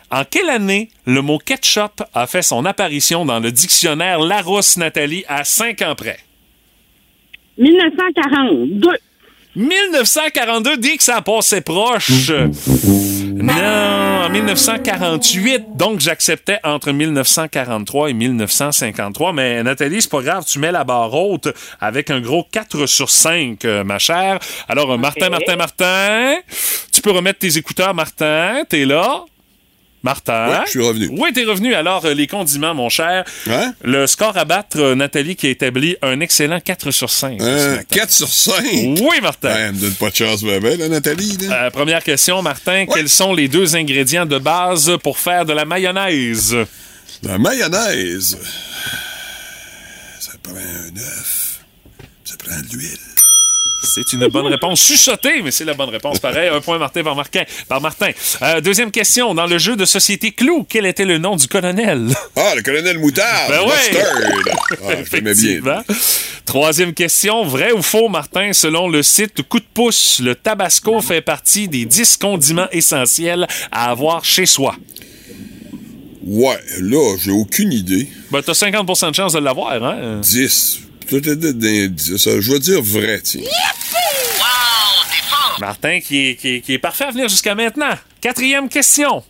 En 0.09 0.23
quelle 0.23 0.49
année 0.49 0.89
le 1.05 1.21
mot 1.21 1.37
ketchup 1.37 2.01
a 2.13 2.27
fait 2.27 2.43
son 2.43 2.63
apparition 2.63 3.25
dans 3.25 3.41
le 3.41 3.51
dictionnaire 3.51 4.19
Larousse, 4.21 4.77
Nathalie, 4.77 5.25
à 5.27 5.43
5 5.43 5.81
ans 5.81 5.95
près? 5.95 6.19
1942. 7.57 8.89
1942 9.57 10.77
dit 10.77 10.95
que 10.95 11.03
ça 11.03 11.21
passait 11.21 11.59
proche. 11.59 12.31
Non, 13.37 13.53
en 14.27 14.29
1948. 14.29 15.77
Donc, 15.77 16.01
j'acceptais 16.01 16.59
entre 16.65 16.91
1943 16.91 18.09
et 18.09 18.13
1953. 18.13 19.31
Mais 19.31 19.63
Nathalie, 19.63 20.01
c'est 20.01 20.11
pas 20.11 20.21
grave, 20.21 20.43
tu 20.45 20.59
mets 20.59 20.71
la 20.71 20.83
barre 20.83 21.13
haute 21.13 21.47
avec 21.79 22.11
un 22.11 22.19
gros 22.19 22.45
4 22.51 22.87
sur 22.87 23.09
5, 23.09 23.63
euh, 23.63 23.85
ma 23.85 23.99
chère. 23.99 24.39
Alors, 24.67 24.91
euh, 24.91 24.97
Martin, 24.97 25.29
Martin, 25.29 25.55
Martin, 25.55 26.35
tu 26.91 27.01
peux 27.01 27.11
remettre 27.11 27.39
tes 27.39 27.57
écouteurs, 27.57 27.93
Martin. 27.93 28.63
T'es 28.67 28.83
là? 28.83 29.23
Martin? 30.07 30.47
Oui, 30.49 30.55
je 30.65 30.69
suis 30.71 30.81
revenu. 30.81 31.09
Oui, 31.11 31.33
t'es 31.33 31.43
revenu. 31.43 31.73
Alors, 31.75 32.05
euh, 32.05 32.13
les 32.13 32.27
condiments, 32.27 32.73
mon 32.73 32.87
cher. 32.87 33.25
Hein? 33.49 33.73
Le 33.83 34.07
score 34.07 34.37
à 34.37 34.45
battre, 34.45 34.79
euh, 34.79 34.95
Nathalie, 34.95 35.35
qui 35.35 35.47
a 35.47 35.49
établi 35.49 35.97
un 36.01 36.21
excellent 36.21 36.61
4 36.61 36.91
sur 36.91 37.09
5. 37.09 37.41
ce 37.41 37.45
Euh, 37.45 37.71
matin. 37.71 37.83
4 37.89 38.11
sur 38.11 38.29
5. 38.29 38.53
Oui, 38.63 39.19
Martin. 39.21 39.49
Ouais, 39.49 39.59
elle 39.67 39.73
me 39.73 39.81
donne 39.81 39.95
pas 39.95 40.09
de 40.09 40.15
chance, 40.15 40.43
bébé, 40.43 40.77
là, 40.77 40.87
Nathalie. 40.87 41.35
Là? 41.41 41.65
Euh, 41.65 41.69
première 41.71 42.01
question, 42.03 42.41
Martin. 42.41 42.85
Quels 42.85 43.09
sont 43.09 43.33
les 43.33 43.49
deux 43.49 43.75
ingrédients 43.75 44.25
de 44.25 44.37
base 44.37 44.91
pour 45.03 45.17
faire 45.19 45.43
de 45.45 45.51
la 45.51 45.65
mayonnaise? 45.65 46.55
La 47.23 47.37
mayonnaise. 47.37 48.37
Ça 50.21 50.31
prend 50.41 50.53
un 50.55 50.97
œuf. 50.97 51.59
Ça 52.23 52.35
prend 52.37 52.55
de 52.61 52.75
l'huile. 52.77 52.97
C'est 53.83 54.13
une 54.13 54.27
bonne 54.27 54.47
réponse. 54.47 54.83
Chuchotée, 54.83 55.41
mais 55.43 55.51
c'est 55.51 55.65
la 55.65 55.73
bonne 55.73 55.89
réponse. 55.89 56.19
Pareil, 56.19 56.49
un 56.49 56.61
point 56.61 56.77
Martin 56.77 57.03
par 57.03 57.15
Martin. 57.15 57.43
Par 57.67 57.79
Martin. 57.79 58.11
Euh, 58.41 58.59
deuxième 58.61 58.91
question. 58.91 59.33
Dans 59.35 59.45
le 59.45 59.57
jeu 59.57 59.75
de 59.75 59.85
société 59.85 60.31
Clou, 60.31 60.65
quel 60.67 60.85
était 60.85 61.05
le 61.05 61.17
nom 61.17 61.35
du 61.35 61.47
colonel? 61.47 62.07
Ah, 62.35 62.53
le 62.55 62.61
colonel 62.61 62.97
Moutard. 62.97 63.49
Ben 63.49 63.61
ouais. 63.61 64.01
Ah, 64.83 65.21
bien. 65.61 65.83
Troisième 66.45 66.93
question. 66.93 67.43
Vrai 67.45 67.71
ou 67.71 67.81
faux, 67.81 68.09
Martin? 68.09 68.53
Selon 68.53 68.87
le 68.87 69.03
site 69.03 69.41
Coup 69.43 69.59
de 69.59 69.65
pouce, 69.73 70.19
le 70.23 70.35
tabasco 70.35 71.01
fait 71.01 71.21
partie 71.21 71.67
des 71.67 71.85
10 71.85 72.17
condiments 72.17 72.69
essentiels 72.71 73.47
à 73.71 73.91
avoir 73.91 74.23
chez 74.25 74.45
soi? 74.45 74.75
Ouais, 76.25 76.59
là, 76.81 77.15
j'ai 77.23 77.31
aucune 77.31 77.71
idée. 77.71 78.07
Ben, 78.31 78.41
t'as 78.41 78.53
50 78.53 79.09
de 79.09 79.15
chance 79.15 79.33
de 79.33 79.39
l'avoir, 79.39 79.81
hein? 79.81 80.19
10. 80.21 80.86
Tout 81.07 81.27
est 81.29 81.35
d'un 81.35 81.87
10. 81.87 82.17
Je 82.39 82.51
vais 82.51 82.59
dire 82.59 82.81
vrai, 82.81 83.21
tiens. 83.21 83.41
Martin 85.59 85.99
qui 86.01 86.29
est, 86.29 86.35
qui 86.35 86.47
est- 86.55 86.61
qui 86.61 86.73
est 86.73 86.79
parfait 86.79 87.05
à 87.05 87.11
venir 87.11 87.27
jusqu'à 87.29 87.55
maintenant. 87.55 87.93
Quatrième 88.21 88.69
question. 88.69 89.23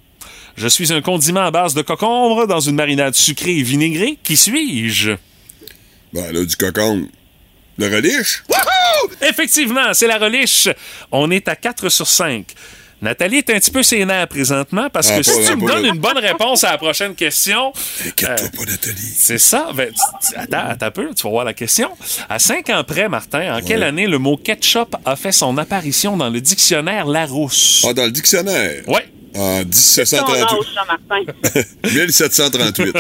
Je 0.58 0.68
suis 0.68 0.92
un 0.92 1.02
condiment 1.02 1.46
à 1.46 1.52
base 1.52 1.74
de 1.74 1.82
cocombre 1.84 2.48
dans 2.48 2.60
une 2.60 2.76
marinade 2.76 3.14
sucrée 3.16 3.58
et 3.58 3.64
vinaigrée. 3.64 4.18
Qui 4.24 4.36
suis-je? 4.36 5.12
Ben 6.14 6.32
là, 6.34 6.44
du 6.44 6.56
cocon. 6.56 7.08
Le 7.78 7.86
relish? 7.96 8.44
Effectivement, 9.22 9.94
c'est 9.94 10.08
la 10.08 10.18
reliche. 10.18 10.68
On 11.12 11.30
est 11.30 11.48
à 11.48 11.56
4 11.56 11.90
sur 11.90 12.08
5. 12.08 12.46
Nathalie 13.02 13.38
est 13.38 13.50
un 13.52 13.60
petit 13.60 13.70
peu 13.72 13.84
sénère 13.84 14.28
présentement 14.28 14.90
parce 14.92 15.12
Ah, 15.12 15.18
que 15.18 15.24
si 15.24 15.32
pas- 15.32 15.52
tu 15.52 15.56
me 15.56 15.68
donnes 15.68 15.86
une 15.86 16.00
bonne 16.02 16.18
réponse 16.18 16.64
à 16.64 16.72
la 16.72 16.78
prochaine 16.80 17.14
question, 17.14 17.72
Inquiète-toi 18.06 18.50
pas, 18.66 18.72
Nathalie. 18.72 19.14
c'est 19.16 19.38
ça. 19.38 19.70
Ben, 19.76 19.92
tu- 19.94 20.36
attends, 20.36 20.70
attends 20.70 20.86
un 20.88 20.92
peu, 20.92 21.10
tu 21.16 21.24
vas 21.24 21.30
voir 21.30 21.46
la 21.46 21.54
question. 21.54 21.90
À 22.28 22.40
5 22.40 22.70
ans 22.72 22.84
près, 22.84 23.08
Martin, 23.08 23.56
en 23.58 23.62
quelle 23.62 23.84
année 23.84 24.08
le 24.08 24.18
mot 24.18 24.36
ketchup 24.36 24.96
a 25.06 25.16
fait 25.16 25.32
son 25.32 25.58
apparition 25.60 26.18
dans 26.18 26.30
le 26.30 26.42
dictionnaire 26.42 27.06
Larousse? 27.06 27.86
Ah, 27.88 27.94
dans 27.94 28.06
le 28.06 28.12
dictionnaire? 28.12 28.82
Ouais. 28.88 29.06
En 29.38 29.62
Ton 29.62 29.68
1738. 29.70 30.44
âge, 30.44 30.50
Jean-Martin. 30.76 31.22
1738. 31.84 32.96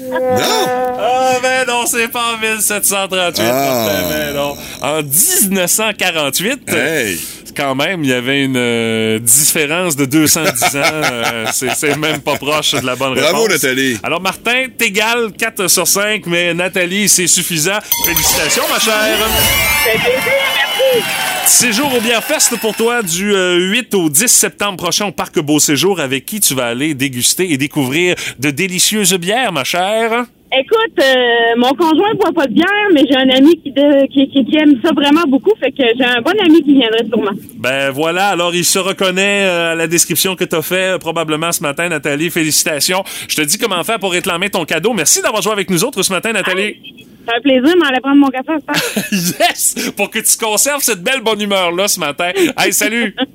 non? 0.00 0.66
Ah, 0.98 1.38
ben 1.42 1.66
non, 1.66 1.86
c'est 1.86 2.08
pas 2.08 2.34
en 2.34 2.38
1738, 2.38 3.44
Ah. 3.50 3.88
Ben 4.10 4.34
non. 4.34 4.56
En 4.82 5.02
1948, 5.02 6.60
Hey! 6.72 7.18
quand 7.56 7.74
même, 7.74 8.04
il 8.04 8.10
y 8.10 8.12
avait 8.12 8.44
une 8.44 8.56
euh, 8.58 9.18
différence 9.18 9.96
de 9.96 10.04
210 10.04 10.62
ans. 10.76 10.80
Euh, 10.84 11.46
c'est, 11.52 11.74
c'est 11.74 11.96
même 11.96 12.20
pas 12.20 12.36
proche 12.36 12.72
de 12.72 12.84
la 12.84 12.96
bonne 12.96 13.14
Bravo, 13.14 13.44
réponse. 13.44 13.62
Nathalie. 13.62 13.98
Alors, 14.02 14.20
Martin, 14.20 14.66
t'égales 14.76 15.32
4 15.38 15.66
sur 15.68 15.88
5, 15.88 16.26
mais 16.26 16.52
Nathalie, 16.52 17.08
c'est 17.08 17.26
suffisant. 17.26 17.78
Félicitations, 18.04 18.64
ma 18.70 18.78
chère. 18.78 19.16
C'est 19.84 19.92
plaisir, 19.98 20.20
merci. 20.54 21.06
Séjour 21.46 21.94
au 21.94 22.00
Bière 22.00 22.24
Fest 22.24 22.58
pour 22.58 22.74
toi 22.74 23.02
du 23.02 23.32
euh, 23.32 23.56
8 23.70 23.94
au 23.94 24.10
10 24.10 24.26
septembre 24.26 24.76
prochain 24.76 25.06
au 25.06 25.12
Parc 25.12 25.38
Beau 25.38 25.60
Séjour 25.60 26.00
avec 26.00 26.26
qui 26.26 26.40
tu 26.40 26.54
vas 26.54 26.66
aller 26.66 26.94
déguster 26.94 27.52
et 27.52 27.56
découvrir 27.56 28.16
de 28.40 28.50
délicieuses 28.50 29.14
bières, 29.14 29.52
ma 29.52 29.62
chère? 29.62 30.26
Écoute, 30.52 30.98
euh, 31.00 31.56
mon 31.58 31.70
conjoint 31.74 32.14
boit 32.14 32.32
pas 32.32 32.46
de 32.46 32.52
bière, 32.54 32.66
mais 32.94 33.02
j'ai 33.10 33.16
un 33.16 33.28
ami 33.30 33.60
qui, 33.60 33.72
de- 33.72 34.06
qui, 34.06 34.28
qui- 34.28 34.44
qui 34.44 34.56
aime 34.56 34.78
ça 34.82 34.92
vraiment 34.92 35.24
beaucoup, 35.26 35.50
fait 35.58 35.72
que 35.72 35.82
j'ai 35.98 36.04
un 36.04 36.20
bon 36.22 36.32
ami 36.40 36.62
qui 36.62 36.74
viendrait 36.74 37.04
sûrement. 37.08 37.32
Ben 37.56 37.90
voilà, 37.90 38.28
alors 38.28 38.54
il 38.54 38.64
se 38.64 38.78
reconnaît 38.78 39.44
euh, 39.44 39.72
à 39.72 39.74
la 39.74 39.86
description 39.88 40.36
que 40.36 40.44
t'as 40.44 40.62
fait 40.62 40.94
euh, 40.94 40.98
probablement 40.98 41.50
ce 41.50 41.62
matin, 41.62 41.88
Nathalie. 41.88 42.30
Félicitations. 42.30 43.02
Je 43.28 43.34
te 43.36 43.42
dis 43.42 43.58
comment 43.58 43.82
faire 43.82 43.98
pour 43.98 44.12
réclamer 44.12 44.48
ton 44.48 44.64
cadeau. 44.64 44.92
Merci 44.92 45.20
d'avoir 45.20 45.42
joué 45.42 45.52
avec 45.52 45.68
nous 45.68 45.84
autres 45.84 46.02
ce 46.02 46.12
matin, 46.12 46.32
Nathalie. 46.32 46.76
C'est 47.28 47.34
un 47.34 47.40
plaisir, 47.40 47.74
mais 47.80 47.88
aller 47.88 48.00
prendre 48.00 48.16
mon 48.20 48.28
café 48.28 48.52
à 48.52 48.72
yes! 49.50 49.90
Pour 49.96 50.10
que 50.10 50.20
tu 50.20 50.38
conserves 50.38 50.80
cette 50.82 51.02
belle 51.02 51.22
bonne 51.22 51.40
humeur-là 51.40 51.88
ce 51.88 51.98
matin. 51.98 52.30
Hey, 52.56 52.72
salut! 52.72 53.14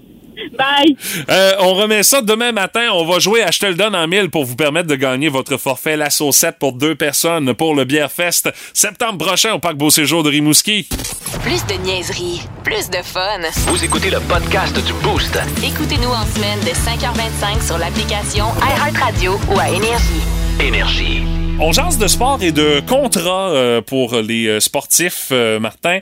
Bye! 0.57 0.95
Euh, 1.29 1.53
on 1.59 1.73
remet 1.73 2.03
ça 2.03 2.21
demain 2.21 2.51
matin. 2.51 2.89
On 2.93 3.05
va 3.05 3.19
jouer 3.19 3.43
à 3.43 3.51
Je 3.51 3.59
te 3.59 3.65
le 3.65 3.75
donne 3.75 3.95
en 3.95 4.07
mille 4.07 4.29
pour 4.29 4.45
vous 4.45 4.55
permettre 4.55 4.87
de 4.87 4.95
gagner 4.95 5.29
votre 5.29 5.57
forfait 5.57 5.97
La 5.97 6.09
Saucette 6.09 6.57
pour 6.59 6.73
deux 6.73 6.95
personnes 6.95 7.53
pour 7.53 7.75
le 7.75 7.85
Bière 7.85 8.11
Fest 8.11 8.49
septembre 8.73 9.25
prochain 9.25 9.53
au 9.53 9.59
Parc 9.59 9.75
Beau 9.75 9.89
Séjour 9.89 10.23
de 10.23 10.29
Rimouski. 10.29 10.87
Plus 11.43 11.65
de 11.65 11.73
niaiserie, 11.83 12.41
plus 12.63 12.89
de 12.89 12.97
fun. 13.03 13.39
Vous 13.67 13.83
écoutez 13.83 14.09
le 14.09 14.19
podcast 14.21 14.75
du 14.85 14.93
Boost. 15.03 15.37
Écoutez-nous 15.63 16.09
en 16.09 16.25
semaine 16.25 16.59
de 16.61 16.71
5h25 16.71 17.65
sur 17.65 17.77
l'application 17.77 18.45
iHeartRadio 18.61 19.39
ou 19.49 19.59
à 19.59 19.69
Énergie. 19.69 20.21
Énergie. 20.59 21.40
On 21.63 21.71
jase 21.71 21.99
de 21.99 22.07
sport 22.07 22.41
et 22.41 22.51
de 22.51 22.81
contrats 22.87 23.51
euh, 23.51 23.81
pour 23.81 24.15
les 24.15 24.47
euh, 24.47 24.59
sportifs, 24.59 25.27
euh, 25.31 25.59
Martin. 25.59 25.99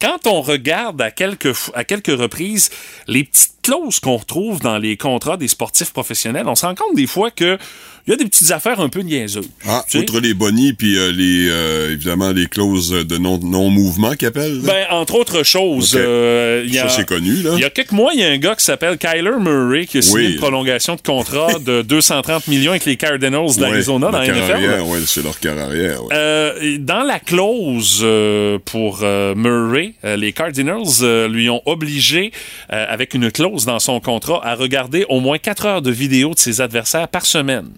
Quand 0.00 0.26
on 0.26 0.40
regarde 0.40 1.02
à 1.02 1.10
quelques, 1.10 1.54
à 1.74 1.84
quelques 1.84 2.18
reprises 2.18 2.70
les 3.06 3.24
petites 3.24 3.60
clauses 3.62 4.00
qu'on 4.00 4.16
retrouve 4.16 4.60
dans 4.60 4.78
les 4.78 4.96
contrats 4.96 5.36
des 5.36 5.48
sportifs 5.48 5.92
professionnels, 5.92 6.48
on 6.48 6.54
se 6.54 6.64
rend 6.64 6.74
compte 6.74 6.96
des 6.96 7.06
fois 7.06 7.30
que 7.30 7.58
il 8.06 8.10
y 8.10 8.12
a 8.12 8.16
des 8.16 8.24
petites 8.26 8.50
affaires 8.50 8.80
un 8.80 8.88
peu 8.90 9.00
niaiseuses. 9.00 9.48
Ah, 9.66 9.82
Tu 9.86 9.92
sais? 9.92 9.98
outre 10.04 10.20
les 10.20 10.34
bonnies, 10.34 10.74
puis 10.74 10.98
euh, 10.98 11.10
les, 11.10 11.48
euh, 11.48 11.92
évidemment, 11.92 12.30
les 12.32 12.46
clauses 12.46 12.90
de 12.90 13.16
non- 13.18 13.38
non-mouvement 13.42 14.12
qu'ils 14.14 14.28
appellent. 14.28 14.60
Ben, 14.62 14.84
entre 14.90 15.14
autres 15.14 15.42
choses, 15.42 15.94
Ok. 15.94 16.00
euh, 16.00 16.62
il 16.66 16.74
y 16.74 16.78
a, 16.78 16.88
Ça, 16.88 16.96
c'est 16.98 17.06
connu, 17.08 17.36
là. 17.42 17.52
Il 17.54 17.60
y 17.60 17.64
a 17.64 17.70
quelques 17.70 17.92
mois, 17.92 18.12
il 18.14 18.20
y 18.20 18.24
a 18.24 18.28
un 18.28 18.36
gars 18.38 18.54
qui 18.56 18.64
s'appelle 18.64 18.98
Kyler 18.98 19.38
Murray 19.40 19.86
qui 19.86 19.98
a 19.98 20.02
signé 20.02 20.26
Oui. 20.26 20.32
une 20.32 20.38
prolongation 20.38 20.96
de 20.96 21.00
contrat 21.00 21.58
de 21.64 21.80
230 21.82 22.46
millions 22.48 22.72
avec 22.72 22.84
les 22.84 22.96
Cardinals 22.96 23.56
d'Arizona 23.56 24.06
Ouais, 24.06 24.12
dans 24.12 24.18
la 24.18 24.26
NFL. 24.26 24.82
ouais, 24.82 24.98
c'est 25.06 25.22
leur 25.22 25.38
carrière. 25.40 25.64
arrière. 25.66 26.02
ouais. 26.04 26.10
Euh, 26.14 26.76
dans 26.80 27.02
la 27.04 27.18
clause 27.20 28.00
euh, 28.02 28.58
pour 28.64 29.00
euh, 29.02 29.34
Murray, 29.34 29.94
les 30.04 30.32
Cardinals 30.32 30.82
euh, 31.02 31.26
lui 31.28 31.48
ont 31.48 31.62
obligé, 31.66 32.32
euh, 32.72 32.84
avec 32.88 33.14
une 33.14 33.30
clause 33.30 33.64
dans 33.64 33.78
son 33.78 34.00
contrat, 34.00 34.40
à 34.44 34.54
regarder 34.54 35.06
au 35.08 35.20
moins 35.20 35.38
4 35.38 35.66
heures 35.66 35.82
de 35.82 35.90
vidéo 35.90 36.34
de 36.34 36.38
ses 36.38 36.60
adversaires 36.60 37.08
par 37.08 37.24
semaine. 37.26 37.68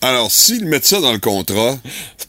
Alors, 0.00 0.30
s'ils 0.30 0.64
mettent 0.64 0.84
ça 0.86 1.00
dans 1.00 1.12
le 1.12 1.18
contrat, 1.18 1.76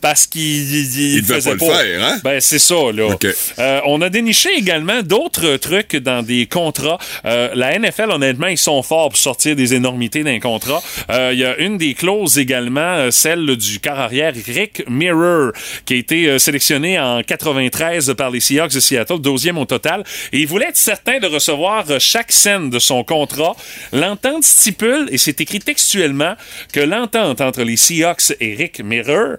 Parce 0.01 0.25
qu'il 0.27 0.41
il, 0.41 1.17
Ils 1.17 1.21
devaient 1.21 1.41
pas 1.41 1.53
le 1.53 1.59
faire, 1.59 2.03
hein? 2.03 2.19
Ben 2.23 2.39
c'est 2.39 2.57
ça 2.59 2.91
là. 2.93 3.15
Euh, 3.59 3.81
on 3.85 4.01
a 4.01 4.09
déniché 4.09 4.49
également 4.57 5.03
d'autres 5.03 5.57
trucs 5.57 5.95
dans 5.95 6.23
des 6.23 6.45
contrats. 6.47 6.97
Euh, 7.25 7.49
la 7.53 7.77
NFL 7.77 8.11
honnêtement 8.11 8.47
ils 8.47 8.57
sont 8.57 8.81
forts 8.81 9.09
pour 9.09 9.17
sortir 9.17 9.55
des 9.55 9.73
énormités 9.73 10.23
d'un 10.23 10.39
contrat. 10.39 10.81
Euh, 11.11 11.31
Il 11.33 11.39
y 11.39 11.45
a 11.45 11.57
une 11.57 11.77
des 11.77 11.93
clauses 11.93 12.37
également, 12.37 13.11
celle 13.11 13.57
du 13.57 13.79
quart 13.79 13.99
arrière 13.99 14.33
Rick 14.33 14.83
Mirror, 14.87 15.51
qui 15.85 15.95
a 15.95 15.97
été 15.97 16.39
sélectionné 16.39 16.99
en 16.99 17.21
93 17.21 18.13
par 18.17 18.31
les 18.31 18.39
Seahawks 18.39 18.73
de 18.73 18.79
Seattle, 18.79 19.19
deuxième 19.19 19.57
au 19.57 19.65
total, 19.65 20.03
et 20.31 20.39
il 20.39 20.47
voulait 20.47 20.69
être 20.69 20.77
certain 20.77 21.19
de 21.19 21.27
recevoir 21.27 21.85
chaque 21.99 22.31
scène 22.31 22.69
de 22.69 22.79
son 22.79 23.03
contrat. 23.03 23.55
L'entente 23.91 24.43
stipule 24.43 25.07
et 25.11 25.17
c'est 25.17 25.41
écrit 25.41 25.59
textuellement 25.59 26.35
que 26.71 26.79
l'entente 26.79 27.41
entre 27.41 27.58
les 27.63 27.77
Seahawks 27.77 28.33
et 28.39 28.55
Rick 28.55 28.83
Mirror 28.83 29.37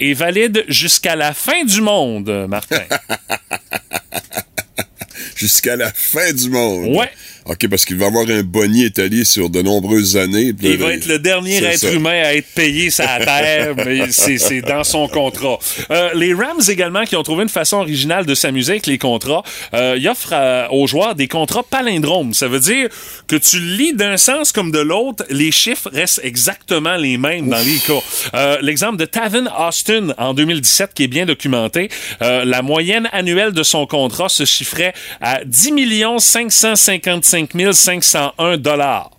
est 0.00 0.14
valide 0.14 0.64
jusqu'à 0.68 1.16
la 1.16 1.32
fin 1.32 1.64
du 1.64 1.80
monde, 1.80 2.46
Martin. 2.48 2.80
jusqu'à 5.36 5.76
la 5.76 5.92
fin 5.92 6.32
du 6.32 6.50
monde. 6.50 6.96
Ouais. 6.96 7.10
OK, 7.44 7.66
parce 7.68 7.84
qu'il 7.84 7.96
va 7.96 8.06
avoir 8.06 8.28
un 8.28 8.42
bonnier 8.42 8.84
étalé 8.86 9.24
sur 9.24 9.50
de 9.50 9.62
nombreuses 9.62 10.16
années. 10.16 10.52
puis 10.52 10.68
Il 10.68 10.78
là, 10.78 10.86
va 10.86 10.94
être 10.94 11.06
le 11.06 11.18
dernier 11.18 11.56
être 11.64 11.78
ça. 11.80 11.90
humain 11.92 12.22
à 12.24 12.34
être 12.34 12.46
payé 12.54 12.88
sa 12.90 13.18
terre, 13.24 13.74
mais 13.76 14.12
c'est 14.12 14.60
dans 14.62 14.84
son 14.84 15.08
contrat. 15.08 15.58
Euh, 15.90 16.10
les 16.14 16.34
Rams 16.34 16.60
également 16.68 17.02
qui 17.04 17.16
ont 17.16 17.22
trouvé 17.24 17.42
une 17.42 17.48
façon 17.48 17.78
originale 17.78 18.26
de 18.26 18.34
s'amuser 18.36 18.72
avec 18.74 18.86
les 18.86 18.96
contrats, 18.98 19.42
euh, 19.74 19.96
ils 19.98 20.08
offrent 20.08 20.32
à- 20.34 20.72
aux 20.72 20.86
joueurs 20.86 21.16
des 21.16 21.26
contrats 21.26 21.64
palindromes. 21.64 22.32
Ça 22.32 22.46
veut 22.46 22.60
dire 22.60 22.88
que 23.26 23.34
tu 23.36 23.58
lis 23.58 23.92
d'un 23.92 24.16
sens 24.16 24.52
comme 24.52 24.70
de 24.70 24.78
l'autre, 24.78 25.24
les 25.28 25.50
chiffres 25.50 25.90
restent 25.92 26.20
exactement 26.22 26.96
les 26.96 27.18
mêmes 27.18 27.48
dans 27.48 27.58
les 27.58 27.78
cas. 27.78 28.00
Euh, 28.34 28.58
L'exemple 28.62 28.98
de 28.98 29.04
Tavin 29.04 29.46
Austin 29.58 30.14
en 30.16 30.32
2017 30.34 30.94
qui 30.94 31.02
est 31.04 31.08
bien 31.08 31.26
documenté, 31.26 31.88
euh, 32.22 32.44
la 32.44 32.62
moyenne 32.62 33.08
annuelle 33.12 33.50
de 33.52 33.62
son 33.64 33.86
contrat 33.86 34.28
se 34.28 34.44
chiffrait 34.44 34.94
à 35.20 35.40
10 35.44 35.72
555 36.18 37.02
501 37.32 38.62
dollars. 38.62 39.11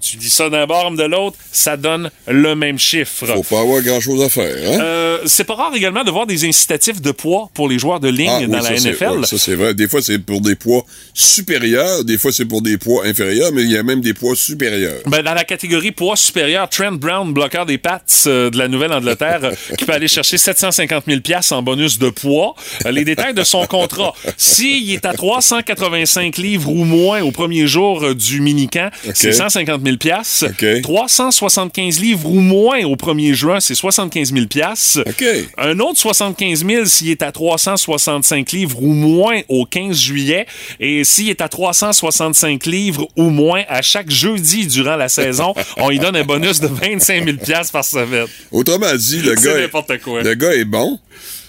Tu 0.00 0.16
dis 0.16 0.30
ça 0.30 0.48
d'un 0.48 0.66
bord 0.66 0.90
de 0.92 1.02
l'autre, 1.02 1.36
ça 1.50 1.76
donne 1.76 2.10
le 2.28 2.54
même 2.54 2.78
chiffre. 2.78 3.26
Faut 3.26 3.42
pas 3.56 3.60
avoir 3.62 3.82
grand-chose 3.82 4.22
à 4.22 4.28
faire, 4.28 4.44
hein? 4.56 4.78
Euh, 4.80 5.18
c'est 5.26 5.44
pas 5.44 5.54
rare 5.54 5.72
également 5.74 6.04
de 6.04 6.10
voir 6.10 6.26
des 6.26 6.44
incitatifs 6.46 7.00
de 7.02 7.10
poids 7.10 7.50
pour 7.52 7.68
les 7.68 7.78
joueurs 7.78 7.98
de 8.00 8.08
ligne 8.08 8.44
Ah, 8.44 8.46
dans 8.46 8.60
la 8.60 8.70
NFL. 8.78 9.24
ça, 9.26 9.38
c'est 9.38 9.54
vrai. 9.56 9.74
Des 9.74 9.88
fois, 9.88 10.00
c'est 10.00 10.18
pour 10.18 10.40
des 10.40 10.54
poids 10.54 10.84
supérieurs, 11.14 12.04
des 12.04 12.16
fois, 12.16 12.30
c'est 12.32 12.44
pour 12.44 12.62
des 12.62 12.78
poids 12.78 13.04
inférieurs, 13.06 13.50
mais 13.52 13.62
il 13.62 13.70
y 13.70 13.76
a 13.76 13.82
même 13.82 14.00
des 14.00 14.14
poids 14.14 14.36
supérieurs. 14.36 15.00
Ben, 15.06 15.22
dans 15.22 15.34
la 15.34 15.44
catégorie 15.44 15.90
poids 15.90 16.16
supérieur, 16.16 16.68
Trent 16.68 16.92
Brown, 16.92 17.32
bloqueur 17.32 17.66
des 17.66 17.78
pattes 17.78 18.24
euh, 18.26 18.50
de 18.50 18.58
la 18.58 18.68
Nouvelle-Angleterre, 18.68 19.50
qui 19.78 19.84
peut 19.84 19.92
aller 19.92 20.08
chercher 20.08 20.38
750 20.38 21.04
000 21.06 21.20
piastres 21.20 21.52
en 21.54 21.62
bonus 21.62 21.98
de 21.98 22.10
poids. 22.10 22.54
Euh, 22.86 22.92
les 22.92 23.04
détails 23.04 23.34
de 23.34 23.42
son 23.44 23.66
contrat. 23.66 24.14
S'il 24.36 24.92
est 24.92 25.04
à 25.04 25.12
385 25.12 26.36
livres 26.38 26.70
ou 26.70 26.84
moins 26.84 27.20
au 27.22 27.32
premier 27.32 27.66
jour 27.66 28.14
du 28.14 28.40
mini-camp, 28.40 28.90
c'est 29.14 29.32
150 29.32 29.82
000 29.84 29.87
piastres. 29.96 30.46
OK. 30.46 30.82
375 30.82 32.00
livres 32.00 32.28
ou 32.28 32.40
moins 32.40 32.84
au 32.84 32.96
1er 32.96 33.34
juin, 33.34 33.60
c'est 33.60 33.74
75 33.74 34.32
000 34.32 34.46
piastres. 34.46 35.00
OK. 35.06 35.24
Un 35.56 35.78
autre 35.80 35.98
75 35.98 36.64
000 36.64 36.84
s'il 36.86 37.10
est 37.10 37.22
à 37.22 37.32
365 37.32 38.52
livres 38.52 38.82
ou 38.82 38.92
moins 38.92 39.40
au 39.48 39.64
15 39.64 39.96
juillet. 39.96 40.46
Et 40.80 41.04
s'il 41.04 41.28
est 41.28 41.40
à 41.40 41.48
365 41.48 42.66
livres 42.66 43.08
ou 43.16 43.30
moins 43.30 43.62
à 43.68 43.82
chaque 43.82 44.10
jeudi 44.10 44.66
durant 44.66 44.96
la 44.96 45.08
saison, 45.08 45.54
on 45.76 45.88
lui 45.90 45.98
donne 45.98 46.16
un 46.16 46.24
bonus 46.24 46.60
de 46.60 46.68
25 46.68 47.24
000 47.24 47.36
piastres 47.38 47.72
par 47.72 47.84
semaine. 47.84 48.26
Autrement 48.50 48.94
dit, 48.96 49.20
le 49.20 49.34
gars, 49.34 49.98
quoi. 49.98 50.22
le 50.22 50.34
gars 50.34 50.54
est 50.54 50.64
bon, 50.64 50.98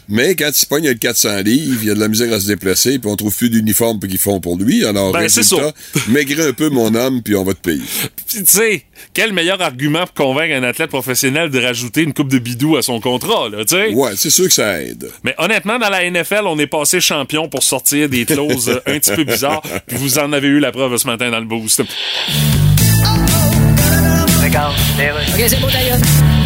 mais 0.09 0.35
quand 0.35 0.49
il 0.49 0.65
pogne 0.65 0.87
le 0.87 0.95
400 0.95 1.41
livres, 1.43 1.79
il 1.83 1.91
a 1.91 1.95
de 1.95 1.99
la 1.99 2.07
misère 2.07 2.33
à 2.33 2.39
se 2.39 2.47
déplacer, 2.47 2.99
puis 2.99 3.09
on 3.09 3.15
trouve 3.15 3.35
plus 3.35 3.49
d'uniformes 3.49 3.99
qu'ils 3.99 4.17
font 4.17 4.39
pour 4.39 4.57
lui. 4.57 4.83
Alors, 4.83 5.11
Ben, 5.11 5.29
c'est 5.29 5.41
résultat, 5.41 5.73
maigris 6.09 6.41
un 6.41 6.53
peu 6.53 6.69
mon 6.69 6.93
homme, 6.95 7.21
puis 7.21 7.35
on 7.35 7.43
va 7.43 7.53
te 7.53 7.59
payer. 7.59 7.81
Puis, 8.27 8.39
tu 8.39 8.45
sais, 8.45 8.83
quel 9.13 9.33
meilleur 9.33 9.61
argument 9.61 10.05
pour 10.05 10.13
convaincre 10.13 10.55
un 10.55 10.63
athlète 10.63 10.89
professionnel 10.89 11.49
de 11.49 11.59
rajouter 11.59 12.01
une 12.01 12.13
coupe 12.13 12.29
de 12.29 12.39
bidou 12.39 12.77
à 12.77 12.81
son 12.81 12.99
contrat, 12.99 13.49
là, 13.49 13.63
tu 13.65 13.75
sais? 13.75 13.93
Ouais, 13.93 14.11
c'est 14.15 14.29
sûr 14.29 14.45
que 14.45 14.53
ça 14.53 14.81
aide. 14.81 15.09
Mais 15.23 15.35
honnêtement, 15.37 15.77
dans 15.77 15.89
la 15.89 16.09
NFL, 16.09 16.41
on 16.45 16.57
est 16.59 16.67
passé 16.67 16.99
champion 16.99 17.47
pour 17.47 17.63
sortir 17.63 18.09
des 18.09 18.25
clauses 18.25 18.69
euh, 18.69 18.79
un 18.87 18.99
petit 18.99 19.11
peu 19.11 19.23
bizarres. 19.23 19.61
Puis 19.87 19.97
vous 19.97 20.17
en 20.19 20.33
avez 20.33 20.47
eu 20.47 20.59
la 20.59 20.71
preuve 20.71 20.97
ce 20.97 21.07
matin 21.07 21.29
dans 21.29 21.39
le 21.39 21.45
boost. 21.45 21.83
OK, 24.49 25.43
c'est 25.47 25.61
beau, 25.61 25.67
d'ailleurs. 25.71 25.97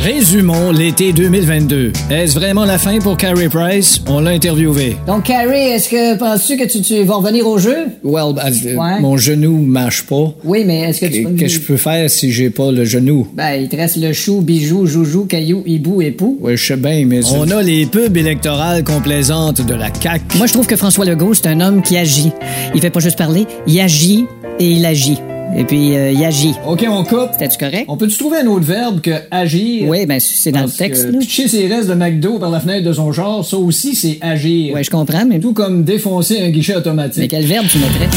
Résumons 0.03 0.71
l'été 0.71 1.13
2022. 1.13 1.93
Est-ce 2.11 2.37
vraiment 2.37 2.65
la 2.65 2.77
fin 2.77 2.99
pour 2.99 3.15
Carey 3.15 3.47
Price? 3.47 4.01
On 4.07 4.19
l'a 4.19 4.31
interviewé. 4.31 4.97
Donc, 5.07 5.23
Carrie, 5.23 5.55
est-ce 5.69 5.87
que 5.87 6.17
penses-tu 6.17 6.57
que 6.57 6.65
tu, 6.65 6.81
tu 6.81 7.01
vas 7.03 7.15
revenir 7.15 7.47
au 7.47 7.57
jeu? 7.57 7.87
Well, 8.03 8.35
euh, 8.37 8.75
Ouais. 8.75 8.99
mon 8.99 9.15
genou 9.15 9.57
marche 9.57 10.03
pas. 10.03 10.33
Oui, 10.43 10.63
mais 10.65 10.81
est-ce 10.81 10.99
que 10.99 11.05
tu 11.05 11.23
peux... 11.23 11.29
Qu'est-ce 11.31 11.55
que 11.59 11.61
je 11.61 11.65
peux 11.67 11.77
faire 11.77 12.09
si 12.09 12.29
j'ai 12.33 12.49
pas 12.49 12.71
le 12.73 12.83
genou? 12.83 13.25
Ben, 13.33 13.53
il 13.53 13.69
te 13.69 13.77
reste 13.77 13.95
le 13.95 14.11
chou, 14.11 14.41
bijou, 14.41 14.85
joujou, 14.85 15.23
caillou, 15.23 15.63
hibou, 15.65 16.01
époux. 16.01 16.37
Ouais, 16.41 16.57
je 16.57 16.65
sais 16.65 16.75
bien, 16.75 17.05
mais... 17.07 17.21
On 17.33 17.49
a 17.51 17.61
les 17.61 17.85
pubs 17.85 18.17
électorales 18.17 18.83
complaisantes 18.83 19.65
de 19.65 19.73
la 19.75 19.87
CAQ. 19.93 20.37
Moi, 20.37 20.47
je 20.47 20.51
trouve 20.53 20.67
que 20.67 20.75
François 20.75 21.05
Legault, 21.05 21.35
c'est 21.35 21.47
un 21.47 21.61
homme 21.61 21.81
qui 21.81 21.95
agit. 21.97 22.33
Il 22.75 22.81
fait 22.81 22.89
pas 22.89 22.99
juste 22.99 23.17
parler, 23.17 23.45
il 23.65 23.79
agit 23.79 24.25
et 24.59 24.67
il 24.69 24.85
agit. 24.85 25.19
Et 25.55 25.65
puis, 25.65 25.95
euh, 25.95 26.11
il 26.11 26.23
agit. 26.23 26.55
OK, 26.67 26.83
on 26.89 27.03
coupe. 27.03 27.29
C'était-tu 27.33 27.57
correct? 27.57 27.85
On 27.87 27.97
peut-tu 27.97 28.17
trouver 28.17 28.39
un 28.39 28.47
autre 28.47 28.65
verbe 28.65 29.01
que 29.01 29.11
agir? 29.29 29.87
Oui, 29.87 30.05
ben, 30.05 30.19
c'est 30.19 30.51
dans 30.51 30.63
le 30.63 30.69
texte, 30.69 31.07
que 31.07 31.11
là. 31.11 31.19
pitcher 31.19 31.47
ses 31.47 31.67
restes 31.67 31.89
de 31.89 31.93
McDo 31.93 32.39
par 32.39 32.49
la 32.49 32.59
fenêtre 32.59 32.87
de 32.87 32.93
son 32.93 33.11
char, 33.11 33.45
ça 33.45 33.57
aussi, 33.57 33.95
c'est 33.95 34.17
agir. 34.21 34.73
Ouais, 34.73 34.83
je 34.83 34.89
comprends, 34.89 35.25
mais... 35.25 35.39
Tout 35.39 35.53
comme 35.53 35.83
défoncer 35.83 36.41
un 36.41 36.49
guichet 36.49 36.75
automatique. 36.75 37.21
Mais 37.21 37.27
quel 37.27 37.45
verbe 37.45 37.67
tu 37.69 37.77
mettrais? 37.79 38.09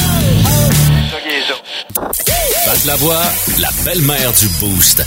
Pat 1.95 2.85
la 2.87 2.97
voix, 2.97 3.23
la 3.61 3.69
belle-mère 3.85 4.33
du 4.41 4.49
Boost. 4.61 5.05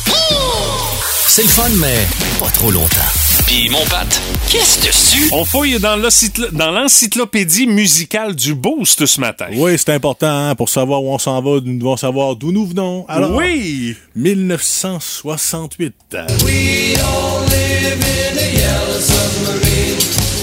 C'est 1.27 1.43
le 1.43 1.49
fun, 1.49 1.69
mais 1.79 2.07
pas 2.39 2.51
trop 2.51 2.71
longtemps. 2.71 3.28
Puis 3.49 3.67
mon 3.69 3.83
Pat, 3.85 4.05
qu'est-ce 4.51 4.85
dessus? 4.85 5.27
On 5.31 5.43
fouille 5.43 5.79
dans 5.79 5.97
l'encyclo- 5.97 6.51
dans 6.51 6.69
l'encyclopédie 6.69 7.65
musicale 7.65 8.35
du 8.35 8.53
Boost 8.53 9.07
ce 9.07 9.19
matin. 9.19 9.47
Oui, 9.55 9.71
c'est 9.75 9.89
important 9.91 10.27
hein, 10.49 10.53
pour 10.53 10.69
savoir 10.69 11.01
où 11.03 11.11
on 11.11 11.17
s'en 11.17 11.41
va. 11.41 11.59
Nous 11.63 11.79
devons 11.79 11.97
savoir 11.97 12.35
d'où 12.35 12.51
nous 12.51 12.67
venons. 12.67 13.05
Alors, 13.07 13.33
oui! 13.33 13.95
1968. 14.15 15.95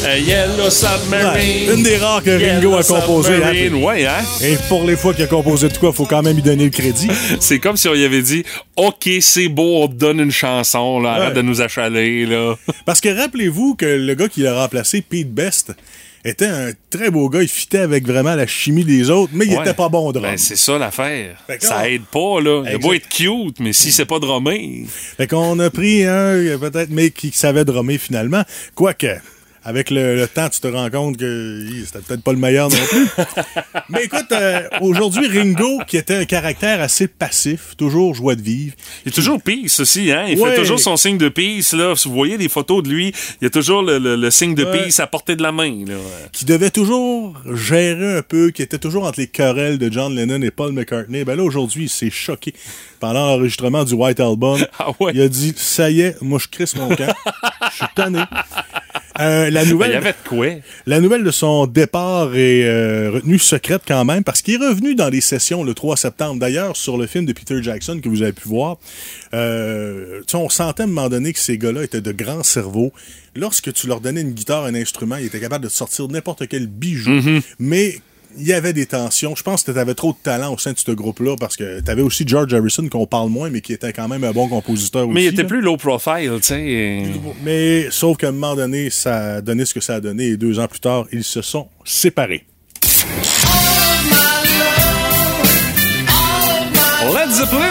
A 0.07 0.19
Yellow 0.19 0.71
Submarine. 0.71 1.66
Ouais, 1.69 1.75
une 1.75 1.83
des 1.83 1.97
rares 1.97 2.23
que 2.23 2.31
Ringo 2.31 2.45
Yellow 2.71 2.75
a 2.77 2.83
composé. 2.85 3.35
hein. 3.42 3.75
Ouais, 3.75 4.07
hein? 4.07 4.23
Et 4.40 4.55
pour 4.69 4.85
les 4.85 4.97
fois 4.97 5.12
qu'il 5.12 5.25
a 5.25 5.27
composé 5.27 5.69
de 5.69 5.77
quoi, 5.77 5.92
faut 5.92 6.07
quand 6.07 6.23
même 6.23 6.37
lui 6.37 6.42
donner 6.42 6.64
le 6.64 6.71
crédit. 6.71 7.09
C'est 7.40 7.59
comme 7.59 7.77
si 7.77 7.88
on 7.88 7.95
y 7.95 8.05
avait 8.05 8.23
dit 8.23 8.45
OK, 8.77 9.09
c'est 9.21 9.49
beau, 9.49 9.83
on 9.83 9.88
te 9.88 9.95
donne 9.95 10.21
une 10.21 10.31
chanson, 10.31 11.01
là, 11.01 11.12
arrête 11.14 11.35
de 11.35 11.42
nous 11.42 11.61
achaler, 11.61 12.25
là. 12.27 12.55
Parce 12.87 13.01
que 13.01 13.09
rappelez-vous 13.09 13.75
que 13.75 13.87
le 13.87 14.14
gars 14.14 14.29
qui 14.29 14.42
l'a 14.42 14.55
remplacé, 14.62 15.01
Pete 15.01 15.33
Best, 15.33 15.73
était 16.25 16.47
un 16.47 16.71
très 16.90 17.11
beau 17.11 17.29
gars. 17.29 17.42
Il 17.42 17.49
fitait 17.49 17.79
avec 17.79 18.07
vraiment 18.07 18.35
la 18.35 18.47
chimie 18.47 18.85
des 18.85 19.11
autres, 19.11 19.33
mais 19.35 19.47
il 19.47 19.55
Ouais. 19.55 19.62
était 19.62 19.75
pas 19.75 19.88
bon 19.88 20.09
au 20.09 20.12
drum. 20.12 20.25
Ben, 20.25 20.37
c'est 20.38 20.57
ça 20.57 20.77
l'affaire. 20.79 21.37
Ça 21.61 21.88
aide 21.90 22.03
pas, 22.12 22.40
là. 22.40 22.62
Il 22.69 22.75
a 22.75 22.79
beau 22.79 22.92
être 22.92 23.09
cute, 23.09 23.59
mais 23.61 23.73
si 23.73 23.90
c'est 23.92 24.07
pas 24.07 24.19
drummé. 24.21 24.85
Fait 25.16 25.27
qu'on 25.27 25.59
a 25.59 25.71
pris 25.71 26.05
un, 26.05 26.11
euh, 26.35 26.59
peut-être, 26.59 26.90
mais 26.90 27.11
qui 27.11 27.33
savait 27.33 27.64
drummer 27.64 27.99
finalement. 27.99 28.42
Quoique, 28.75 29.07
avec 29.68 29.90
le, 29.90 30.14
le 30.14 30.29
temps, 30.29 30.48
tu 30.48 30.60
te 30.60 30.69
rends 30.69 30.88
compte 30.90 31.17
que 31.17 31.67
c'était 31.85 31.98
peut-être 31.98 32.23
pas 32.23 32.33
le 32.33 32.38
meilleur 32.38 32.69
non 32.71 32.77
plus. 32.88 33.06
Mais 33.88 34.04
écoute, 34.04 34.31
euh, 34.31 34.60
aujourd'hui, 34.81 35.27
Ringo, 35.27 35.81
qui 35.88 35.96
était 35.96 36.14
un 36.14 36.25
caractère 36.25 36.81
assez 36.81 37.08
passif, 37.08 37.75
toujours 37.77 38.14
joie 38.14 38.37
de 38.37 38.42
vivre. 38.42 38.75
Il 39.04 39.08
est 39.08 39.12
toujours 39.12 39.42
peace 39.42 39.81
aussi, 39.81 40.12
hein? 40.12 40.27
Il 40.29 40.38
Ouais. 40.38 40.50
fait 40.52 40.56
toujours 40.58 40.79
son 40.79 40.96
signe 40.96 41.19
de 41.19 41.29
peace, 41.29 41.73
là. 41.73 41.94
Vous 42.04 42.12
voyez 42.12 42.38
des 42.38 42.48
photos 42.48 42.83
de 42.85 42.88
lui, 42.90 43.08
il 43.40 43.44
y 43.44 43.46
a 43.46 43.50
toujours 43.50 43.83
le, 43.83 43.98
le- 43.98 44.14
le 44.14 44.31
signe 44.31 44.54
de 44.54 44.64
Ouais. 44.64 44.85
peace 44.85 45.00
à 45.00 45.08
portée 45.08 45.35
de 45.35 45.42
la 45.42 45.50
main, 45.50 45.85
là. 45.85 45.94
qui 46.33 46.44
devait 46.44 46.71
toujours 46.71 47.35
gérer 47.52 48.19
un 48.19 48.23
peu, 48.23 48.50
qui 48.52 48.62
était 48.62 48.79
toujours 48.79 49.04
entre 49.04 49.19
les 49.19 49.27
querelles 49.27 49.79
de 49.79 49.92
John 49.92 50.14
Lennon 50.14 50.42
et 50.42 50.50
Paul 50.52 50.73
McCartney. 50.73 51.25
Ben 51.25 51.35
là, 51.37 51.42
aujourd'hui, 51.42 51.85
il 51.85 51.88
s'est 51.90 52.10
choqué 52.10 52.54
pendant 53.00 53.27
l'enregistrement 53.27 53.83
du 53.85 53.94
White 53.94 54.21
Album. 54.21 54.64
Ah 54.79 54.90
ouais? 55.00 55.10
Il 55.14 55.21
a 55.23 55.29
dit, 55.29 55.52
ça 55.56 55.90
y 55.90 56.02
est, 56.02 56.21
moi, 56.23 56.38
je 56.40 56.46
crisse 56.48 56.77
mon 56.77 56.88
camp. 56.94 57.12
Je 57.73 57.77
suis 57.77 57.87
tanné. 57.96 58.21
Euh, 59.21 59.50
la 59.50 59.64
nouvelle, 59.64 59.90
il 59.90 59.94
y 59.94 59.96
avait 59.96 60.12
de 60.12 60.29
quoi? 60.29 60.46
la 60.87 61.00
nouvelle 61.00 61.25
de 61.25 61.31
son 61.31 61.67
départ 61.67 62.35
est 62.35 62.64
euh, 62.64 63.10
retenue 63.12 63.38
secrète 63.38 63.83
quand 63.87 64.04
même 64.04 64.25
parce 64.25 64.42
qu'il 64.42 64.54
est 64.54 64.67
revenu 64.67 64.94
dans 64.94 65.08
les 65.08 65.21
sessions 65.21 65.64
le 65.64 65.75
3 65.75 65.96
septembre. 65.96 66.40
D'ailleurs, 66.40 66.77
sur 66.77 66.96
le 66.98 67.06
film 67.06 67.27
de 67.27 67.33
Peter 67.33 67.62
Jackson 67.62 68.00
que 68.02 68.08
vous 68.08 68.23
avez 68.23 68.33
pu 68.33 68.48
voir, 68.48 68.79
euh, 69.35 70.23
on 70.35 70.48
sentait 70.48 70.83
à 70.83 70.85
un 70.85 70.88
moment 70.88 71.08
donné 71.08 71.33
que 71.33 71.38
ces 71.38 71.58
gars-là 71.58 71.85
étaient 71.85 72.00
de 72.00 72.12
grands 72.12 72.42
cerveaux. 72.42 72.92
Lorsque 73.35 73.73
tu 73.73 73.87
leur 73.87 74.00
donnais 74.00 74.23
une 74.23 74.33
guitare, 74.33 74.64
un 74.64 74.75
instrument, 74.75 75.17
ils 75.17 75.27
étaient 75.27 75.40
capables 75.40 75.64
de 75.64 75.71
sortir 75.71 76.08
n'importe 76.08 76.46
quel 76.48 76.67
bijou. 76.67 77.10
Mm-hmm. 77.10 77.42
Mais 77.58 78.00
il 78.39 78.47
y 78.47 78.53
avait 78.53 78.73
des 78.73 78.87
tensions. 78.87 79.35
Je 79.35 79.43
pense 79.43 79.63
que 79.63 79.73
tu 79.73 79.79
avais 79.79 79.95
trop 79.95 80.13
de 80.13 80.19
talent 80.23 80.53
au 80.53 80.59
sein 80.59 80.73
de 80.73 80.79
ce 80.79 80.91
groupe-là 80.91 81.37
parce 81.39 81.57
que 81.57 81.81
tu 81.81 81.91
avais 81.91 82.03
aussi 82.03 82.25
George 82.27 82.53
Harrison 82.55 82.89
qu'on 82.89 83.07
parle 83.07 83.31
moins, 83.31 83.51
mais 83.51 83.61
qui 83.61 83.73
était 83.73 83.93
quand 83.93 84.09
même 84.09 84.25
un 84.25 84.33
bon 84.33 84.49
compositeur 84.49 85.07
Mais 85.09 85.25
il 85.25 85.27
aussi, 85.29 85.35
était 85.35 85.43
là. 85.43 85.49
plus 85.49 85.61
low 85.61 85.77
profile, 85.77 86.33
tu 86.37 86.43
sais. 86.43 87.03
Mais 87.45 87.89
sauf 87.91 88.17
qu'à 88.17 88.29
un 88.29 88.33
moment 88.33 88.55
donné, 88.57 88.91
ça 88.91 89.35
a 89.37 89.41
donné 89.41 89.65
ce 89.65 89.75
que 89.75 89.81
ça 89.81 89.97
a 89.97 90.01
donné 90.01 90.25
et 90.29 90.37
deux 90.37 90.59
ans 90.59 90.69
plus 90.69 90.81
tard, 90.81 91.07
ils 91.13 91.25
se 91.25 91.43
sont 91.43 91.69
séparés. 91.85 92.45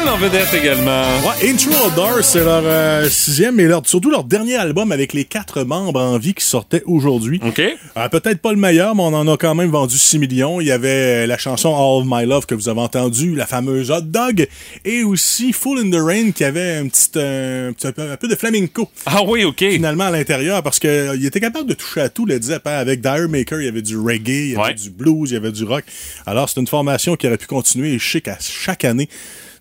En 0.07 0.17
vedette 0.17 0.53
également. 0.53 1.03
Ouais, 1.19 1.49
Intro 1.49 1.87
Outdoor, 1.87 2.23
c'est 2.23 2.43
leur 2.43 2.61
euh, 2.63 3.09
sixième 3.09 3.59
et 3.59 3.65
leur, 3.65 3.85
surtout 3.85 4.09
leur 4.09 4.23
dernier 4.23 4.55
album 4.55 4.91
avec 4.93 5.11
les 5.13 5.25
quatre 5.25 5.63
membres 5.63 5.99
en 5.99 6.17
vie 6.17 6.33
qui 6.33 6.45
sortait 6.45 6.83
aujourd'hui. 6.85 7.41
OK. 7.45 7.59
Euh, 7.59 8.09
Peut-être 8.09 8.39
pas 8.39 8.51
le 8.51 8.57
meilleur, 8.57 8.95
mais 8.95 9.01
on 9.03 9.07
en 9.13 9.27
a 9.27 9.35
quand 9.35 9.55
même 9.55 9.71
vendu 9.71 9.97
6 9.97 10.19
millions. 10.19 10.61
Il 10.61 10.67
y 10.67 10.71
avait 10.71 11.23
euh, 11.23 11.27
la 11.27 11.37
chanson 11.37 11.69
All 11.75 12.01
of 12.01 12.05
My 12.07 12.25
Love 12.25 12.45
que 12.45 12.55
vous 12.55 12.69
avez 12.69 12.79
entendue, 12.79 13.35
la 13.35 13.45
fameuse 13.45 13.91
Hot 13.91 14.01
Dog, 14.01 14.47
et 14.85 15.03
aussi 15.03 15.51
Full 15.51 15.79
in 15.79 15.89
the 15.91 16.01
Rain 16.01 16.31
qui 16.31 16.43
avait 16.45 16.77
un 16.77 16.87
petit, 16.87 17.09
euh, 17.17 17.71
un, 17.83 17.91
peu, 17.91 18.11
un 18.11 18.17
peu 18.17 18.27
de 18.29 18.35
flamenco 18.35 18.89
Ah 19.05 19.21
oui, 19.27 19.43
OK. 19.43 19.57
finalement 19.59 20.05
à 20.05 20.11
l'intérieur 20.11 20.63
parce 20.63 20.79
que 20.79 20.87
euh, 20.87 21.15
il 21.17 21.25
était 21.25 21.41
capable 21.41 21.67
de 21.67 21.73
toucher 21.73 22.01
à 22.01 22.09
tout, 22.09 22.25
le 22.25 22.39
Zepp. 22.41 22.65
hein. 22.67 22.71
Avec 22.77 23.01
Dire 23.01 23.27
Maker, 23.27 23.59
il 23.59 23.65
y 23.65 23.69
avait 23.69 23.81
du 23.81 23.97
reggae, 23.97 24.29
il 24.29 24.51
y 24.51 24.55
avait 24.55 24.63
Ouais. 24.67 24.73
du 24.75 24.91
blues, 24.91 25.31
il 25.31 25.33
y 25.33 25.37
avait 25.37 25.51
du 25.51 25.63
rock. 25.65 25.83
Alors, 26.25 26.47
c'est 26.47 26.59
une 26.61 26.67
formation 26.67 27.15
qui 27.17 27.27
aurait 27.27 27.37
pu 27.37 27.47
continuer 27.47 27.93
et 27.95 27.99
sais 27.99 28.21
qu'à 28.21 28.37
chaque 28.39 28.85
année, 28.85 29.09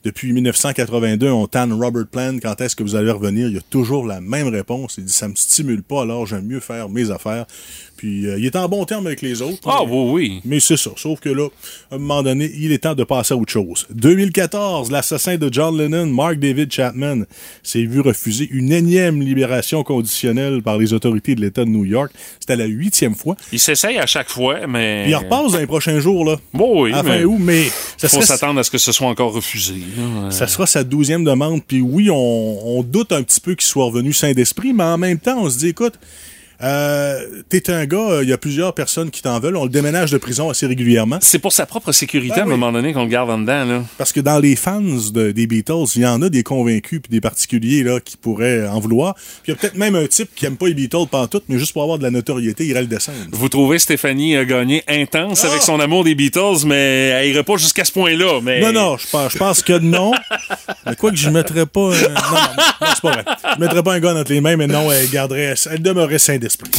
depuis 0.04 0.34
1982, 0.34 1.30
on 1.30 1.46
tanne 1.46 1.72
Robert 1.72 2.06
Plant, 2.06 2.38
quand 2.42 2.60
est-ce 2.60 2.76
que 2.76 2.82
vous 2.82 2.94
allez 2.94 3.10
revenir? 3.10 3.48
Il 3.48 3.54
y 3.54 3.58
a 3.58 3.62
toujours 3.70 4.06
la 4.06 4.20
même 4.20 4.48
réponse. 4.48 4.96
Il 4.98 5.06
dit, 5.06 5.12
ça 5.12 5.28
me 5.28 5.34
stimule 5.34 5.82
pas, 5.82 6.02
alors 6.02 6.26
j'aime 6.26 6.44
mieux 6.44 6.60
faire 6.60 6.90
mes 6.90 7.10
affaires. 7.10 7.46
Puis, 7.96 8.26
euh, 8.26 8.38
il 8.38 8.44
est 8.46 8.56
en 8.56 8.68
bon 8.68 8.84
terme 8.84 9.06
avec 9.06 9.22
les 9.22 9.40
autres. 9.42 9.58
Ah 9.66 9.80
mais- 9.86 9.90
oui, 9.92 10.10
oui. 10.12 10.40
mais 10.44 10.60
c'est 10.60 10.76
ça. 10.76 10.90
Sauf 10.96 11.20
que 11.20 11.28
là, 11.28 11.48
à 11.90 11.94
un 11.94 11.98
moment 11.98 12.22
donné, 12.22 12.50
il 12.56 12.72
est 12.72 12.78
temps 12.78 12.94
de 12.94 13.04
passer 13.04 13.34
à 13.34 13.36
autre 13.36 13.52
chose. 13.52 13.86
2014, 13.90 14.90
l'assassin 14.90 15.36
de 15.36 15.48
John 15.52 15.76
Lennon, 15.78 16.06
Mark 16.06 16.38
David 16.38 16.72
Chapman, 16.72 17.22
s'est 17.62 17.84
vu 17.84 18.00
refuser 18.00 18.48
une 18.50 18.72
énième 18.72 19.20
libération 19.22 19.82
conditionnelle 19.82 20.62
par 20.62 20.78
les 20.78 20.92
autorités 20.92 21.34
de 21.34 21.40
l'État 21.40 21.64
de 21.64 21.70
New 21.70 21.84
York. 21.84 22.12
C'était 22.40 22.56
la 22.56 22.66
huitième 22.66 23.14
fois. 23.14 23.36
Il 23.52 23.58
s'essaye 23.60 23.98
à 23.98 24.06
chaque 24.06 24.28
fois, 24.28 24.66
mais. 24.66 25.06
Il 25.08 25.14
repasse 25.14 25.52
dans 25.52 25.58
les 25.58 25.66
prochains 25.66 26.00
jours, 26.00 26.24
là. 26.24 26.36
Bon, 26.52 26.82
oui, 26.84 26.92
à 26.92 27.02
fin 27.02 27.18
mais 27.18 27.24
août, 27.24 27.38
mais 27.40 27.64
ça 27.96 28.08
faut 28.08 28.22
s'attendre 28.22 28.60
à 28.60 28.64
ce 28.64 28.70
que 28.70 28.78
ce 28.78 28.92
soit 28.92 29.08
encore 29.08 29.32
refusé. 29.32 29.74
là. 29.96 30.30
ça 30.30 30.46
sera 30.46 30.66
sa 30.66 30.84
douzième 30.84 31.24
demande. 31.24 31.62
Puis 31.66 31.80
oui, 31.80 32.10
on, 32.10 32.78
on 32.78 32.82
doute 32.82 33.12
un 33.12 33.22
petit 33.22 33.40
peu 33.40 33.54
qu'il 33.54 33.66
soit 33.66 33.84
revenu 33.84 34.12
sain 34.12 34.32
d'esprit, 34.32 34.72
mais 34.72 34.84
en 34.84 34.98
même 34.98 35.18
temps, 35.18 35.38
on 35.42 35.48
se 35.50 35.58
dit, 35.58 35.68
écoute, 35.68 35.94
euh, 36.64 37.42
t'es 37.50 37.70
un 37.70 37.84
gars, 37.84 37.98
euh, 37.98 38.22
il 38.22 38.28
y 38.30 38.32
a 38.32 38.38
plusieurs 38.38 38.72
personnes 38.74 39.10
qui 39.10 39.20
t'en 39.22 39.38
veulent. 39.38 39.56
On 39.56 39.64
le 39.64 39.70
déménage 39.70 40.10
de 40.10 40.18
prison 40.18 40.48
assez 40.48 40.66
régulièrement. 40.66 41.18
C'est 41.20 41.38
pour 41.38 41.52
sa 41.52 41.66
propre 41.66 41.92
sécurité 41.92 42.36
Ben 42.36 42.42
à 42.42 42.44
un 42.44 42.48
moment 42.48 42.72
donné 42.72 42.92
qu'on 42.94 43.02
le 43.04 43.10
garde 43.10 43.28
en 43.30 43.38
dedans, 43.38 43.64
là. 43.64 43.82
Parce 43.98 44.12
que 44.12 44.20
dans 44.20 44.38
les 44.38 44.56
fans 44.56 44.80
de- 44.80 45.30
des 45.32 45.46
Beatles, 45.46 45.84
il 45.96 46.02
y 46.02 46.06
en 46.06 46.22
a 46.22 46.28
des 46.30 46.42
convaincus 46.42 47.00
puis 47.02 47.10
des 47.10 47.20
particuliers 47.20 47.82
là 47.82 48.00
qui 48.00 48.16
pourraient 48.16 48.66
en 48.66 48.80
vouloir. 48.80 49.14
Puis 49.14 49.24
il 49.48 49.50
y 49.50 49.52
a 49.52 49.56
peut-être 49.56 49.76
même 49.76 49.94
un 49.94 50.06
type 50.06 50.30
qui 50.34 50.46
aime 50.46 50.56
pas 50.56 50.66
les 50.68 50.74
Beatles 50.74 51.06
pantoute, 51.10 51.44
mais 51.48 51.58
juste 51.58 51.72
pour 51.74 51.82
avoir 51.82 51.98
de 51.98 52.02
la 52.02 52.10
notoriété, 52.10 52.64
il 52.64 52.70
irait 52.70 52.80
le 52.80 52.86
descendre. 52.86 53.18
Vous 53.32 53.48
trouvez 53.48 53.78
Stéphanie 53.78 54.36
a 54.36 54.44
gagné 54.44 54.82
intense 54.88 55.44
avec 55.44 55.60
son 55.62 55.80
amour 55.80 56.04
des 56.04 56.14
Beatles, 56.14 56.64
mais 56.66 57.08
elle 57.08 57.28
irait 57.28 57.44
pas 57.44 57.56
jusqu'à 57.56 57.84
ce 57.84 57.92
point-là. 57.92 58.40
Mais... 58.42 58.60
Non, 58.60 58.72
non, 58.72 58.96
je 58.96 59.06
pense, 59.10 59.32
je 59.32 59.38
pense 59.38 59.62
que 59.62 59.78
non. 59.78 60.12
mais 60.86 60.96
quoi 60.96 61.10
que 61.10 61.16
je 61.16 61.28
mettrais 61.28 61.66
pas. 61.66 61.80
euh, 61.80 62.08
non, 62.08 62.14
non, 62.14 62.38
non, 62.80 62.86
c'est 62.94 63.00
pas 63.02 63.10
vrai. 63.10 63.24
Je 63.54 63.60
mettrais 63.60 63.82
pas 63.82 63.92
un 63.94 64.00
gars 64.00 64.14
entre 64.14 64.32
les 64.32 64.40
mains, 64.40 64.56
mais 64.56 64.66
non, 64.66 64.90
elle 64.90 65.10
garderait, 65.10 65.54
elle 65.70 66.18
sain 66.18 66.38
d'esprit. 66.62 66.70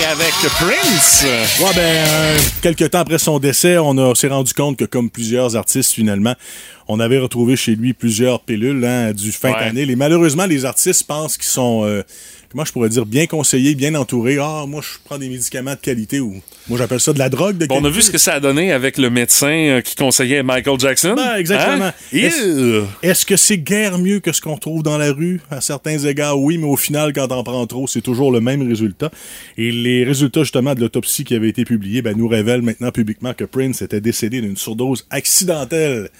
Et 0.00 0.04
avec 0.06 0.32
Prince. 0.32 1.24
Ouais, 1.60 1.74
ben, 1.74 1.80
euh, 1.80 2.38
quelques 2.62 2.90
temps 2.90 3.00
après 3.00 3.18
son 3.18 3.38
décès, 3.38 3.78
on 3.78 4.14
s'est 4.14 4.28
rendu 4.28 4.52
compte 4.54 4.76
que, 4.78 4.84
comme 4.84 5.10
plusieurs 5.10 5.56
artistes, 5.56 5.92
finalement, 5.92 6.34
on 6.88 7.00
avait 7.00 7.18
retrouvé 7.18 7.56
chez 7.56 7.74
lui 7.74 7.92
plusieurs 7.92 8.40
pilules 8.40 8.84
hein, 8.84 9.12
du 9.12 9.32
fentanyl. 9.32 9.90
Et 9.90 9.96
malheureusement, 9.96 10.46
les 10.46 10.64
artistes 10.64 11.04
pensent 11.04 11.36
qu'ils 11.36 11.46
sont, 11.46 11.84
euh, 11.84 12.02
comment 12.50 12.64
je 12.64 12.72
pourrais 12.72 12.88
dire, 12.88 13.06
bien 13.06 13.26
conseillés, 13.26 13.74
bien 13.74 13.94
entourés. 13.94 14.38
Ah, 14.40 14.64
moi, 14.66 14.82
je 14.82 14.98
prends 15.04 15.18
des 15.18 15.28
médicaments 15.28 15.74
de 15.74 15.80
qualité 15.80 16.20
ou 16.20 16.40
moi, 16.68 16.78
j'appelle 16.78 17.00
ça 17.00 17.12
de 17.12 17.18
la 17.18 17.28
drogue 17.28 17.58
de 17.58 17.66
Bon, 17.66 17.80
on 17.80 17.84
a 17.84 17.90
vu 17.90 18.02
ce 18.02 18.10
que 18.10 18.18
ça 18.18 18.34
a 18.34 18.40
donné 18.40 18.72
avec 18.72 18.96
le 18.96 19.10
médecin 19.10 19.48
euh, 19.48 19.80
qui 19.80 19.96
conseillait 19.96 20.42
Michael 20.44 20.78
Jackson. 20.78 21.14
Ben, 21.16 21.34
exactement. 21.34 21.86
Hein? 21.86 22.86
Est-ce 23.02 23.26
que 23.26 23.36
c'est 23.36 23.58
guère 23.58 23.98
mieux 23.98 24.20
que 24.20 24.32
ce 24.32 24.40
qu'on 24.40 24.56
trouve 24.56 24.82
dans 24.82 24.96
la 24.96 25.12
rue? 25.12 25.40
À 25.50 25.60
certains 25.60 25.98
égards, 25.98 26.38
oui, 26.38 26.58
mais 26.58 26.66
au 26.66 26.76
final, 26.76 27.12
quand 27.12 27.32
on 27.32 27.42
prend 27.42 27.66
trop, 27.66 27.88
c'est 27.88 28.00
toujours 28.00 28.30
le 28.30 28.40
même 28.40 28.66
résultat. 28.66 29.10
Et 29.58 29.72
les 29.72 30.04
résultats, 30.04 30.42
justement, 30.42 30.74
de 30.74 30.80
l'autopsie 30.80 31.24
qui 31.24 31.34
avait 31.34 31.48
été 31.48 31.64
publiée, 31.64 32.00
ben, 32.00 32.16
nous 32.16 32.28
révèlent 32.28 32.62
maintenant 32.62 32.92
publiquement 32.92 33.34
que 33.34 33.44
Prince 33.44 33.82
était 33.82 34.00
décédé 34.00 34.40
d'une 34.40 34.56
surdose 34.56 35.06
accidentelle 35.10 36.10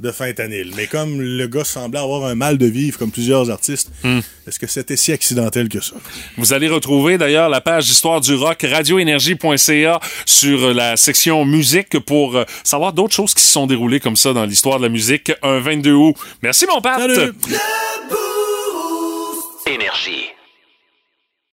de 0.00 0.10
fentanyl. 0.10 0.72
Mais 0.76 0.86
comme 0.86 1.20
le 1.20 1.46
gars 1.46 1.64
semblait 1.64 1.98
avoir 2.00 2.24
un 2.24 2.34
mal 2.34 2.58
de 2.58 2.66
vivre, 2.66 2.98
comme 2.98 3.10
plusieurs 3.10 3.50
artistes, 3.50 3.90
Hmm. 4.04 4.20
est-ce 4.46 4.58
que 4.58 4.66
c'était 4.66 4.96
si 4.96 5.12
accidentel 5.12 5.68
que 5.68 5.80
ça? 5.80 5.94
Vous 6.36 6.52
allez 6.52 6.68
retrouver 6.68 7.16
d'ailleurs 7.18 7.48
la 7.48 7.60
page 7.60 7.86
d'histoire 7.86 8.20
du 8.20 8.34
rock 8.34 8.64
radioénergie.ca 8.68 10.00
sur 10.26 10.74
la 10.74 10.96
section 10.96 11.44
musique 11.44 11.98
pour 12.00 12.36
euh, 12.36 12.44
savoir 12.62 12.92
d'autres 12.92 13.14
choses 13.14 13.32
qui 13.34 13.42
se 13.42 13.50
sont 13.50 13.66
déroulées 13.66 14.00
comme 14.00 14.16
ça 14.16 14.32
dans 14.32 14.44
l'histoire 14.44 14.78
de 14.78 14.82
la 14.84 14.90
musique 14.90 15.32
un 15.42 15.60
22 15.60 15.92
août. 15.92 16.14
Merci 16.42 16.66
mon 16.66 16.80
père. 16.80 16.98
Salut! 16.98 17.32
Énergie. 19.66 20.26